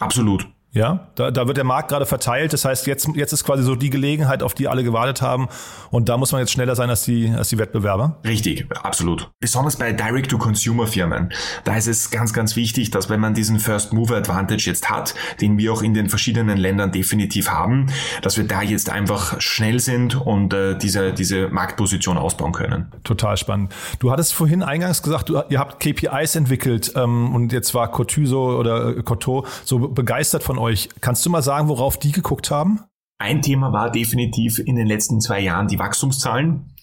Absolut. 0.00 0.48
Ja, 0.70 1.08
da, 1.14 1.30
da 1.30 1.46
wird 1.46 1.56
der 1.56 1.64
Markt 1.64 1.88
gerade 1.88 2.04
verteilt. 2.04 2.52
Das 2.52 2.66
heißt, 2.66 2.86
jetzt, 2.86 3.08
jetzt 3.14 3.32
ist 3.32 3.42
quasi 3.42 3.62
so 3.62 3.74
die 3.74 3.88
Gelegenheit, 3.88 4.42
auf 4.42 4.52
die 4.52 4.68
alle 4.68 4.84
gewartet 4.84 5.22
haben. 5.22 5.48
Und 5.90 6.10
da 6.10 6.18
muss 6.18 6.30
man 6.32 6.40
jetzt 6.40 6.52
schneller 6.52 6.76
sein 6.76 6.90
als 6.90 7.04
die, 7.04 7.32
als 7.34 7.48
die 7.48 7.58
Wettbewerber. 7.58 8.18
Richtig, 8.26 8.66
absolut. 8.82 9.30
Besonders 9.40 9.76
bei 9.76 9.92
Direct-to-Consumer-Firmen. 9.92 11.32
Da 11.64 11.74
ist 11.74 11.86
es 11.86 12.10
ganz, 12.10 12.34
ganz 12.34 12.54
wichtig, 12.54 12.90
dass 12.90 13.08
wenn 13.08 13.18
man 13.18 13.32
diesen 13.32 13.60
First-Mover-Advantage 13.60 14.66
jetzt 14.66 14.90
hat, 14.90 15.14
den 15.40 15.56
wir 15.56 15.72
auch 15.72 15.82
in 15.82 15.94
den 15.94 16.10
verschiedenen 16.10 16.58
Ländern 16.58 16.92
definitiv 16.92 17.48
haben, 17.48 17.86
dass 18.20 18.36
wir 18.36 18.44
da 18.44 18.60
jetzt 18.60 18.90
einfach 18.90 19.40
schnell 19.40 19.80
sind 19.80 20.16
und 20.20 20.52
äh, 20.52 20.76
diese, 20.76 21.14
diese 21.14 21.48
Marktposition 21.48 22.18
ausbauen 22.18 22.52
können. 22.52 22.92
Total 23.04 23.38
spannend. 23.38 23.74
Du 24.00 24.10
hattest 24.10 24.34
vorhin 24.34 24.62
eingangs 24.62 25.02
gesagt, 25.02 25.30
du, 25.30 25.40
ihr 25.48 25.60
habt 25.60 25.80
KPIs 25.80 26.36
entwickelt 26.36 26.92
ähm, 26.94 27.34
und 27.34 27.52
jetzt 27.54 27.74
war 27.74 27.90
Cotyso 27.90 28.58
oder 28.58 28.98
äh, 28.98 29.02
Coteau 29.02 29.46
so 29.64 29.78
begeistert 29.78 30.42
von 30.42 30.57
euch. 30.58 30.88
Kannst 31.00 31.24
du 31.24 31.30
mal 31.30 31.42
sagen, 31.42 31.68
worauf 31.68 31.98
die 31.98 32.12
geguckt 32.12 32.50
haben? 32.50 32.80
Ein 33.18 33.42
Thema 33.42 33.72
war 33.72 33.90
definitiv 33.90 34.58
in 34.58 34.76
den 34.76 34.86
letzten 34.86 35.20
zwei 35.20 35.40
Jahren 35.40 35.66
die 35.66 35.78
Wachstumszahlen. 35.78 36.74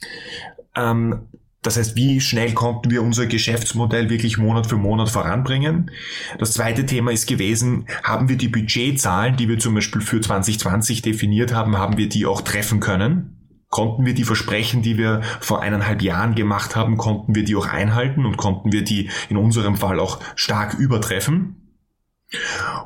Ähm, 0.75 1.27
das 1.65 1.77
heißt, 1.77 1.95
wie 1.95 2.21
schnell 2.21 2.53
konnten 2.53 2.91
wir 2.91 3.01
unser 3.01 3.25
Geschäftsmodell 3.25 4.09
wirklich 4.09 4.37
Monat 4.37 4.67
für 4.67 4.77
Monat 4.77 5.09
voranbringen? 5.09 5.89
Das 6.37 6.51
zweite 6.53 6.85
Thema 6.85 7.11
ist 7.11 7.25
gewesen, 7.25 7.87
haben 8.03 8.29
wir 8.29 8.37
die 8.37 8.49
Budgetzahlen, 8.49 9.35
die 9.35 9.49
wir 9.49 9.57
zum 9.57 9.73
Beispiel 9.73 10.01
für 10.01 10.21
2020 10.21 11.01
definiert 11.01 11.55
haben, 11.55 11.77
haben 11.77 11.97
wir 11.97 12.07
die 12.07 12.27
auch 12.27 12.41
treffen 12.41 12.81
können? 12.81 13.63
Konnten 13.69 14.05
wir 14.05 14.13
die 14.13 14.25
Versprechen, 14.25 14.83
die 14.83 14.97
wir 14.99 15.21
vor 15.39 15.63
eineinhalb 15.63 16.03
Jahren 16.03 16.35
gemacht 16.35 16.75
haben, 16.75 16.97
konnten 16.97 17.33
wir 17.33 17.43
die 17.43 17.55
auch 17.55 17.67
einhalten 17.67 18.25
und 18.25 18.37
konnten 18.37 18.71
wir 18.71 18.83
die 18.83 19.09
in 19.29 19.37
unserem 19.37 19.75
Fall 19.75 19.99
auch 19.99 20.19
stark 20.35 20.75
übertreffen? 20.75 21.64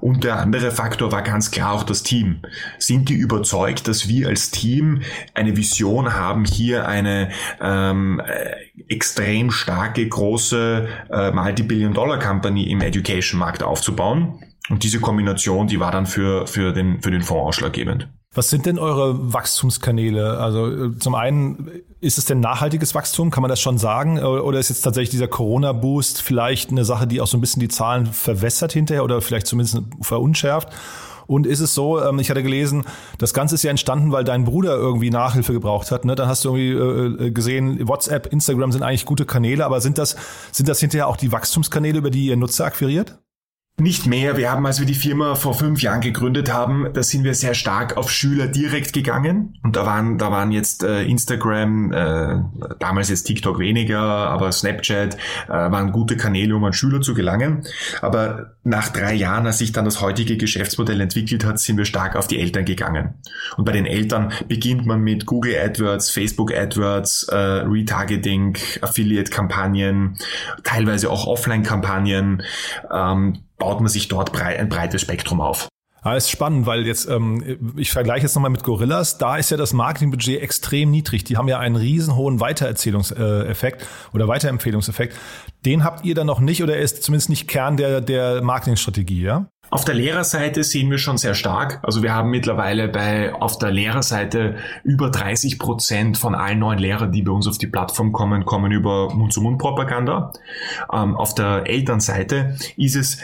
Und 0.01 0.23
der 0.23 0.39
andere 0.39 0.71
Faktor 0.71 1.11
war 1.11 1.21
ganz 1.21 1.51
klar 1.51 1.73
auch 1.73 1.83
das 1.83 2.03
Team. 2.03 2.41
Sind 2.77 3.09
die 3.09 3.15
überzeugt, 3.15 3.87
dass 3.87 4.07
wir 4.07 4.27
als 4.27 4.51
Team 4.51 5.01
eine 5.33 5.57
Vision 5.57 6.13
haben, 6.13 6.45
hier 6.45 6.87
eine 6.87 7.29
ähm, 7.61 8.21
äh, 8.25 8.55
extrem 8.87 9.51
starke, 9.51 10.07
große 10.07 10.87
äh, 11.11 11.31
Multi-Billion-Dollar-Company 11.31 12.71
im 12.71 12.81
Education-Markt 12.81 13.63
aufzubauen? 13.63 14.43
Und 14.69 14.83
diese 14.83 14.99
Kombination, 14.99 15.67
die 15.67 15.79
war 15.79 15.91
dann 15.91 16.05
für, 16.05 16.45
für, 16.47 16.73
den, 16.73 17.01
für 17.01 17.11
den 17.11 17.23
Fonds 17.23 17.47
ausschlaggebend. 17.47 18.07
Was 18.35 18.49
sind 18.51 18.67
denn 18.67 18.77
eure 18.77 19.33
Wachstumskanäle? 19.33 20.37
Also 20.37 20.67
äh, 20.67 20.97
zum 20.99 21.15
einen, 21.15 21.71
ist 21.99 22.19
es 22.19 22.25
denn 22.25 22.39
nachhaltiges 22.39 22.93
Wachstum? 22.93 23.31
Kann 23.31 23.41
man 23.41 23.49
das 23.49 23.59
schon 23.59 23.79
sagen? 23.79 24.19
Oder 24.19 24.59
ist 24.59 24.69
jetzt 24.69 24.81
tatsächlich 24.81 25.09
dieser 25.09 25.27
Corona-Boost 25.27 26.21
vielleicht 26.21 26.69
eine 26.69 26.85
Sache, 26.85 27.07
die 27.07 27.21
auch 27.21 27.27
so 27.27 27.37
ein 27.37 27.41
bisschen 27.41 27.59
die 27.59 27.67
Zahlen 27.69 28.05
verwässert 28.05 28.71
hinterher 28.71 29.03
oder 29.03 29.21
vielleicht 29.21 29.47
zumindest 29.47 29.81
verunschärft? 30.01 30.69
Und 31.25 31.45
ist 31.45 31.59
es 31.59 31.75
so, 31.75 32.01
ähm, 32.01 32.17
ich 32.19 32.29
hatte 32.29 32.41
gelesen, 32.41 32.85
das 33.19 33.33
Ganze 33.33 33.55
ist 33.55 33.63
ja 33.63 33.69
entstanden, 33.69 34.11
weil 34.11 34.23
dein 34.23 34.45
Bruder 34.45 34.75
irgendwie 34.75 35.11
Nachhilfe 35.11 35.53
gebraucht 35.53 35.91
hat. 35.91 36.05
Ne? 36.05 36.15
Dann 36.15 36.27
hast 36.27 36.43
du 36.45 36.55
irgendwie 36.55 37.25
äh, 37.25 37.31
gesehen, 37.31 37.87
WhatsApp, 37.87 38.31
Instagram 38.31 38.71
sind 38.71 38.81
eigentlich 38.81 39.05
gute 39.05 39.25
Kanäle, 39.25 39.65
aber 39.65 39.79
sind 39.79 39.97
das, 39.97 40.15
sind 40.51 40.69
das 40.69 40.79
hinterher 40.79 41.07
auch 41.07 41.17
die 41.17 41.31
Wachstumskanäle, 41.31 41.99
über 41.99 42.09
die 42.09 42.25
ihr 42.25 42.37
Nutzer 42.37 42.65
akquiriert? 42.65 43.19
Nicht 43.79 44.07
mehr. 44.07 44.35
Wir 44.35 44.51
haben, 44.51 44.65
als 44.65 44.79
wir 44.79 44.85
die 44.85 44.93
Firma 44.93 45.35
vor 45.35 45.53
fünf 45.53 45.81
Jahren 45.81 46.01
gegründet 46.01 46.51
haben, 46.51 46.87
da 46.93 47.01
sind 47.01 47.23
wir 47.23 47.33
sehr 47.33 47.53
stark 47.53 47.95
auf 47.95 48.11
Schüler 48.11 48.47
direkt 48.47 48.91
gegangen. 48.91 49.57
Und 49.63 49.77
da 49.77 49.85
waren, 49.85 50.17
da 50.17 50.31
waren 50.31 50.51
jetzt 50.51 50.83
äh, 50.83 51.03
Instagram, 51.03 51.93
äh, 51.93 52.41
damals 52.79 53.07
jetzt 53.07 53.23
TikTok 53.23 53.57
weniger, 53.57 54.01
aber 54.01 54.51
Snapchat 54.51 55.15
äh, 55.15 55.49
waren 55.49 55.93
gute 55.93 56.17
Kanäle, 56.17 56.57
um 56.57 56.63
an 56.65 56.73
Schüler 56.73 56.99
zu 56.99 57.13
gelangen. 57.13 57.63
Aber 58.01 58.55
nach 58.65 58.89
drei 58.89 59.13
Jahren, 59.13 59.47
als 59.47 59.59
sich 59.59 59.71
dann 59.71 59.85
das 59.85 60.01
heutige 60.01 60.35
Geschäftsmodell 60.35 60.99
entwickelt 60.99 61.45
hat, 61.45 61.57
sind 61.59 61.77
wir 61.77 61.85
stark 61.85 62.17
auf 62.17 62.27
die 62.27 62.39
Eltern 62.41 62.65
gegangen. 62.65 63.13
Und 63.55 63.63
bei 63.63 63.71
den 63.71 63.85
Eltern 63.85 64.33
beginnt 64.49 64.85
man 64.85 64.99
mit 65.01 65.25
Google 65.25 65.55
AdWords, 65.57 66.11
Facebook 66.11 66.53
AdWords, 66.53 67.29
äh, 67.29 67.35
Retargeting, 67.35 68.57
Affiliate-Kampagnen, 68.81 70.17
teilweise 70.65 71.09
auch 71.09 71.27
Offline-Kampagnen. 71.27 72.43
Ähm, 72.91 73.39
baut 73.59 73.79
man 73.79 73.89
sich 73.89 74.07
dort 74.07 74.31
brei 74.31 74.57
ein 74.57 74.69
breites 74.69 75.01
Spektrum 75.01 75.41
auf. 75.41 75.69
Aber 76.01 76.15
ist 76.15 76.31
spannend, 76.31 76.65
weil 76.65 76.87
jetzt, 76.87 77.09
ähm, 77.09 77.73
ich 77.75 77.91
vergleiche 77.91 78.23
jetzt 78.23 78.35
nochmal 78.35 78.51
mit 78.51 78.63
Gorillas, 78.63 79.17
da 79.17 79.37
ist 79.37 79.51
ja 79.51 79.57
das 79.57 79.73
Marketingbudget 79.73 80.41
extrem 80.41 80.91
niedrig. 80.91 81.25
Die 81.25 81.35
haben 81.37 81.47
ja 81.47 81.59
einen 81.59 81.75
riesen 81.75 82.15
hohen 82.15 82.39
Weitererzählungseffekt 82.39 83.85
oder 84.13 84.27
Weiterempfehlungseffekt. 84.27 85.15
Den 85.65 85.83
habt 85.83 86.05
ihr 86.05 86.15
dann 86.15 86.27
noch 86.27 86.39
nicht 86.39 86.63
oder 86.63 86.77
ist 86.77 87.03
zumindest 87.03 87.29
nicht 87.29 87.47
Kern 87.47 87.75
der, 87.75 87.99
der 88.01 88.41
Marketingstrategie, 88.41 89.23
ja? 89.23 89.47
Auf 89.71 89.85
der 89.85 89.93
Lehrerseite 89.93 90.63
sehen 90.63 90.89
wir 90.89 90.97
schon 90.97 91.17
sehr 91.17 91.35
stark. 91.35 91.79
Also 91.83 92.01
wir 92.01 92.11
haben 92.11 92.31
mittlerweile 92.31 92.87
bei 92.87 93.35
auf 93.35 93.59
der 93.59 93.69
Lehrerseite 93.69 94.55
über 94.83 95.11
30 95.11 95.59
Prozent 95.59 96.17
von 96.17 96.33
allen 96.33 96.57
neuen 96.57 96.79
Lehrern, 96.79 97.11
die 97.11 97.21
bei 97.21 97.31
uns 97.31 97.47
auf 97.47 97.59
die 97.59 97.67
Plattform 97.67 98.11
kommen, 98.11 98.45
kommen 98.45 98.71
über 98.71 99.13
Mund-zu-Mund-Propaganda. 99.13 100.33
Ähm, 100.91 101.15
auf 101.15 101.35
der 101.35 101.67
Elternseite 101.67 102.57
ist 102.77 102.95
es 102.95 103.19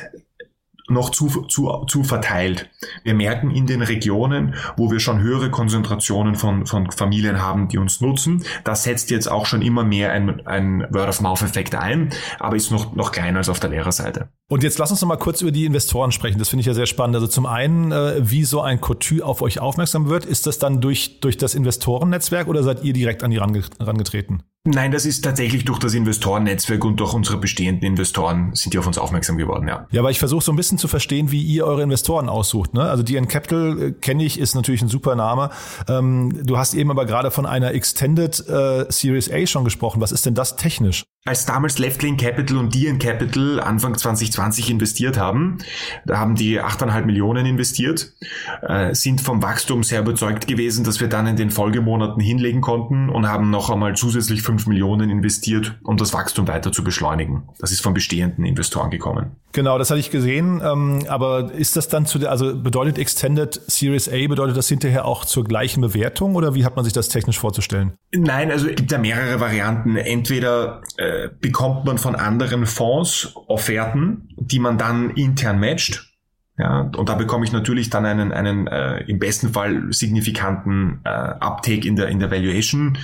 noch 0.88 1.10
zu, 1.10 1.28
zu, 1.48 1.86
zu 1.88 2.04
verteilt. 2.04 2.70
Wir 3.04 3.14
merken 3.14 3.52
in 3.52 3.66
den 3.66 3.82
Regionen, 3.82 4.56
wo 4.78 4.92
wir 4.92 5.00
schon 5.00 5.22
höhere 5.22 5.50
Konzentrationen 5.50 6.36
von, 6.36 6.66
von 6.66 6.92
Familien 6.92 7.42
haben, 7.42 7.68
die 7.68 7.78
uns 7.78 8.02
nutzen, 8.02 8.44
da 8.64 8.76
setzt 8.76 9.10
jetzt 9.10 9.28
auch 9.28 9.46
schon 9.46 9.62
immer 9.62 9.84
mehr 9.84 10.12
ein, 10.12 10.46
ein 10.46 10.88
Word-of-Mouth-Effekt 10.92 11.76
ein, 11.76 12.10
aber 12.40 12.56
ist 12.56 12.72
noch, 12.72 12.96
noch 12.96 13.12
kleiner 13.12 13.40
als 13.40 13.50
auf 13.50 13.60
der 13.60 13.72
Lehrerseite. 13.72 14.30
Und 14.48 14.62
jetzt 14.62 14.78
lass 14.78 14.92
uns 14.92 15.02
noch 15.02 15.08
mal 15.08 15.16
kurz 15.16 15.42
über 15.42 15.52
die 15.52 15.66
Investoren 15.66 16.12
sprechen. 16.12 16.38
Das 16.38 16.50
finde 16.50 16.62
ich 16.62 16.68
ja 16.68 16.76
sehr 16.76 16.86
spannend. 16.86 17.16
Also 17.16 17.26
zum 17.26 17.48
einen, 17.48 17.92
äh, 17.92 18.18
wie 18.20 18.44
so 18.44 18.62
ein 18.62 18.80
Coutu 18.80 19.24
auf 19.24 19.42
euch 19.42 19.60
aufmerksam 19.60 20.08
wird. 20.08 20.24
Ist 20.24 20.46
das 20.46 20.60
dann 20.60 20.82
durch, 20.82 21.20
durch 21.20 21.38
das 21.38 21.56
Investorennetzwerk 21.56 22.48
oder 22.48 22.62
seid 22.62 22.84
ihr 22.84 22.94
direkt 22.94 23.24
an 23.24 23.32
die 23.32 23.38
rangetreten? 23.38 24.44
Nein, 24.68 24.92
das 24.92 25.06
ist 25.06 25.24
tatsächlich 25.24 25.66
durch 25.66 25.80
das 25.80 25.94
Investorennetzwerk 25.94 26.84
und 26.86 27.00
durch 27.00 27.14
unsere 27.14 27.38
bestehenden 27.38 27.88
Investoren 27.88 28.52
sind 28.54 28.74
die 28.74 28.80
auf 28.80 28.88
uns 28.88 28.98
aufmerksam 28.98 29.38
geworden, 29.38 29.68
ja. 29.68 29.88
Ja, 29.92 30.02
aber 30.02 30.10
ich 30.10 30.18
versuche 30.18 30.44
so 30.44 30.52
ein 30.52 30.56
bisschen 30.56 30.80
zu 30.80 30.88
verstehen, 30.88 31.32
wie 31.32 31.44
ihr 31.44 31.66
eure 31.66 31.84
Investoren 31.84 32.30
aussucht. 32.30 32.74
Ne? 32.74 32.82
Also 32.82 33.04
DN 33.04 33.28
Capital 33.28 33.82
äh, 33.82 33.92
kenne 33.92 34.24
ich, 34.24 34.40
ist 34.40 34.56
natürlich 34.56 34.82
ein 34.82 34.90
super 34.90 35.16
Name. 35.16 35.50
Ähm, 35.88 36.46
du 36.46 36.58
hast 36.58 36.74
eben 36.74 36.92
aber 36.92 37.06
gerade 37.06 37.30
von 37.30 37.46
einer 37.46 37.74
Extended 37.74 38.48
äh, 38.48 38.86
Series 38.90 39.32
A 39.32 39.46
schon 39.46 39.64
gesprochen. 39.64 40.02
Was 40.02 40.12
ist 40.12 40.26
denn 40.26 40.34
das 40.34 40.56
technisch? 40.56 41.04
Als 41.28 41.48
damals 41.48 41.80
Leftlane 41.80 42.18
Capital 42.18 42.56
und 42.58 42.76
DN 42.76 43.00
Capital 43.00 43.60
Anfang 43.60 43.98
2020 43.98 44.70
investiert 44.70 45.18
haben, 45.18 45.58
da 46.06 46.20
haben 46.20 46.36
die 46.36 46.62
8,5 46.62 47.06
Millionen 47.06 47.48
investiert, 47.48 48.14
äh, 48.62 48.94
sind 48.94 49.22
vom 49.22 49.42
Wachstum 49.42 49.82
sehr 49.82 50.02
überzeugt 50.02 50.46
gewesen, 50.46 50.84
dass 50.84 51.00
wir 51.00 51.08
dann 51.08 51.26
in 51.26 51.36
den 51.36 51.50
Folgemonaten 51.50 52.22
hinlegen 52.22 52.62
konnten 52.62 53.10
und 53.10 53.28
haben 53.28 53.50
noch 53.50 53.72
einmal 53.72 53.96
zusätzlich 53.96 54.44
5 54.44 54.68
Millionen 54.68 55.10
investiert, 55.10 55.80
um 55.82 55.98
das 55.98 56.14
Wachstum 56.14 56.48
weiter 56.48 56.72
zu 56.72 56.84
beschleunigen. 56.84 57.50
Das 57.58 57.72
ist 57.72 57.82
von 57.82 57.96
bestehenden 57.96 58.46
Investoren 58.46 58.92
gekommen. 58.92 59.32
Genau, 59.52 59.80
das 59.80 59.90
hatte 59.90 60.02
ich 60.02 60.12
gesehen. 60.12 60.62
Ähm, 60.64 61.06
aber 61.08 61.54
ist 61.54 61.76
das 61.76 61.88
dann 61.88 62.06
zu 62.06 62.20
der, 62.20 62.30
also 62.30 62.56
bedeutet 62.56 63.00
Extended 63.00 63.60
Series 63.66 64.10
A, 64.10 64.28
bedeutet 64.28 64.58
das 64.58 64.68
hinterher 64.68 65.06
auch 65.06 65.26
zur 65.26 65.44
gleichen 65.44 65.82
Bewertung 65.82 66.36
oder 66.36 66.54
wie 66.54 66.66
hat 66.66 66.76
man 66.76 66.86
sich 66.86 66.94
das 66.94 67.10
technisch 67.10 67.40
vorzustellen? 67.40 67.94
Nein, 68.12 68.52
also 68.52 68.68
es 68.68 68.76
gibt 68.76 68.92
ja 68.92 69.00
mehrere 69.00 69.40
Varianten. 69.40 69.96
Entweder 69.96 70.82
äh, 70.98 71.15
bekommt 71.40 71.86
man 71.86 71.98
von 71.98 72.16
anderen 72.16 72.66
Fonds 72.66 73.36
Offerten, 73.48 74.30
die 74.38 74.60
man 74.60 74.78
dann 74.78 75.12
intern 75.12 75.60
matcht 75.60 76.16
ja, 76.58 76.90
und 76.96 77.10
da 77.10 77.16
bekomme 77.16 77.44
ich 77.44 77.52
natürlich 77.52 77.90
dann 77.90 78.06
einen, 78.06 78.32
einen 78.32 78.68
äh, 78.68 79.00
im 79.08 79.20
besten 79.20 79.50
Fall 79.50 79.92
signifikanten 79.92 81.02
äh, 81.04 81.10
Uptake 81.10 81.86
in 81.86 81.98
der, 81.98 82.08
in 82.08 82.20
der 82.20 82.32
Valuation. 82.32 82.98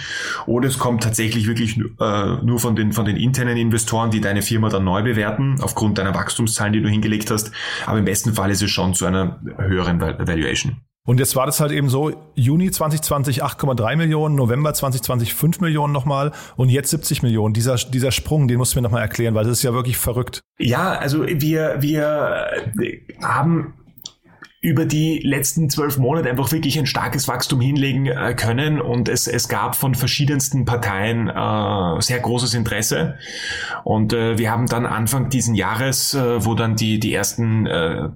Oder 0.45 0.70
es 0.70 0.80
kommt 0.80 1.03
tatsächlich 1.03 1.47
wirklich 1.47 1.78
äh, 1.78 1.84
nur 2.43 2.59
von 2.59 2.78
den, 2.78 2.93
von 2.93 3.03
den 3.03 3.18
internen 3.18 3.57
Investoren, 3.57 4.09
die 4.09 4.22
deine 4.22 4.41
Firma 4.41 4.70
dann 4.70 4.86
neu 4.86 5.03
bewerten, 5.03 5.57
aufgrund 5.62 5.97
deiner 5.97 6.16
Wachstumszahlen, 6.16 6.72
die 6.72 6.82
du 6.82 6.88
hingelegt 6.88 7.30
hast. 7.30 7.51
Aber 7.86 7.99
im 7.99 8.05
besten 8.05 8.34
Fall 8.34 8.51
ist 8.51 8.62
es 8.62 8.72
schon 8.72 8.93
zu 8.93 9.05
einer 9.05 9.41
höheren 9.57 9.99
Valuation. 9.99 10.78
Und 11.08 11.20
jetzt 11.20 11.36
war 11.36 11.47
das 11.47 11.60
halt 11.60 11.72
eben 11.72 11.89
so, 11.89 12.12
Juni 12.36 12.70
2020 12.70 13.43
8,3 13.43 13.95
Millionen, 13.95 14.36
November 14.36 14.72
2020 14.74 15.34
5 15.34 15.60
Millionen 15.60 15.91
nochmal 15.93 16.32
und 16.58 16.70
jetzt 16.70 16.91
70 16.91 17.24
Millionen. 17.24 17.56
Dieser, 17.56 17.76
dieser 17.76 18.12
Sprung, 18.12 18.47
den 18.47 18.58
musst 18.58 18.76
du 18.76 18.78
mir 18.78 18.84
nochmal 18.84 19.02
erklären, 19.02 19.34
weil 19.34 19.43
das 19.43 19.54
ist 19.54 19.64
ja 19.64 19.74
wirklich 19.74 19.97
verrückt. 19.97 20.41
Ja, 20.60 20.91
also 20.91 21.26
wir, 21.26 21.78
wir 21.80 22.45
haben 23.20 23.74
über 24.62 24.86
die 24.86 25.20
letzten 25.24 25.72
zwölf 25.72 25.97
Monate 25.97 26.30
einfach 26.30 26.51
wirklich 26.51 26.78
ein 26.78 26.86
starkes 26.86 27.28
Wachstum 27.28 27.59
hinlegen 27.62 28.05
äh, 28.05 28.36
können 28.36 28.80
und 28.80 29.09
es, 29.09 29.26
es 29.28 29.49
gab 29.49 29.76
von 29.76 29.95
verschiedensten 29.95 30.66
Parteien 30.66 31.28
äh, 31.28 32.01
sehr 32.01 32.20
großes 32.20 32.53
Interesse 32.53 33.18
und 33.84 34.14
äh, 34.14 34.38
wir 34.38 34.51
haben 34.51 34.68
dann 34.68 34.86
Anfang 34.86 35.30
diesen 35.30 35.55
Jahres, 35.55 36.14
äh, 36.14 36.45
wo 36.45 36.53
dann 36.53 36.76
die, 36.76 36.99
die 36.99 37.12
ersten 37.12 37.66
äh, 37.66 38.09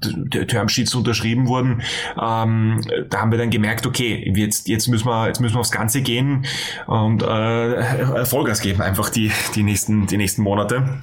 Termsheets 0.45 0.93
unterschrieben 0.93 1.47
wurden, 1.47 1.81
ähm, 2.21 2.79
da 3.09 3.21
haben 3.21 3.31
wir 3.31 3.39
dann 3.39 3.49
gemerkt, 3.49 3.87
okay, 3.87 4.31
jetzt, 4.35 4.67
jetzt 4.67 4.87
müssen 4.87 5.07
wir, 5.07 5.25
jetzt 5.25 5.41
müssen 5.41 5.55
wir 5.55 5.61
aufs 5.61 5.71
Ganze 5.71 6.03
gehen 6.03 6.45
und 6.85 7.23
äh, 7.23 8.23
Vollgas 8.25 8.61
geben 8.61 8.83
einfach 8.83 9.09
die, 9.09 9.31
die 9.55 9.63
nächsten, 9.63 10.05
die 10.05 10.17
nächsten 10.17 10.43
Monate. 10.43 11.01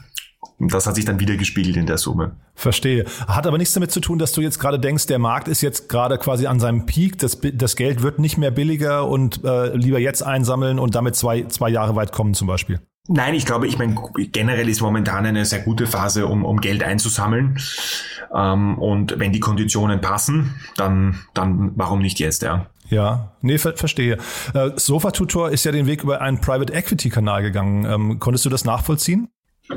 Das 0.69 0.87
hat 0.87 0.95
sich 0.95 1.05
dann 1.05 1.19
wieder 1.19 1.37
gespiegelt 1.37 1.77
in 1.77 1.87
der 1.87 1.99
Summe. 1.99 2.37
Verstehe. 2.55 3.05
Hat 3.27 3.47
aber 3.47 3.59
nichts 3.59 3.75
damit 3.75 3.91
zu 3.91 4.01
tun, 4.01 4.19
dass 4.19 4.33
du 4.33 4.41
jetzt 4.41 4.61
gerade 4.61 4.79
denkst, 4.79 5.07
der 5.07 5.19
Markt 5.19 5.49
ist 5.49 5.61
jetzt 5.61 5.89
gerade 5.89 6.19
quasi 6.19 6.47
an 6.47 6.61
seinem 6.61 6.87
Peak, 6.87 7.19
das, 7.19 7.39
das 7.55 7.77
Geld 7.77 8.03
wird 8.03 8.19
nicht 8.19 8.39
mehr 8.39 8.51
billiger 8.51 9.09
und 9.09 9.45
äh, 9.45 9.75
lieber 9.75 9.99
jetzt 9.99 10.23
einsammeln 10.23 10.79
und 10.79 10.95
damit 10.95 11.17
zwei, 11.17 11.45
zwei 11.45 11.69
Jahre 11.69 11.97
weit 11.97 12.13
kommen 12.13 12.35
zum 12.35 12.47
Beispiel. 12.47 12.81
Nein, 13.09 13.35
ich 13.35 13.45
glaube, 13.45 13.67
ich 13.67 13.79
meine, 13.79 13.97
generell 14.15 14.69
ist 14.69 14.81
momentan 14.81 15.27
eine 15.27 15.45
sehr 15.45 15.61
gute 15.61 15.89
Phase, 15.89 16.27
um, 16.27 16.45
um 16.45 16.61
Geld 16.61 16.85
einzusammeln. 16.85 17.59
Ähm, 18.33 18.79
und 18.79 19.19
wenn 19.19 19.33
die 19.33 19.41
Konditionen 19.41 20.01
passen, 20.01 20.55
dann, 20.77 21.19
dann 21.35 21.73
warum 21.75 22.01
nicht 22.01 22.21
jetzt, 22.21 22.43
ja. 22.43 22.67
Ja, 22.89 23.33
nee, 23.41 23.59
ver 23.59 23.77
verstehe. 23.77 24.19
Äh, 24.55 24.71
Sofa 24.77 25.11
Tutor 25.11 25.51
ist 25.51 25.65
ja 25.65 25.73
den 25.73 25.87
Weg 25.87 26.05
über 26.05 26.21
einen 26.21 26.41
Private 26.41 26.73
Equity 26.73 27.09
Kanal 27.09 27.43
gegangen. 27.43 27.87
Ähm, 27.87 28.19
konntest 28.21 28.45
du 28.45 28.51
das 28.51 28.65
nachvollziehen? 28.65 29.29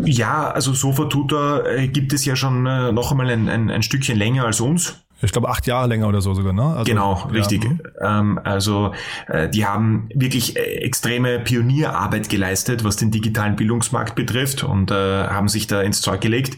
Ja, 0.04 0.50
also 0.52 0.74
Sofa 0.74 1.06
Tutor 1.06 1.66
äh, 1.66 1.88
gibt 1.88 2.14
es 2.14 2.26
ja 2.26 2.36
schon 2.36 2.66
äh, 2.66 2.92
noch 2.92 3.12
einmal 3.12 3.30
ein, 3.30 3.50
ein, 3.50 3.70
ein 3.70 3.84
Stückchen 3.84 4.18
länger 4.18 4.46
als 4.46 4.60
uns. 4.60 5.05
Ich 5.22 5.32
glaube 5.32 5.50
acht 5.50 5.66
Jahre 5.66 5.88
länger 5.88 6.08
oder 6.08 6.22
so 6.22 6.34
sogar, 6.34 6.52
ne? 6.52 6.64
Also, 6.64 6.84
genau, 6.84 7.14
richtig. 7.32 7.64
Ja. 8.02 8.20
Ähm, 8.20 8.40
also 8.44 8.94
äh, 9.28 9.50
die 9.50 9.66
haben 9.66 10.10
wirklich 10.14 10.58
äh, 10.58 10.60
extreme 10.60 11.40
Pionierarbeit 11.40 12.28
geleistet, 12.28 12.84
was 12.84 12.98
den 12.98 13.12
digitalen 13.12 13.56
Bildungsmarkt 13.56 14.16
betrifft 14.16 14.64
und 14.64 14.92
äh, 14.92 15.28
haben 15.28 15.48
sich 15.48 15.68
da 15.68 15.82
ins 15.82 16.02
Zeug 16.02 16.20
gelegt. 16.20 16.58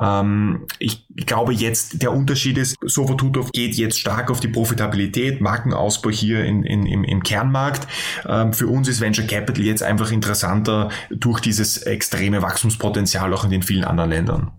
Ähm, 0.00 0.66
ich 0.78 1.06
glaube 1.26 1.52
jetzt, 1.52 2.02
der 2.02 2.12
Unterschied 2.12 2.56
ist, 2.56 2.76
Sofotuto 2.82 3.44
geht 3.52 3.74
jetzt 3.74 3.98
stark 4.00 4.30
auf 4.30 4.40
die 4.40 4.48
Profitabilität, 4.48 5.40
Markenausbau 5.40 6.10
hier 6.10 6.44
in, 6.44 6.62
in, 6.62 6.86
im, 6.86 7.04
im 7.04 7.22
Kernmarkt. 7.22 7.86
Ähm, 8.26 8.54
für 8.54 8.68
uns 8.68 8.88
ist 8.88 9.02
Venture 9.02 9.26
Capital 9.26 9.64
jetzt 9.64 9.82
einfach 9.82 10.10
interessanter 10.10 10.88
durch 11.10 11.40
dieses 11.40 11.78
extreme 11.78 12.40
Wachstumspotenzial 12.40 13.32
auch 13.34 13.44
in 13.44 13.50
den 13.50 13.62
vielen 13.62 13.84
anderen 13.84 14.10
Ländern. 14.10 14.50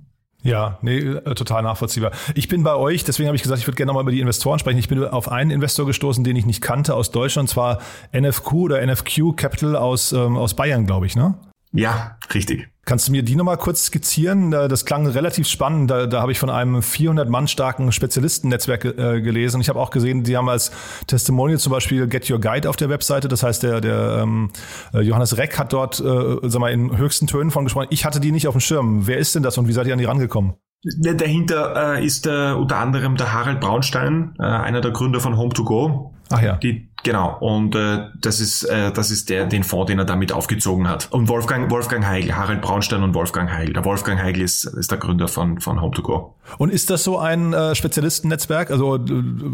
Ja, 0.42 0.78
nee, 0.82 1.00
äh, 1.00 1.36
total 1.36 1.64
nachvollziehbar. 1.64 2.12
Ich 2.34 2.48
bin 2.48 2.64
bei 2.64 2.76
euch, 2.76 3.04
deswegen 3.04 3.28
habe 3.28 3.36
ich 3.36 3.44
gesagt, 3.44 3.60
ich 3.60 3.68
würde 3.68 3.76
gerne 3.76 3.88
nochmal 3.88 4.04
über 4.04 4.12
die 4.12 4.22
Investoren 4.22 4.58
sprechen. 4.60 4.80
Ich 4.80 4.88
bin 4.88 5.04
auf 5.04 5.30
einen 5.30 5.52
Investor 5.52 5.86
gestoßen, 5.86 6.24
den 6.24 6.36
ich 6.36 6.46
nicht 6.46 6.62
kannte 6.62 6.96
aus 6.96 7.12
Deutschland, 7.12 7.50
und 7.50 7.54
zwar 7.54 7.80
NFQ 8.14 8.54
oder 8.54 8.86
NFQ 8.86 9.36
Capital 9.36 9.76
aus, 9.76 10.14
ähm, 10.14 10.38
aus 10.38 10.54
Bayern, 10.54 10.86
glaube 10.86 11.06
ich, 11.06 11.16
ne? 11.16 11.36
Ja, 11.72 12.18
richtig. 12.34 12.70
Kannst 12.90 13.08
du 13.08 13.12
mir 13.12 13.22
die 13.22 13.36
nochmal 13.36 13.58
kurz 13.58 13.86
skizzieren? 13.86 14.50
Das 14.50 14.84
klang 14.84 15.06
relativ 15.06 15.48
spannend. 15.48 15.92
Da, 15.92 16.08
da 16.08 16.22
habe 16.22 16.32
ich 16.32 16.40
von 16.40 16.50
einem 16.50 16.82
400 16.82 17.30
Mann 17.30 17.48
starken 17.48 17.92
Spezialistennetzwerk 17.92 18.84
äh, 18.84 19.22
gelesen. 19.22 19.62
Ich 19.62 19.70
habe 19.70 19.80
auch 19.80 19.92
gesehen, 19.92 20.24
die 20.24 20.36
haben 20.36 20.50
als 20.50 20.72
Testimonial 21.06 21.60
zum 21.60 21.72
Beispiel 21.72 22.08
Get 22.08 22.32
Your 22.32 22.42
Guide 22.42 22.68
auf 22.68 22.78
der 22.78 22.90
Webseite. 22.90 23.28
Das 23.28 23.44
heißt, 23.44 23.62
der, 23.62 23.80
der 23.80 24.22
ähm, 24.24 24.50
äh, 24.92 25.02
Johannes 25.02 25.38
Reck 25.38 25.60
hat 25.60 25.72
dort, 25.72 26.00
äh, 26.00 26.38
sag 26.42 26.60
mal, 26.60 26.72
in 26.72 26.98
höchsten 26.98 27.28
Tönen 27.28 27.52
von 27.52 27.64
gesprochen. 27.64 27.90
Ich 27.92 28.06
hatte 28.06 28.20
die 28.20 28.32
nicht 28.32 28.48
auf 28.48 28.56
dem 28.56 28.60
Schirm. 28.60 29.06
Wer 29.06 29.20
ist 29.20 29.36
denn 29.36 29.44
das 29.44 29.60
und 29.60 29.68
wie 29.68 29.74
seid 29.74 29.86
ihr 29.86 29.94
an 29.94 30.00
die 30.00 30.06
rangekommen? 30.06 30.56
Dahinter 31.00 31.98
äh, 32.00 32.04
ist 32.04 32.26
äh, 32.26 32.54
unter 32.54 32.78
anderem 32.78 33.18
der 33.18 33.34
Harald 33.34 33.60
Braunstein, 33.60 34.34
äh, 34.40 34.46
einer 34.46 34.82
der 34.82 34.90
Gründer 34.90 35.20
von 35.20 35.36
Home2Go. 35.36 36.14
Ach 36.32 36.42
ja. 36.42 36.56
Die, 36.56 36.89
genau. 37.04 37.38
Und 37.40 37.76
äh, 37.76 38.08
das 38.20 38.40
ist 38.40 38.64
äh, 38.64 38.92
das 38.92 39.12
ist 39.12 39.30
der 39.30 39.46
den 39.46 39.64
Fonds, 39.64 39.88
den 39.88 40.00
er 40.00 40.06
damit 40.06 40.32
aufgezogen 40.32 40.88
hat. 40.88 41.08
Und 41.12 41.28
Wolfgang 41.28 41.70
Wolfgang 41.72 42.06
Heigl, 42.06 42.36
Harald 42.36 42.62
Braunstein 42.62 43.04
und 43.04 43.14
Wolfgang 43.14 43.52
Heigl. 43.52 43.74
Der 43.74 43.86
Wolfgang 43.86 44.22
Heigl 44.22 44.42
ist, 44.42 44.66
ist 44.66 44.92
der 44.92 44.98
Gründer 44.98 45.28
von 45.28 45.60
von 45.60 45.80
Home2Go. 45.80 46.34
Und 46.58 46.72
ist 46.72 46.90
das 46.90 47.04
so 47.04 47.18
ein 47.18 47.54
äh, 47.54 47.76
Spezialistennetzwerk? 47.76 48.72
Also 48.72 49.00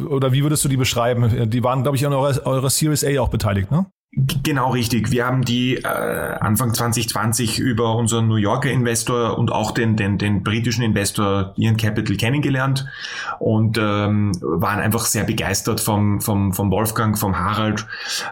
oder 0.10 0.32
wie 0.32 0.44
würdest 0.44 0.64
du 0.64 0.70
die 0.70 0.78
beschreiben? 0.78 1.50
Die 1.50 1.64
waren, 1.64 1.84
glaube 1.84 1.98
ich, 1.98 2.06
an 2.06 2.14
eurer, 2.14 2.46
eurer 2.46 2.70
Series 2.70 3.04
A 3.04 3.20
auch 3.20 3.30
beteiligt, 3.30 3.72
ne? 3.72 3.86
Genau 4.18 4.70
richtig. 4.72 5.12
Wir 5.12 5.26
haben 5.26 5.44
die 5.44 5.76
äh, 5.76 5.88
Anfang 5.88 6.74
2020 6.74 7.60
über 7.60 7.98
unseren 7.98 8.30
New 8.30 8.38
Yorker 8.38 8.72
Investor 8.72 9.38
und 9.38 9.52
auch 9.52 9.72
den, 9.72 9.98
den, 9.98 10.18
den 10.18 10.42
britischen 10.42 10.84
Investor 10.84 11.54
Ian 11.58 11.76
Capital 11.76 12.16
kennengelernt 12.16 12.88
und 13.40 13.78
ähm, 13.78 14.32
waren 14.42 14.80
einfach 14.80 15.04
sehr 15.04 15.26
begeistert 15.26 15.82
vom, 15.82 16.22
vom, 16.22 16.54
vom 16.54 16.72
Wolfgang, 16.72 17.18
vom 17.18 17.38
Harald 17.38 17.86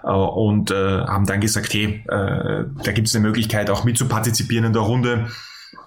äh, 0.04 0.10
und 0.10 0.72
äh, 0.72 1.02
haben 1.02 1.26
dann 1.26 1.42
gesagt, 1.42 1.74
hey, 1.74 2.02
äh, 2.08 2.64
da 2.82 2.92
gibt 2.94 3.10
es 3.10 3.16
eine 3.16 3.28
Möglichkeit 3.28 3.70
auch 3.70 3.84
mitzupartizipieren 3.84 4.68
in 4.68 4.74
der 4.74 4.84
Runde 4.84 5.28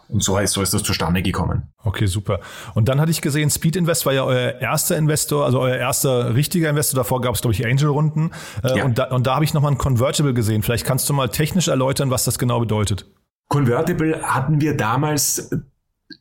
und 0.09 0.23
so 0.23 0.39
ist, 0.39 0.53
so 0.53 0.63
ist 0.63 0.73
das 0.73 0.83
zustande 0.83 1.23
gekommen. 1.23 1.69
Okay, 1.83 2.07
super. 2.07 2.41
Und 2.75 2.89
dann 2.89 3.01
hatte 3.01 3.11
ich 3.11 3.21
gesehen, 3.21 3.51
Speed 3.51 3.77
Invest 3.77 4.07
war 4.07 4.13
ja 4.13 4.25
euer 4.25 4.61
erster 4.61 4.97
Investor, 4.97 5.45
also 5.45 5.61
euer 5.61 5.77
erster 5.77 6.35
richtiger 6.35 6.71
Investor. 6.71 6.99
Davor 6.99 7.21
gab 7.21 7.35
es, 7.35 7.41
glaube 7.41 7.55
ich, 7.55 7.65
Angel-Runden. 7.67 8.31
Äh, 8.63 8.79
ja. 8.79 8.85
Und 8.85 8.99
da, 8.99 9.05
und 9.05 9.27
da 9.27 9.35
habe 9.35 9.45
ich 9.45 9.55
nochmal 9.55 9.73
ein 9.73 9.79
Convertible 9.79 10.35
gesehen. 10.35 10.63
Vielleicht 10.63 10.85
kannst 10.85 11.09
du 11.09 11.13
mal 11.13 11.29
technisch 11.29 11.69
erläutern, 11.69 12.11
was 12.11 12.25
das 12.25 12.39
genau 12.39 12.61
bedeutet. 12.61 13.07
Convertible 13.49 14.23
hatten 14.23 14.61
wir 14.61 14.77
damals, 14.77 15.51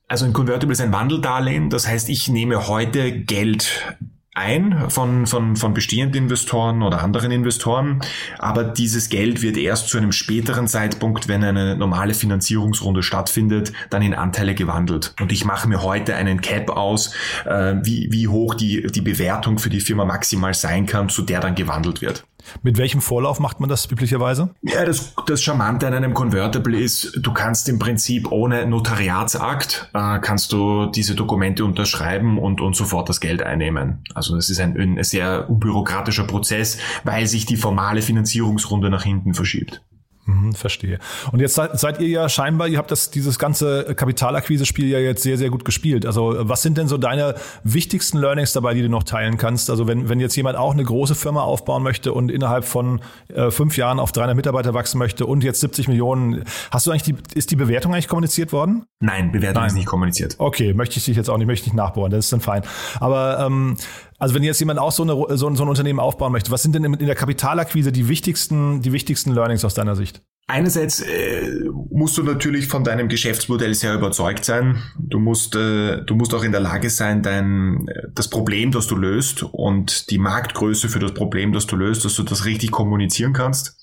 also 0.07 0.25
ein 0.25 0.33
Convertible 0.33 0.73
ist 0.73 0.81
ein 0.81 0.91
Wandeldarlehen. 0.91 1.69
Das 1.69 1.87
heißt, 1.87 2.09
ich 2.09 2.27
nehme 2.27 2.67
heute 2.67 3.11
Geld 3.11 3.97
ein 4.35 4.89
von, 4.89 5.25
von, 5.25 5.55
von 5.55 5.73
bestehenden 5.73 6.23
Investoren 6.23 6.83
oder 6.83 7.01
anderen 7.01 7.31
Investoren, 7.31 8.01
aber 8.37 8.63
dieses 8.63 9.09
Geld 9.09 9.41
wird 9.41 9.57
erst 9.57 9.87
zu 9.87 9.97
einem 9.97 10.11
späteren 10.11 10.67
Zeitpunkt, 10.67 11.27
wenn 11.27 11.43
eine 11.43 11.75
normale 11.75 12.13
Finanzierungsrunde 12.13 13.01
stattfindet, 13.01 13.71
dann 13.89 14.01
in 14.01 14.13
Anteile 14.13 14.53
gewandelt. 14.53 15.13
Und 15.21 15.31
ich 15.31 15.45
mache 15.45 15.67
mir 15.67 15.81
heute 15.81 16.15
einen 16.15 16.41
Cap 16.41 16.69
aus, 16.69 17.13
äh, 17.45 17.75
wie, 17.81 18.11
wie 18.11 18.27
hoch 18.27 18.55
die, 18.55 18.87
die 18.87 19.01
Bewertung 19.01 19.57
für 19.57 19.69
die 19.69 19.79
Firma 19.79 20.05
maximal 20.05 20.53
sein 20.53 20.85
kann, 20.85 21.09
zu 21.09 21.21
der 21.21 21.39
dann 21.39 21.55
gewandelt 21.55 22.01
wird. 22.01 22.25
Mit 22.63 22.77
welchem 22.77 23.01
Vorlauf 23.01 23.39
macht 23.39 23.59
man 23.59 23.69
das 23.69 23.89
üblicherweise? 23.89 24.49
Ja, 24.61 24.85
das, 24.85 25.13
das 25.27 25.43
Charmante 25.43 25.87
an 25.87 25.93
einem 25.93 26.13
Convertible 26.13 26.77
ist, 26.79 27.19
du 27.21 27.33
kannst 27.33 27.69
im 27.69 27.79
Prinzip 27.79 28.31
ohne 28.31 28.65
Notariatsakt, 28.65 29.89
äh, 29.93 30.19
kannst 30.19 30.51
du 30.51 30.87
diese 30.87 31.15
Dokumente 31.15 31.65
unterschreiben 31.65 32.37
und, 32.37 32.61
und 32.61 32.75
sofort 32.75 33.09
das 33.09 33.19
Geld 33.19 33.43
einnehmen. 33.43 34.03
Also 34.13 34.35
das 34.35 34.49
ist 34.49 34.59
ein, 34.59 34.77
ein 34.77 35.03
sehr 35.03 35.49
unbürokratischer 35.49 36.25
Prozess, 36.25 36.77
weil 37.03 37.27
sich 37.27 37.45
die 37.45 37.57
formale 37.57 38.01
Finanzierungsrunde 38.01 38.89
nach 38.89 39.03
hinten 39.03 39.33
verschiebt. 39.33 39.81
Mhm, 40.27 40.53
verstehe. 40.53 40.97
Und 41.31 41.39
jetzt 41.39 41.53
seid, 41.53 41.79
seid, 41.79 42.01
ihr 42.01 42.07
ja 42.07 42.29
scheinbar, 42.29 42.67
ihr 42.67 42.79
habt 42.79 42.89
das, 42.89 43.11
dieses 43.11 43.37
ganze 43.37 43.93
Kapitalakquise-Spiel 43.95 44.87
ja 44.87 44.97
jetzt 44.97 45.21
sehr, 45.21 45.37
sehr 45.37 45.51
gut 45.51 45.65
gespielt. 45.65 46.03
Also 46.05 46.35
was 46.39 46.63
sind 46.63 46.79
denn 46.79 46.87
so 46.87 46.97
deine 46.97 47.35
wichtigsten 47.63 48.17
Learnings 48.17 48.51
dabei, 48.51 48.73
die 48.73 48.81
du 48.81 48.89
noch 48.89 49.03
teilen 49.03 49.37
kannst? 49.37 49.69
Also 49.69 49.87
wenn, 49.87 50.09
wenn 50.09 50.19
jetzt 50.19 50.35
jemand 50.35 50.57
auch 50.57 50.73
eine 50.73 50.83
große 50.83 51.13
Firma 51.13 51.43
aufbauen 51.43 51.83
möchte 51.83 52.11
und 52.11 52.31
innerhalb 52.31 52.65
von 52.65 53.01
äh, 53.27 53.51
fünf 53.51 53.77
Jahren 53.77 53.99
auf 53.99 54.11
300 54.11 54.35
Mitarbeiter 54.35 54.73
wachsen 54.73 54.97
möchte 54.97 55.27
und 55.27 55.43
jetzt 55.43 55.61
70 55.61 55.89
Millionen, 55.89 56.43
hast 56.71 56.87
du 56.87 56.91
eigentlich 56.91 57.03
die, 57.03 57.15
ist 57.35 57.51
die 57.51 57.55
Bewertung 57.55 57.93
eigentlich 57.93 58.07
kommuniziert 58.07 58.51
worden? 58.51 58.85
Nein, 58.99 59.31
Bewertung 59.31 59.61
Nein. 59.61 59.67
ist 59.67 59.75
nicht 59.75 59.85
kommuniziert. 59.85 60.35
Okay, 60.39 60.73
möchte 60.73 60.97
ich 60.97 61.05
dich 61.05 61.17
jetzt 61.17 61.29
auch 61.29 61.37
nicht, 61.37 61.45
möchte 61.45 61.67
ich 61.67 61.73
nicht 61.73 61.77
nachbohren, 61.77 62.11
das 62.11 62.25
ist 62.25 62.33
dann 62.33 62.41
fein. 62.41 62.63
Aber 62.99 63.45
ähm, 63.45 63.77
also 64.17 64.35
wenn 64.35 64.43
jetzt 64.43 64.59
jemand 64.59 64.79
auch 64.79 64.91
so, 64.91 65.03
eine, 65.03 65.37
so, 65.37 65.53
so 65.55 65.63
ein 65.63 65.69
Unternehmen 65.69 65.99
aufbauen 65.99 66.31
möchte, 66.31 66.51
was 66.51 66.63
sind 66.63 66.75
denn 66.75 66.83
in 66.83 67.05
der 67.05 67.15
Kapitalakquise 67.15 67.91
die 67.91 68.07
wichtigsten, 68.07 68.81
die 68.81 68.93
wichtigsten 68.93 69.33
Learnings 69.33 69.65
aus 69.65 69.73
deiner 69.73 69.95
Sicht? 69.95 70.21
Einerseits 70.47 71.01
äh, 71.01 71.71
musst 71.89 72.19
du 72.19 72.23
natürlich 72.23 72.67
von 72.67 72.83
deinem 72.83 73.09
Geschäftsmodell 73.09 73.73
sehr 73.73 73.95
überzeugt 73.95 74.45
sein. 74.45 74.77
Du 74.99 75.17
musst, 75.17 75.55
äh, 75.55 76.03
du 76.03 76.13
musst 76.13 76.35
auch 76.35 76.43
in 76.43 76.51
der 76.51 76.61
Lage 76.61 76.91
sein, 76.91 77.23
dein, 77.23 77.87
das 78.13 78.29
Problem, 78.29 78.71
das 78.71 78.85
du 78.85 78.95
löst 78.95 79.41
und 79.41 80.11
die 80.11 80.19
Marktgröße 80.19 80.87
für 80.87 80.99
das 80.99 81.15
Problem, 81.15 81.51
das 81.51 81.65
du 81.65 81.75
löst, 81.75 82.05
dass 82.05 82.13
du 82.13 82.21
das 82.21 82.45
richtig 82.45 82.69
kommunizieren 82.69 83.33
kannst. 83.33 83.81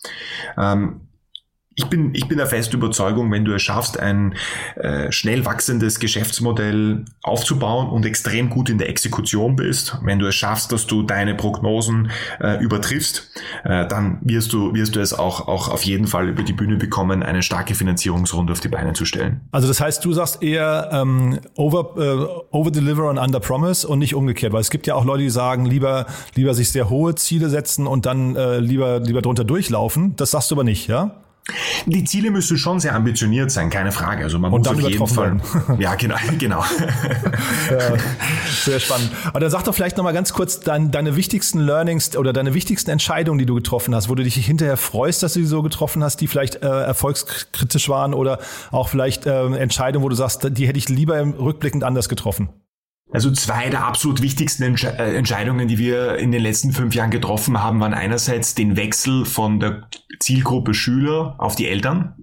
Ähm, 0.56 1.01
ich 1.74 1.86
bin, 1.86 2.14
ich 2.14 2.28
bin 2.28 2.38
der 2.38 2.46
festen 2.46 2.76
Überzeugung, 2.76 3.30
wenn 3.30 3.44
du 3.44 3.54
es 3.54 3.62
schaffst, 3.62 3.98
ein 3.98 4.34
äh, 4.76 5.10
schnell 5.10 5.44
wachsendes 5.44 6.00
Geschäftsmodell 6.00 7.04
aufzubauen 7.22 7.88
und 7.88 8.04
extrem 8.04 8.50
gut 8.50 8.68
in 8.68 8.78
der 8.78 8.88
Exekution 8.88 9.56
bist, 9.56 9.98
wenn 10.02 10.18
du 10.18 10.26
es 10.26 10.34
schaffst, 10.34 10.72
dass 10.72 10.86
du 10.86 11.02
deine 11.02 11.34
Prognosen 11.34 12.10
äh, 12.40 12.62
übertriffst, 12.62 13.30
äh, 13.64 13.86
dann 13.86 14.18
wirst 14.22 14.52
du, 14.52 14.74
wirst 14.74 14.96
du 14.96 15.00
es 15.00 15.14
auch, 15.14 15.48
auch 15.48 15.68
auf 15.68 15.84
jeden 15.84 16.06
Fall 16.06 16.28
über 16.28 16.42
die 16.42 16.52
Bühne 16.52 16.76
bekommen, 16.76 17.22
eine 17.22 17.42
starke 17.42 17.74
Finanzierungsrunde 17.74 18.52
auf 18.52 18.60
die 18.60 18.68
Beine 18.68 18.92
zu 18.92 19.04
stellen. 19.04 19.40
Also 19.50 19.68
das 19.68 19.80
heißt, 19.80 20.04
du 20.04 20.12
sagst 20.12 20.42
eher 20.42 20.90
ähm, 20.92 21.40
over, 21.56 21.96
äh, 21.96 22.54
over 22.56 22.70
deliver 22.70 23.08
and 23.08 23.18
under 23.18 23.40
promise 23.40 23.86
und 23.86 23.98
nicht 23.98 24.14
umgekehrt, 24.14 24.52
weil 24.52 24.60
es 24.60 24.70
gibt 24.70 24.86
ja 24.86 24.94
auch 24.94 25.04
Leute, 25.04 25.22
die 25.22 25.30
sagen, 25.30 25.64
lieber, 25.64 26.06
lieber 26.34 26.54
sich 26.54 26.70
sehr 26.70 26.90
hohe 26.90 27.14
Ziele 27.14 27.48
setzen 27.48 27.86
und 27.86 28.06
dann 28.06 28.36
äh, 28.36 28.58
lieber, 28.58 29.00
lieber 29.00 29.22
drunter 29.22 29.44
durchlaufen. 29.44 30.16
Das 30.16 30.32
sagst 30.32 30.50
du 30.50 30.54
aber 30.54 30.64
nicht, 30.64 30.88
ja? 30.88 31.21
Die 31.86 32.04
Ziele 32.04 32.30
müssen 32.30 32.56
schon 32.56 32.78
sehr 32.78 32.94
ambitioniert 32.94 33.50
sein, 33.50 33.68
keine 33.68 33.90
Frage. 33.90 34.22
Also 34.22 34.38
man 34.38 34.52
und 34.52 34.60
muss 34.60 34.68
auf 34.68 34.88
jeden 34.88 35.06
Fall. 35.08 35.40
Ja, 35.78 35.96
genau, 35.96 36.14
genau. 36.38 36.64
ja, 37.68 37.96
sehr 38.48 38.78
spannend. 38.78 39.10
Aber 39.24 39.40
dann 39.40 39.50
sag 39.50 39.64
doch 39.64 39.74
vielleicht 39.74 39.96
noch 39.96 40.04
mal 40.04 40.12
ganz 40.12 40.32
kurz 40.32 40.60
dein, 40.60 40.92
deine 40.92 41.16
wichtigsten 41.16 41.58
Learnings 41.58 42.16
oder 42.16 42.32
deine 42.32 42.54
wichtigsten 42.54 42.90
Entscheidungen, 42.90 43.40
die 43.40 43.46
du 43.46 43.56
getroffen 43.56 43.92
hast, 43.94 44.08
wo 44.08 44.14
du 44.14 44.22
dich 44.22 44.36
hinterher 44.36 44.76
freust, 44.76 45.24
dass 45.24 45.32
du 45.32 45.40
die 45.40 45.46
so 45.46 45.62
getroffen 45.62 46.04
hast, 46.04 46.20
die 46.20 46.28
vielleicht 46.28 46.62
äh, 46.62 46.68
erfolgskritisch 46.68 47.88
waren 47.88 48.14
oder 48.14 48.38
auch 48.70 48.88
vielleicht 48.88 49.26
äh, 49.26 49.46
Entscheidungen, 49.56 50.04
wo 50.04 50.08
du 50.08 50.14
sagst, 50.14 50.48
die 50.56 50.68
hätte 50.68 50.78
ich 50.78 50.88
lieber 50.88 51.18
im 51.18 51.32
rückblickend 51.32 51.82
anders 51.82 52.08
getroffen. 52.08 52.50
Also 53.12 53.30
zwei 53.30 53.68
der 53.68 53.84
absolut 53.84 54.22
wichtigsten 54.22 54.62
Entsche 54.62 54.98
äh, 54.98 55.16
Entscheidungen, 55.16 55.68
die 55.68 55.78
wir 55.78 56.16
in 56.16 56.32
den 56.32 56.42
letzten 56.42 56.72
fünf 56.72 56.94
Jahren 56.94 57.10
getroffen 57.10 57.62
haben, 57.62 57.80
waren 57.80 57.94
einerseits 57.94 58.54
den 58.54 58.76
Wechsel 58.76 59.24
von 59.26 59.60
der 59.60 59.88
Zielgruppe 60.18 60.72
Schüler 60.72 61.34
auf 61.38 61.54
die 61.54 61.68
Eltern. 61.68 62.14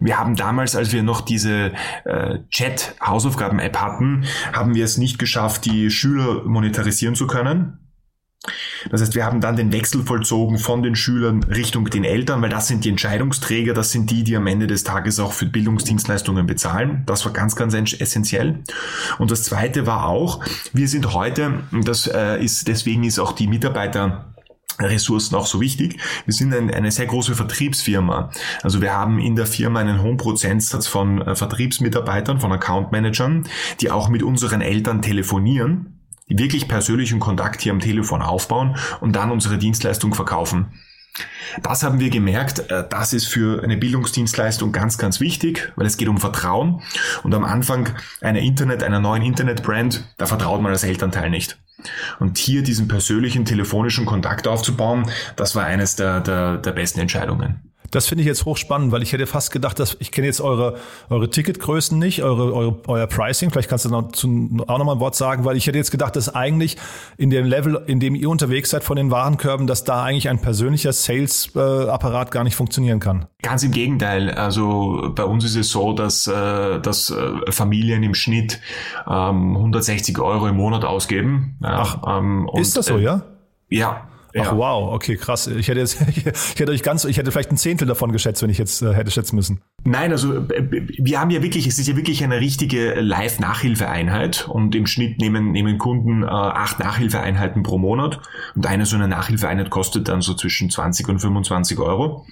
Wir 0.00 0.18
haben 0.18 0.36
damals, 0.36 0.74
als 0.74 0.92
wir 0.92 1.02
noch 1.02 1.20
diese 1.20 1.72
äh, 2.04 2.38
Chat-Hausaufgaben-App 2.50 3.78
hatten, 3.78 4.24
haben 4.52 4.74
wir 4.74 4.84
es 4.84 4.96
nicht 4.96 5.18
geschafft, 5.18 5.66
die 5.66 5.90
Schüler 5.90 6.44
monetarisieren 6.44 7.14
zu 7.14 7.26
können. 7.26 7.85
Das 8.90 9.00
heißt, 9.00 9.14
wir 9.14 9.24
haben 9.24 9.40
dann 9.40 9.56
den 9.56 9.72
Wechsel 9.72 10.02
vollzogen 10.04 10.58
von 10.58 10.82
den 10.82 10.94
Schülern 10.94 11.42
Richtung 11.44 11.90
den 11.90 12.04
Eltern, 12.04 12.42
weil 12.42 12.50
das 12.50 12.68
sind 12.68 12.84
die 12.84 12.90
Entscheidungsträger, 12.90 13.74
das 13.74 13.90
sind 13.90 14.10
die, 14.10 14.24
die 14.24 14.36
am 14.36 14.46
Ende 14.46 14.66
des 14.66 14.84
Tages 14.84 15.18
auch 15.18 15.32
für 15.32 15.46
Bildungsdienstleistungen 15.46 16.46
bezahlen. 16.46 17.02
Das 17.06 17.24
war 17.24 17.32
ganz, 17.32 17.56
ganz 17.56 17.74
essentiell. 17.74 18.62
Und 19.18 19.30
das 19.30 19.42
Zweite 19.44 19.86
war 19.86 20.06
auch, 20.06 20.44
wir 20.72 20.88
sind 20.88 21.12
heute, 21.12 21.64
das 21.84 22.06
äh, 22.06 22.42
ist, 22.42 22.68
deswegen 22.68 23.04
ist 23.04 23.18
auch 23.18 23.32
die 23.32 23.48
Mitarbeiter 23.48 24.32
Ressourcen 24.78 25.34
auch 25.36 25.46
so 25.46 25.60
wichtig. 25.60 25.98
Wir 26.26 26.34
sind 26.34 26.54
ein, 26.54 26.70
eine 26.70 26.90
sehr 26.90 27.06
große 27.06 27.34
Vertriebsfirma. 27.34 28.30
Also 28.62 28.82
wir 28.82 28.92
haben 28.92 29.18
in 29.18 29.34
der 29.34 29.46
Firma 29.46 29.80
einen 29.80 30.02
hohen 30.02 30.18
Prozentsatz 30.18 30.86
von 30.86 31.22
äh, 31.22 31.34
Vertriebsmitarbeitern, 31.34 32.40
von 32.40 32.52
Account 32.52 32.92
Managern, 32.92 33.44
die 33.80 33.90
auch 33.90 34.10
mit 34.10 34.22
unseren 34.22 34.60
Eltern 34.60 35.00
telefonieren 35.00 35.95
wirklich 36.28 36.68
persönlichen 36.68 37.20
Kontakt 37.20 37.60
hier 37.60 37.72
am 37.72 37.80
Telefon 37.80 38.22
aufbauen 38.22 38.76
und 39.00 39.14
dann 39.14 39.30
unsere 39.30 39.58
Dienstleistung 39.58 40.14
verkaufen. 40.14 40.66
Das 41.62 41.82
haben 41.82 42.00
wir 42.00 42.10
gemerkt, 42.10 42.70
äh, 42.70 42.84
das 42.88 43.12
ist 43.12 43.26
für 43.26 43.62
eine 43.62 43.76
Bildungsdienstleistung 43.76 44.72
ganz, 44.72 44.98
ganz 44.98 45.20
wichtig, 45.20 45.72
weil 45.76 45.86
es 45.86 45.96
geht 45.96 46.08
um 46.08 46.18
Vertrauen. 46.18 46.82
Und 47.22 47.34
am 47.34 47.44
Anfang 47.44 47.88
einer 48.20 48.40
Internet, 48.40 48.82
einer 48.82 49.00
neuen 49.00 49.22
Internetbrand, 49.22 50.04
da 50.18 50.26
vertraut 50.26 50.60
man 50.60 50.72
als 50.72 50.84
Elternteil 50.84 51.30
nicht. 51.30 51.58
Und 52.18 52.38
hier 52.38 52.62
diesen 52.62 52.88
persönlichen 52.88 53.44
telefonischen 53.44 54.06
Kontakt 54.06 54.48
aufzubauen, 54.48 55.10
das 55.36 55.54
war 55.54 55.64
eines 55.64 55.96
der, 55.96 56.20
der, 56.20 56.58
der 56.58 56.72
besten 56.72 57.00
Entscheidungen. 57.00 57.60
Das 57.96 58.08
finde 58.08 58.20
ich 58.20 58.26
jetzt 58.26 58.44
hochspannend, 58.44 58.92
weil 58.92 59.02
ich 59.02 59.14
hätte 59.14 59.26
fast 59.26 59.50
gedacht, 59.52 59.78
dass 59.78 59.96
ich 60.00 60.12
kenne 60.12 60.26
jetzt 60.26 60.42
eure, 60.42 60.76
eure 61.08 61.30
Ticketgrößen 61.30 61.98
nicht, 61.98 62.22
eure, 62.22 62.52
eure, 62.52 62.78
euer 62.88 63.06
Pricing. 63.06 63.50
Vielleicht 63.50 63.70
kannst 63.70 63.86
du 63.86 63.88
noch 63.88 64.12
zu, 64.12 64.26
auch 64.66 64.76
noch 64.76 64.84
mal 64.84 64.92
ein 64.92 65.00
Wort 65.00 65.14
sagen, 65.14 65.46
weil 65.46 65.56
ich 65.56 65.66
hätte 65.66 65.78
jetzt 65.78 65.92
gedacht, 65.92 66.14
dass 66.14 66.34
eigentlich 66.34 66.76
in 67.16 67.30
dem 67.30 67.46
Level, 67.46 67.82
in 67.86 67.98
dem 67.98 68.14
ihr 68.14 68.28
unterwegs 68.28 68.68
seid 68.68 68.84
von 68.84 68.96
den 68.96 69.10
Warenkörben, 69.10 69.66
dass 69.66 69.84
da 69.84 70.04
eigentlich 70.04 70.28
ein 70.28 70.42
persönlicher 70.42 70.92
Sales-Apparat 70.92 72.30
gar 72.32 72.44
nicht 72.44 72.54
funktionieren 72.54 73.00
kann. 73.00 73.28
Ganz 73.40 73.62
im 73.62 73.70
Gegenteil. 73.70 74.30
Also 74.30 75.10
bei 75.14 75.24
uns 75.24 75.46
ist 75.46 75.56
es 75.56 75.70
so, 75.70 75.94
dass, 75.94 76.26
äh, 76.26 76.78
dass 76.78 77.08
äh, 77.08 77.50
Familien 77.50 78.02
im 78.02 78.12
Schnitt 78.12 78.60
160 79.06 80.18
ähm, 80.18 80.22
Euro 80.22 80.48
im 80.48 80.56
Monat 80.56 80.84
ausgeben. 80.84 81.56
Ach, 81.62 82.18
ähm, 82.18 82.46
ist 82.56 82.76
das 82.76 82.84
so, 82.84 82.98
ja? 82.98 83.22
Ja, 83.70 84.06
Ach 84.38 84.56
wow, 84.56 84.92
okay, 84.92 85.16
krass. 85.16 85.46
Ich 85.46 85.68
hätte 85.68 85.80
jetzt, 85.80 85.98
ich 86.08 86.24
hätte 86.24 86.70
euch 86.70 86.82
ganz, 86.82 87.04
ich 87.04 87.16
hätte 87.16 87.32
vielleicht 87.32 87.50
ein 87.50 87.56
Zehntel 87.56 87.86
davon 87.86 88.12
geschätzt, 88.12 88.42
wenn 88.42 88.50
ich 88.50 88.58
jetzt 88.58 88.82
äh, 88.82 88.92
hätte 88.92 89.10
schätzen 89.10 89.36
müssen. 89.36 89.62
Nein, 89.84 90.12
also 90.12 90.34
äh, 90.34 90.86
wir 90.98 91.20
haben 91.20 91.30
ja 91.30 91.42
wirklich, 91.42 91.66
es 91.66 91.78
ist 91.78 91.86
ja 91.86 91.96
wirklich 91.96 92.22
eine 92.24 92.40
richtige 92.40 92.94
Live-Nachhilfeeinheit 93.00 94.48
und 94.48 94.74
im 94.74 94.86
Schnitt 94.86 95.18
nehmen, 95.20 95.52
nehmen 95.52 95.78
Kunden 95.78 96.22
äh, 96.22 96.26
acht 96.26 96.78
Nachhilfeeinheiten 96.78 97.62
pro 97.62 97.78
Monat 97.78 98.20
und 98.54 98.66
eine 98.66 98.84
so 98.86 98.96
eine 98.96 99.08
Nachhilfeeinheit 99.08 99.70
kostet 99.70 100.08
dann 100.08 100.20
so 100.20 100.34
zwischen 100.34 100.70
20 100.70 101.08
und 101.08 101.18
25 101.20 101.78
Euro. 101.78 102.26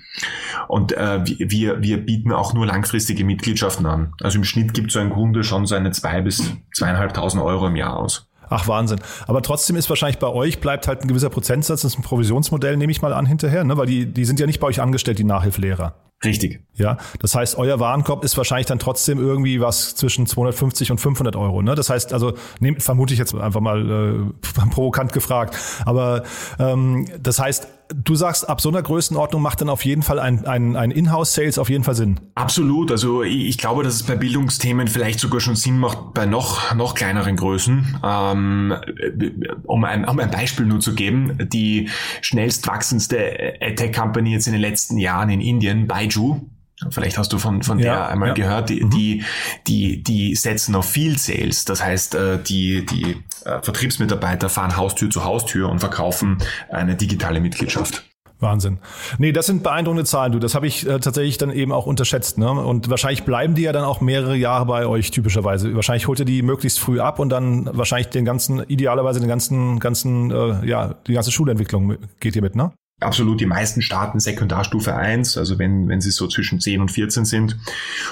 Und 0.69 0.93
äh, 0.93 1.21
wir, 1.25 1.83
wir 1.83 1.99
bieten 1.99 2.33
auch 2.33 2.55
nur 2.55 2.67
langfristige 2.67 3.25
Mitgliedschaften 3.25 3.87
an. 3.87 4.15
Also 4.21 4.39
im 4.39 4.45
Schnitt 4.45 4.75
gibt 4.75 4.91
so 4.91 4.99
ein 4.99 5.11
Kunde 5.11 5.45
schon 5.45 5.67
seine 5.67 5.93
zwei 5.93 6.21
bis 6.21 6.53
zweieinhalbtausend 6.73 7.43
Euro 7.43 7.67
im 7.69 7.77
Jahr 7.77 7.97
aus. 7.97 8.29
Ach, 8.49 8.69
Wahnsinn. 8.69 9.01
Aber 9.27 9.43
trotzdem 9.43 9.77
ist 9.77 9.89
wahrscheinlich 9.89 10.19
bei 10.19 10.29
euch 10.29 10.61
bleibt 10.61 10.89
halt 10.89 11.03
ein 11.03 11.09
gewisser 11.09 11.31
Prozentsatz, 11.31 11.83
das 11.83 11.93
ist 11.93 11.99
ein 11.99 12.03
Provisionsmodell, 12.03 12.77
nehme 12.77 12.93
ich 12.93 13.03
mal 13.03 13.13
an, 13.13 13.27
hinterher, 13.27 13.65
ne? 13.65 13.77
weil 13.77 13.87
die, 13.87 14.07
die 14.07 14.25
sind 14.25 14.41
ja 14.41 14.47
nicht 14.47 14.61
bei 14.61 14.67
euch 14.67 14.81
angestellt, 14.81 15.19
die 15.19 15.25
Nachhilfelehrer. 15.25 15.95
Richtig. 16.25 16.63
Ja, 16.75 16.97
das 17.21 17.35
heißt, 17.35 17.59
euer 17.59 17.81
Warenkorb 17.81 18.25
ist 18.25 18.37
wahrscheinlich 18.37 18.67
dann 18.67 18.79
trotzdem 18.79 19.19
irgendwie 19.19 19.61
was 19.61 19.95
zwischen 19.95 20.27
250 20.27 20.91
und 20.91 20.99
500 20.99 21.37
Euro. 21.37 21.63
Ne? 21.63 21.75
Das 21.75 21.91
heißt, 21.91 22.13
also 22.13 22.35
nehm, 22.61 22.81
vermute 22.81 23.13
ich 23.13 23.19
jetzt 23.19 23.35
einfach 23.35 23.61
mal 23.61 24.33
äh, 24.33 24.71
provokant 24.71 25.13
gefragt. 25.13 25.57
Aber 25.85 26.23
ähm, 26.59 27.07
das 27.21 27.39
heißt, 27.39 27.69
du 27.89 28.15
sagst, 28.15 28.49
ab 28.49 28.61
so 28.61 28.69
einer 28.69 28.83
Größenordnung 28.83 29.43
macht 29.43 29.61
dann 29.61 29.69
auf 29.69 29.85
jeden 29.85 30.03
Fall 30.03 30.19
ein, 30.19 30.47
ein, 30.47 30.77
ein 30.77 30.91
Inhouse-Sales 30.91 31.59
auf 31.59 31.69
jeden 31.69 31.85
Fall 31.85 31.95
Sinn. 31.95 32.21
Absolut. 32.35 32.91
Also 32.91 33.23
ich 33.23 33.59
glaube, 33.59 33.83
dass 33.83 33.95
es 33.95 34.03
bei 34.03 34.17
Bildungsthemen 34.17 34.89
vielleicht 34.89 35.21
sogar 35.21 35.41
schon 35.41 35.57
Sinn 35.57 35.79
macht 35.79 36.15
bei 36.15 36.27
noch, 36.27 36.75
noch 36.75 36.95
kleineren 36.95 37.37
Größen. 37.37 38.01
Ähm, 38.05 38.75
um, 39.65 39.85
ein, 39.85 40.05
um 40.07 40.19
ein 40.19 40.31
Beispiel 40.31 40.67
nur 40.67 40.81
zu 40.81 40.95
geben, 40.95 41.49
die 41.53 41.89
schnellst 42.21 42.67
wachsendste 42.67 43.55
Tech-Company 43.77 44.33
jetzt 44.33 44.47
in 44.47 44.53
den 44.53 44.63
letzten 44.63 44.99
Jahren 44.99 45.31
in 45.31 45.41
Indien, 45.41 45.87
Baiju, 45.87 46.41
Vielleicht 46.91 47.19
hast 47.19 47.33
du 47.33 47.39
von, 47.39 47.63
von 47.63 47.79
ja, 47.79 47.85
der 47.85 48.09
einmal 48.09 48.29
ja. 48.29 48.35
gehört, 48.35 48.69
die, 48.69 48.83
mhm. 48.83 48.91
die, 48.91 49.25
die, 49.67 50.03
die 50.03 50.35
setzen 50.35 50.75
auf 50.75 50.91
Field 50.91 51.21
Sales. 51.21 51.65
Das 51.65 51.83
heißt, 51.83 52.15
äh, 52.15 52.43
die, 52.43 52.85
die 52.85 53.23
äh, 53.45 53.63
Vertriebsmitarbeiter 53.63 54.49
fahren 54.49 54.77
Haustür 54.77 55.11
zu 55.11 55.25
Haustür 55.25 55.69
und 55.69 55.79
verkaufen 55.79 56.39
eine 56.71 56.97
digitale 56.97 57.41
Mitgliedschaft. 57.41 58.05
Wahnsinn. 58.41 58.79
Nee, 59.19 59.33
das 59.33 59.47
sind 59.47 59.63
beeindruckende 59.63 60.05
Zahlen, 60.05 60.33
du. 60.33 60.39
Das 60.39 60.55
habe 60.55 60.67
ich 60.67 60.87
äh, 60.87 60.99
tatsächlich 60.99 61.39
dann 61.39 61.51
eben 61.51 61.73
auch 61.73 61.87
unterschätzt. 61.87 62.37
Ne? 62.37 62.51
Und 62.51 62.91
wahrscheinlich 62.91 63.25
bleiben 63.25 63.55
die 63.55 63.63
ja 63.63 63.73
dann 63.73 63.85
auch 63.85 64.01
mehrere 64.01 64.37
Jahre 64.37 64.67
bei 64.67 64.87
euch 64.87 65.11
typischerweise. 65.11 65.75
Wahrscheinlich 65.75 66.09
holt 66.09 66.19
ihr 66.19 66.25
die 66.25 66.43
möglichst 66.43 66.81
früh 66.81 67.01
ab 67.01 67.21
und 67.21 67.31
dann 67.31 67.71
wahrscheinlich 67.73 68.09
den 68.09 68.25
ganzen, 68.25 68.63
idealerweise 68.65 69.21
den 69.21 69.29
ganzen, 69.29 69.79
ganzen, 69.79 70.31
äh, 70.31 70.67
ja, 70.67 70.95
die 71.07 71.15
ganze 71.15 71.31
Schulentwicklung 71.31 71.97
geht 72.21 72.37
ihr 72.37 72.43
mit, 72.43 72.57
ne? 72.57 72.73
Absolut, 73.05 73.41
die 73.41 73.47
meisten 73.47 73.83
starten 73.83 74.21
Sekundarstufe 74.21 74.95
1, 74.95 75.39
also 75.39 75.59
wenn, 75.59 75.89
wenn 75.89 76.01
sie 76.01 76.11
so 76.11 76.27
zwischen 76.27 76.61
10 76.61 76.81
und 76.81 76.91
14 76.91 77.25
sind. 77.25 77.59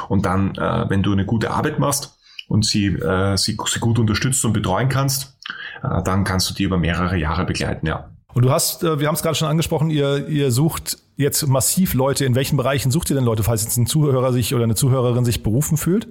Und 0.08 0.26
dann, 0.26 0.54
äh, 0.56 0.88
wenn 0.88 1.02
du 1.02 1.12
eine 1.12 1.26
gute 1.26 1.50
Arbeit 1.50 1.78
machst 1.78 2.18
und 2.48 2.64
sie, 2.64 2.86
äh, 2.86 3.36
sie, 3.36 3.56
sie 3.66 3.80
gut 3.80 3.98
unterstützt 3.98 4.44
und 4.44 4.52
betreuen 4.52 4.88
kannst, 4.88 5.38
äh, 5.82 6.02
dann 6.02 6.24
kannst 6.24 6.50
du 6.50 6.54
die 6.54 6.64
über 6.64 6.78
mehrere 6.78 7.16
Jahre 7.16 7.44
begleiten, 7.44 7.86
ja. 7.86 8.10
Und 8.34 8.44
du 8.44 8.50
hast, 8.50 8.82
äh, 8.82 8.98
wir 8.98 9.08
haben 9.08 9.14
es 9.14 9.22
gerade 9.22 9.34
schon 9.34 9.48
angesprochen, 9.48 9.90
ihr, 9.90 10.28
ihr 10.28 10.50
sucht 10.50 10.98
jetzt 11.16 11.46
massiv 11.46 11.94
Leute. 11.94 12.24
In 12.24 12.34
welchen 12.34 12.56
Bereichen 12.56 12.90
sucht 12.90 13.10
ihr 13.10 13.16
denn 13.16 13.24
Leute, 13.24 13.42
falls 13.42 13.62
jetzt 13.62 13.76
ein 13.76 13.86
Zuhörer 13.86 14.32
sich 14.32 14.54
oder 14.54 14.64
eine 14.64 14.74
Zuhörerin 14.74 15.24
sich 15.24 15.42
berufen 15.42 15.76
fühlt? 15.76 16.08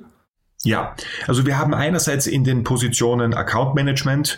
Ja, 0.64 0.96
also 1.28 1.48
wir 1.48 1.58
haben 1.58 1.74
einerseits 1.74 2.28
in 2.28 2.44
den 2.44 2.64
Positionen 2.64 3.34
Account 3.34 3.74
Management, 3.74 4.38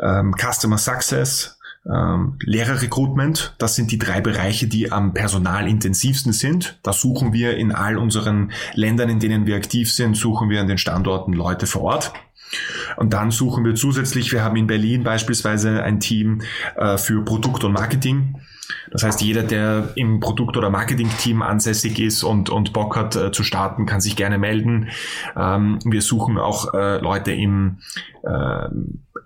ähm, 0.00 0.32
Customer 0.38 0.78
Success, 0.78 1.55
ähm, 1.92 2.38
Lehrerrecruitment, 2.40 3.54
das 3.58 3.74
sind 3.74 3.92
die 3.92 3.98
drei 3.98 4.20
Bereiche, 4.20 4.66
die 4.66 4.90
am 4.90 5.14
personalintensivsten 5.14 6.32
sind. 6.32 6.78
Da 6.82 6.92
suchen 6.92 7.32
wir 7.32 7.56
in 7.56 7.72
all 7.72 7.96
unseren 7.96 8.52
Ländern, 8.74 9.08
in 9.08 9.20
denen 9.20 9.46
wir 9.46 9.56
aktiv 9.56 9.92
sind, 9.92 10.16
suchen 10.16 10.50
wir 10.50 10.60
an 10.60 10.68
den 10.68 10.78
Standorten 10.78 11.32
Leute 11.32 11.66
vor 11.66 11.82
Ort. 11.82 12.12
Und 12.96 13.12
dann 13.12 13.30
suchen 13.30 13.64
wir 13.64 13.74
zusätzlich, 13.74 14.32
wir 14.32 14.42
haben 14.42 14.56
in 14.56 14.66
Berlin 14.66 15.02
beispielsweise 15.02 15.82
ein 15.82 16.00
Team 16.00 16.42
äh, 16.76 16.96
für 16.96 17.24
Produkt 17.24 17.64
und 17.64 17.72
Marketing. 17.72 18.36
Das 18.90 19.02
heißt, 19.02 19.20
jeder, 19.20 19.42
der 19.42 19.90
im 19.94 20.20
Produkt- 20.20 20.56
oder 20.56 20.70
Marketing-Team 20.70 21.42
ansässig 21.42 21.98
ist 21.98 22.22
und, 22.22 22.50
und 22.50 22.72
Bock 22.72 22.96
hat 22.96 23.16
äh, 23.16 23.32
zu 23.32 23.42
starten, 23.42 23.86
kann 23.86 24.00
sich 24.00 24.16
gerne 24.16 24.38
melden. 24.38 24.88
Ähm, 25.36 25.78
wir 25.84 26.02
suchen 26.02 26.38
auch 26.38 26.74
äh, 26.74 26.98
Leute 26.98 27.32
im 27.32 27.78
äh, 28.22 28.68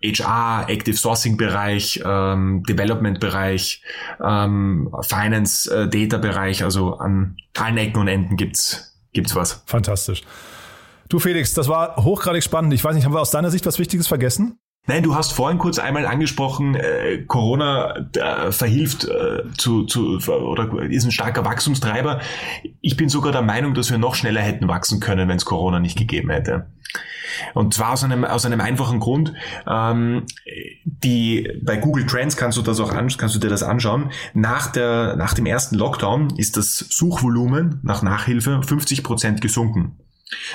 HR, 0.02 0.68
Active 0.68 0.96
Sourcing 0.96 1.36
Bereich, 1.36 2.02
ähm, 2.04 2.62
Development 2.64 3.20
Bereich, 3.20 3.82
ähm, 4.22 4.94
Finance, 5.02 5.70
äh, 5.70 6.62
also 6.62 6.96
an 6.98 7.36
allen 7.56 7.76
Ecken 7.76 8.00
und 8.00 8.08
Enden 8.08 8.36
gibt's 8.36 8.96
gibt's 9.12 9.34
was. 9.34 9.62
Fantastisch. 9.66 10.22
Du 11.08 11.18
Felix, 11.18 11.54
das 11.54 11.68
war 11.68 11.96
hochgradig 11.96 12.42
spannend. 12.42 12.72
Ich 12.72 12.84
weiß 12.84 12.94
nicht, 12.94 13.04
haben 13.04 13.14
wir 13.14 13.20
aus 13.20 13.32
deiner 13.32 13.50
Sicht 13.50 13.66
was 13.66 13.78
Wichtiges 13.78 14.06
vergessen? 14.06 14.58
Nein, 14.86 15.02
du 15.02 15.14
hast 15.14 15.32
vorhin 15.32 15.58
kurz 15.58 15.78
einmal 15.78 16.06
angesprochen, 16.06 16.74
äh, 16.74 17.22
Corona 17.26 18.08
äh, 18.16 18.50
verhilft 18.50 19.04
äh, 19.04 19.42
zu, 19.56 19.84
zu 19.84 20.18
oder 20.28 20.82
ist 20.82 21.04
ein 21.04 21.12
starker 21.12 21.44
Wachstumstreiber. 21.44 22.20
Ich 22.80 22.96
bin 22.96 23.08
sogar 23.08 23.30
der 23.30 23.42
Meinung, 23.42 23.74
dass 23.74 23.90
wir 23.90 23.98
noch 23.98 24.14
schneller 24.14 24.40
hätten 24.40 24.68
wachsen 24.68 24.98
können, 24.98 25.28
wenn 25.28 25.36
es 25.36 25.44
Corona 25.44 25.78
nicht 25.78 25.98
gegeben 25.98 26.30
hätte. 26.30 26.66
Und 27.54 27.74
zwar 27.74 27.92
aus 27.92 28.04
einem, 28.04 28.24
aus 28.24 28.44
einem 28.44 28.60
einfachen 28.60 29.00
Grund. 29.00 29.32
Ähm, 29.68 30.24
die, 30.84 31.60
bei 31.62 31.76
Google 31.76 32.06
Trends 32.06 32.36
kannst 32.36 32.58
du 32.58 32.62
das 32.62 32.80
auch 32.80 32.92
an, 32.92 33.08
kannst 33.16 33.34
du 33.34 33.38
dir 33.38 33.48
das 33.48 33.62
anschauen. 33.62 34.10
Nach, 34.34 34.72
der, 34.72 35.14
nach 35.16 35.34
dem 35.34 35.46
ersten 35.46 35.76
Lockdown 35.76 36.36
ist 36.36 36.56
das 36.56 36.78
Suchvolumen 36.78 37.80
nach 37.82 38.02
Nachhilfe 38.02 38.62
50 38.62 39.04
Prozent 39.04 39.40
gesunken. 39.40 39.96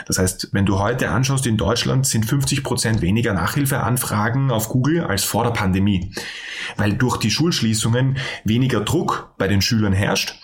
Das 0.08 0.18
heißt, 0.18 0.50
wenn 0.52 0.66
du 0.66 0.80
heute 0.80 1.10
anschaust, 1.10 1.46
in 1.48 1.58
Deutschland 1.58 2.06
sind 2.08 2.26
50 2.26 2.64
Prozent 2.64 3.02
weniger 3.02 3.34
Nachhilfeanfragen 3.34 4.52
auf 4.52 4.70
Google 4.70 5.02
als 5.02 5.24
vor 5.24 5.44
der 5.44 5.52
Pandemie, 5.52 6.12
weil 6.78 6.94
durch 6.94 7.18
die 7.18 7.32
Schulschließungen 7.32 8.18
weniger 8.44 8.82
Druck 8.82 9.34
bei 9.38 9.48
den 9.48 9.62
Schülern 9.62 9.94
herrscht. 9.94 10.40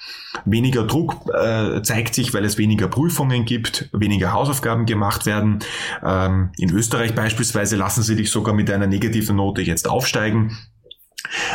Weniger 0.45 0.83
Druck 0.83 1.29
äh, 1.33 1.81
zeigt 1.81 2.15
sich, 2.15 2.33
weil 2.33 2.45
es 2.45 2.57
weniger 2.57 2.87
Prüfungen 2.87 3.43
gibt, 3.43 3.89
weniger 3.91 4.31
Hausaufgaben 4.31 4.85
gemacht 4.85 5.25
werden. 5.25 5.59
Ähm, 6.03 6.51
in 6.57 6.71
Österreich 6.71 7.13
beispielsweise 7.13 7.75
lassen 7.75 8.01
sie 8.01 8.15
dich 8.15 8.31
sogar 8.31 8.53
mit 8.53 8.71
einer 8.71 8.87
negativen 8.87 9.35
Note 9.35 9.61
jetzt 9.61 9.89
aufsteigen. 9.89 10.57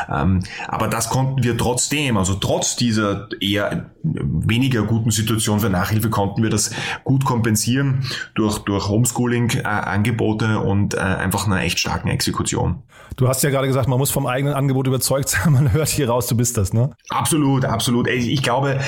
Ähm, 0.09 0.43
aber 0.69 0.89
das 0.89 1.09
konnten 1.09 1.43
wir 1.43 1.57
trotzdem, 1.57 2.17
also 2.17 2.35
trotz 2.35 2.77
dieser 2.77 3.29
eher 3.41 3.91
weniger 4.15 4.83
guten 4.83 5.11
Situation 5.11 5.61
für 5.61 5.71
Nachhilfe, 5.71 6.11
konnten 6.11 6.43
wir 6.43 6.51
das 6.51 6.71
gut 7.05 7.25
kompensieren 7.25 8.05
durch, 8.35 8.59
durch 8.61 8.89
Homeschooling-Angebote 8.89 10.61
und 10.61 10.95
äh, 10.95 10.99
einfach 10.99 11.47
einer 11.47 11.61
echt 11.61 11.79
starken 11.79 12.09
Exekution. 12.09 12.83
Du 13.17 13.29
hast 13.29 13.43
ja 13.43 13.51
gerade 13.51 13.67
gesagt, 13.67 13.89
man 13.89 13.99
muss 13.99 14.11
vom 14.11 14.27
eigenen 14.27 14.55
Angebot 14.55 14.87
überzeugt 14.87 15.29
sein. 15.29 15.53
Man 15.53 15.73
hört 15.73 15.89
hier 15.89 16.09
raus, 16.09 16.27
du 16.27 16.37
bist 16.37 16.57
das, 16.59 16.75
ne? 16.75 16.91
Absolut, 17.09 17.65
absolut. 17.65 18.09
Ich 18.09 18.43
glaube, 18.43 18.79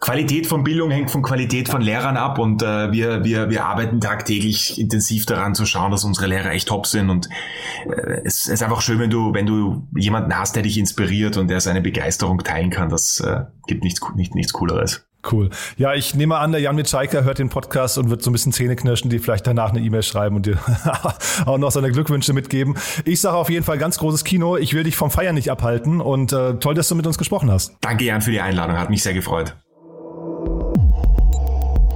Qualität 0.00 0.46
von 0.46 0.64
Bildung 0.64 0.90
hängt 0.90 1.10
von 1.10 1.22
Qualität 1.22 1.68
von 1.68 1.82
Lehrern 1.82 2.16
ab 2.16 2.38
und 2.38 2.62
äh, 2.62 2.92
wir, 2.92 3.24
wir, 3.24 3.50
wir 3.50 3.64
arbeiten 3.64 4.00
tagtäglich 4.00 4.78
intensiv 4.78 5.26
daran 5.26 5.54
zu 5.54 5.66
schauen, 5.66 5.90
dass 5.90 6.04
unsere 6.04 6.26
Lehrer 6.26 6.52
echt 6.52 6.68
top 6.68 6.86
sind 6.86 7.10
und 7.10 7.28
äh, 7.86 8.20
es 8.24 8.46
ist 8.46 8.62
einfach 8.62 8.80
schön, 8.80 8.98
wenn 8.98 9.10
du, 9.10 9.34
wenn 9.34 9.46
du 9.46 9.86
jemanden 9.96 10.36
hast, 10.38 10.56
der 10.56 10.62
dich 10.62 10.78
inspiriert 10.78 11.36
und 11.36 11.48
der 11.48 11.60
seine 11.60 11.80
Begeisterung 11.80 12.38
teilen 12.38 12.70
kann. 12.70 12.88
Das 12.88 13.20
äh, 13.20 13.44
gibt 13.66 13.84
nichts, 13.84 14.00
nicht, 14.14 14.34
nichts 14.34 14.52
Cooleres. 14.52 15.06
Cool. 15.30 15.50
Ja, 15.76 15.94
ich 15.94 16.14
nehme 16.14 16.36
an, 16.36 16.52
der 16.52 16.60
Jan 16.60 16.76
Mitschaiker 16.76 17.24
hört 17.24 17.38
den 17.38 17.48
Podcast 17.48 17.98
und 17.98 18.10
wird 18.10 18.22
so 18.22 18.30
ein 18.30 18.32
bisschen 18.32 18.52
Zähne 18.52 18.76
knirschen, 18.76 19.10
die 19.10 19.18
vielleicht 19.18 19.46
danach 19.46 19.70
eine 19.70 19.80
E-Mail 19.80 20.02
schreiben 20.02 20.36
und 20.36 20.46
dir 20.46 20.58
auch 21.46 21.58
noch 21.58 21.70
seine 21.70 21.90
Glückwünsche 21.90 22.32
mitgeben. 22.32 22.76
Ich 23.04 23.20
sage 23.20 23.36
auf 23.36 23.50
jeden 23.50 23.64
Fall 23.64 23.78
ganz 23.78 23.98
großes 23.98 24.24
Kino. 24.24 24.56
Ich 24.56 24.74
will 24.74 24.84
dich 24.84 24.96
vom 24.96 25.10
Feiern 25.10 25.34
nicht 25.34 25.50
abhalten 25.50 26.00
und 26.00 26.32
äh, 26.32 26.54
toll, 26.54 26.74
dass 26.74 26.88
du 26.88 26.94
mit 26.94 27.06
uns 27.06 27.18
gesprochen 27.18 27.50
hast. 27.50 27.76
Danke, 27.80 28.04
Jan, 28.04 28.20
für 28.20 28.32
die 28.32 28.40
Einladung. 28.40 28.78
Hat 28.78 28.90
mich 28.90 29.02
sehr 29.02 29.14
gefreut. 29.14 29.56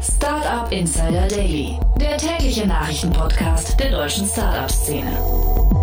Startup 0.00 0.70
Insider 0.72 1.26
Daily, 1.28 1.78
der 2.00 2.16
tägliche 2.16 2.66
Nachrichtenpodcast 2.66 3.78
der 3.78 3.90
deutschen 3.90 4.26
Startup-Szene. 4.26 5.77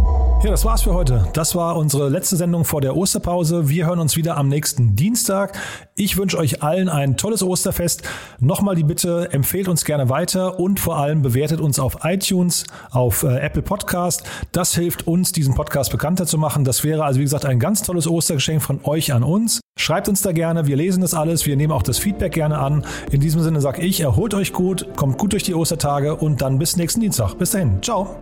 Ja, 0.45 0.51
das 0.51 0.63
war's 0.63 0.83
für 0.83 0.93
heute. 0.93 1.27
Das 1.33 1.55
war 1.55 1.75
unsere 1.75 2.07
letzte 2.07 2.35
Sendung 2.35 2.65
vor 2.65 2.79
der 2.79 2.95
Osterpause. 2.95 3.67
Wir 3.67 3.87
hören 3.87 3.97
uns 3.97 4.15
wieder 4.15 4.37
am 4.37 4.47
nächsten 4.47 4.95
Dienstag. 4.95 5.57
Ich 5.95 6.17
wünsche 6.17 6.37
euch 6.37 6.61
allen 6.61 6.87
ein 6.87 7.17
tolles 7.17 7.41
Osterfest. 7.41 8.03
Nochmal 8.39 8.75
die 8.75 8.83
Bitte, 8.83 9.29
empfehlt 9.31 9.67
uns 9.67 9.85
gerne 9.85 10.07
weiter 10.07 10.59
und 10.59 10.79
vor 10.79 10.97
allem 10.97 11.23
bewertet 11.23 11.59
uns 11.59 11.79
auf 11.79 11.97
iTunes, 12.03 12.65
auf 12.91 13.23
äh, 13.23 13.39
Apple 13.39 13.63
Podcast. 13.63 14.21
Das 14.51 14.75
hilft 14.75 15.07
uns, 15.07 15.31
diesen 15.31 15.55
Podcast 15.55 15.91
bekannter 15.91 16.27
zu 16.27 16.37
machen. 16.37 16.63
Das 16.63 16.83
wäre 16.83 17.05
also, 17.05 17.19
wie 17.19 17.23
gesagt, 17.23 17.45
ein 17.47 17.59
ganz 17.59 17.81
tolles 17.81 18.05
Ostergeschenk 18.05 18.61
von 18.61 18.81
euch 18.83 19.13
an 19.13 19.23
uns. 19.23 19.61
Schreibt 19.79 20.09
uns 20.09 20.21
da 20.21 20.31
gerne. 20.31 20.67
Wir 20.67 20.75
lesen 20.75 21.01
das 21.01 21.15
alles. 21.15 21.47
Wir 21.47 21.55
nehmen 21.55 21.73
auch 21.73 21.81
das 21.81 21.97
Feedback 21.97 22.33
gerne 22.33 22.59
an. 22.59 22.85
In 23.09 23.19
diesem 23.19 23.41
Sinne 23.41 23.61
sage 23.61 23.81
ich, 23.81 23.99
erholt 23.99 24.35
euch 24.35 24.53
gut, 24.53 24.95
kommt 24.95 25.17
gut 25.17 25.33
durch 25.33 25.41
die 25.41 25.55
Ostertage 25.55 26.15
und 26.15 26.43
dann 26.43 26.59
bis 26.59 26.77
nächsten 26.77 26.99
Dienstag. 26.99 27.33
Bis 27.33 27.49
dahin. 27.49 27.81
Ciao. 27.81 28.21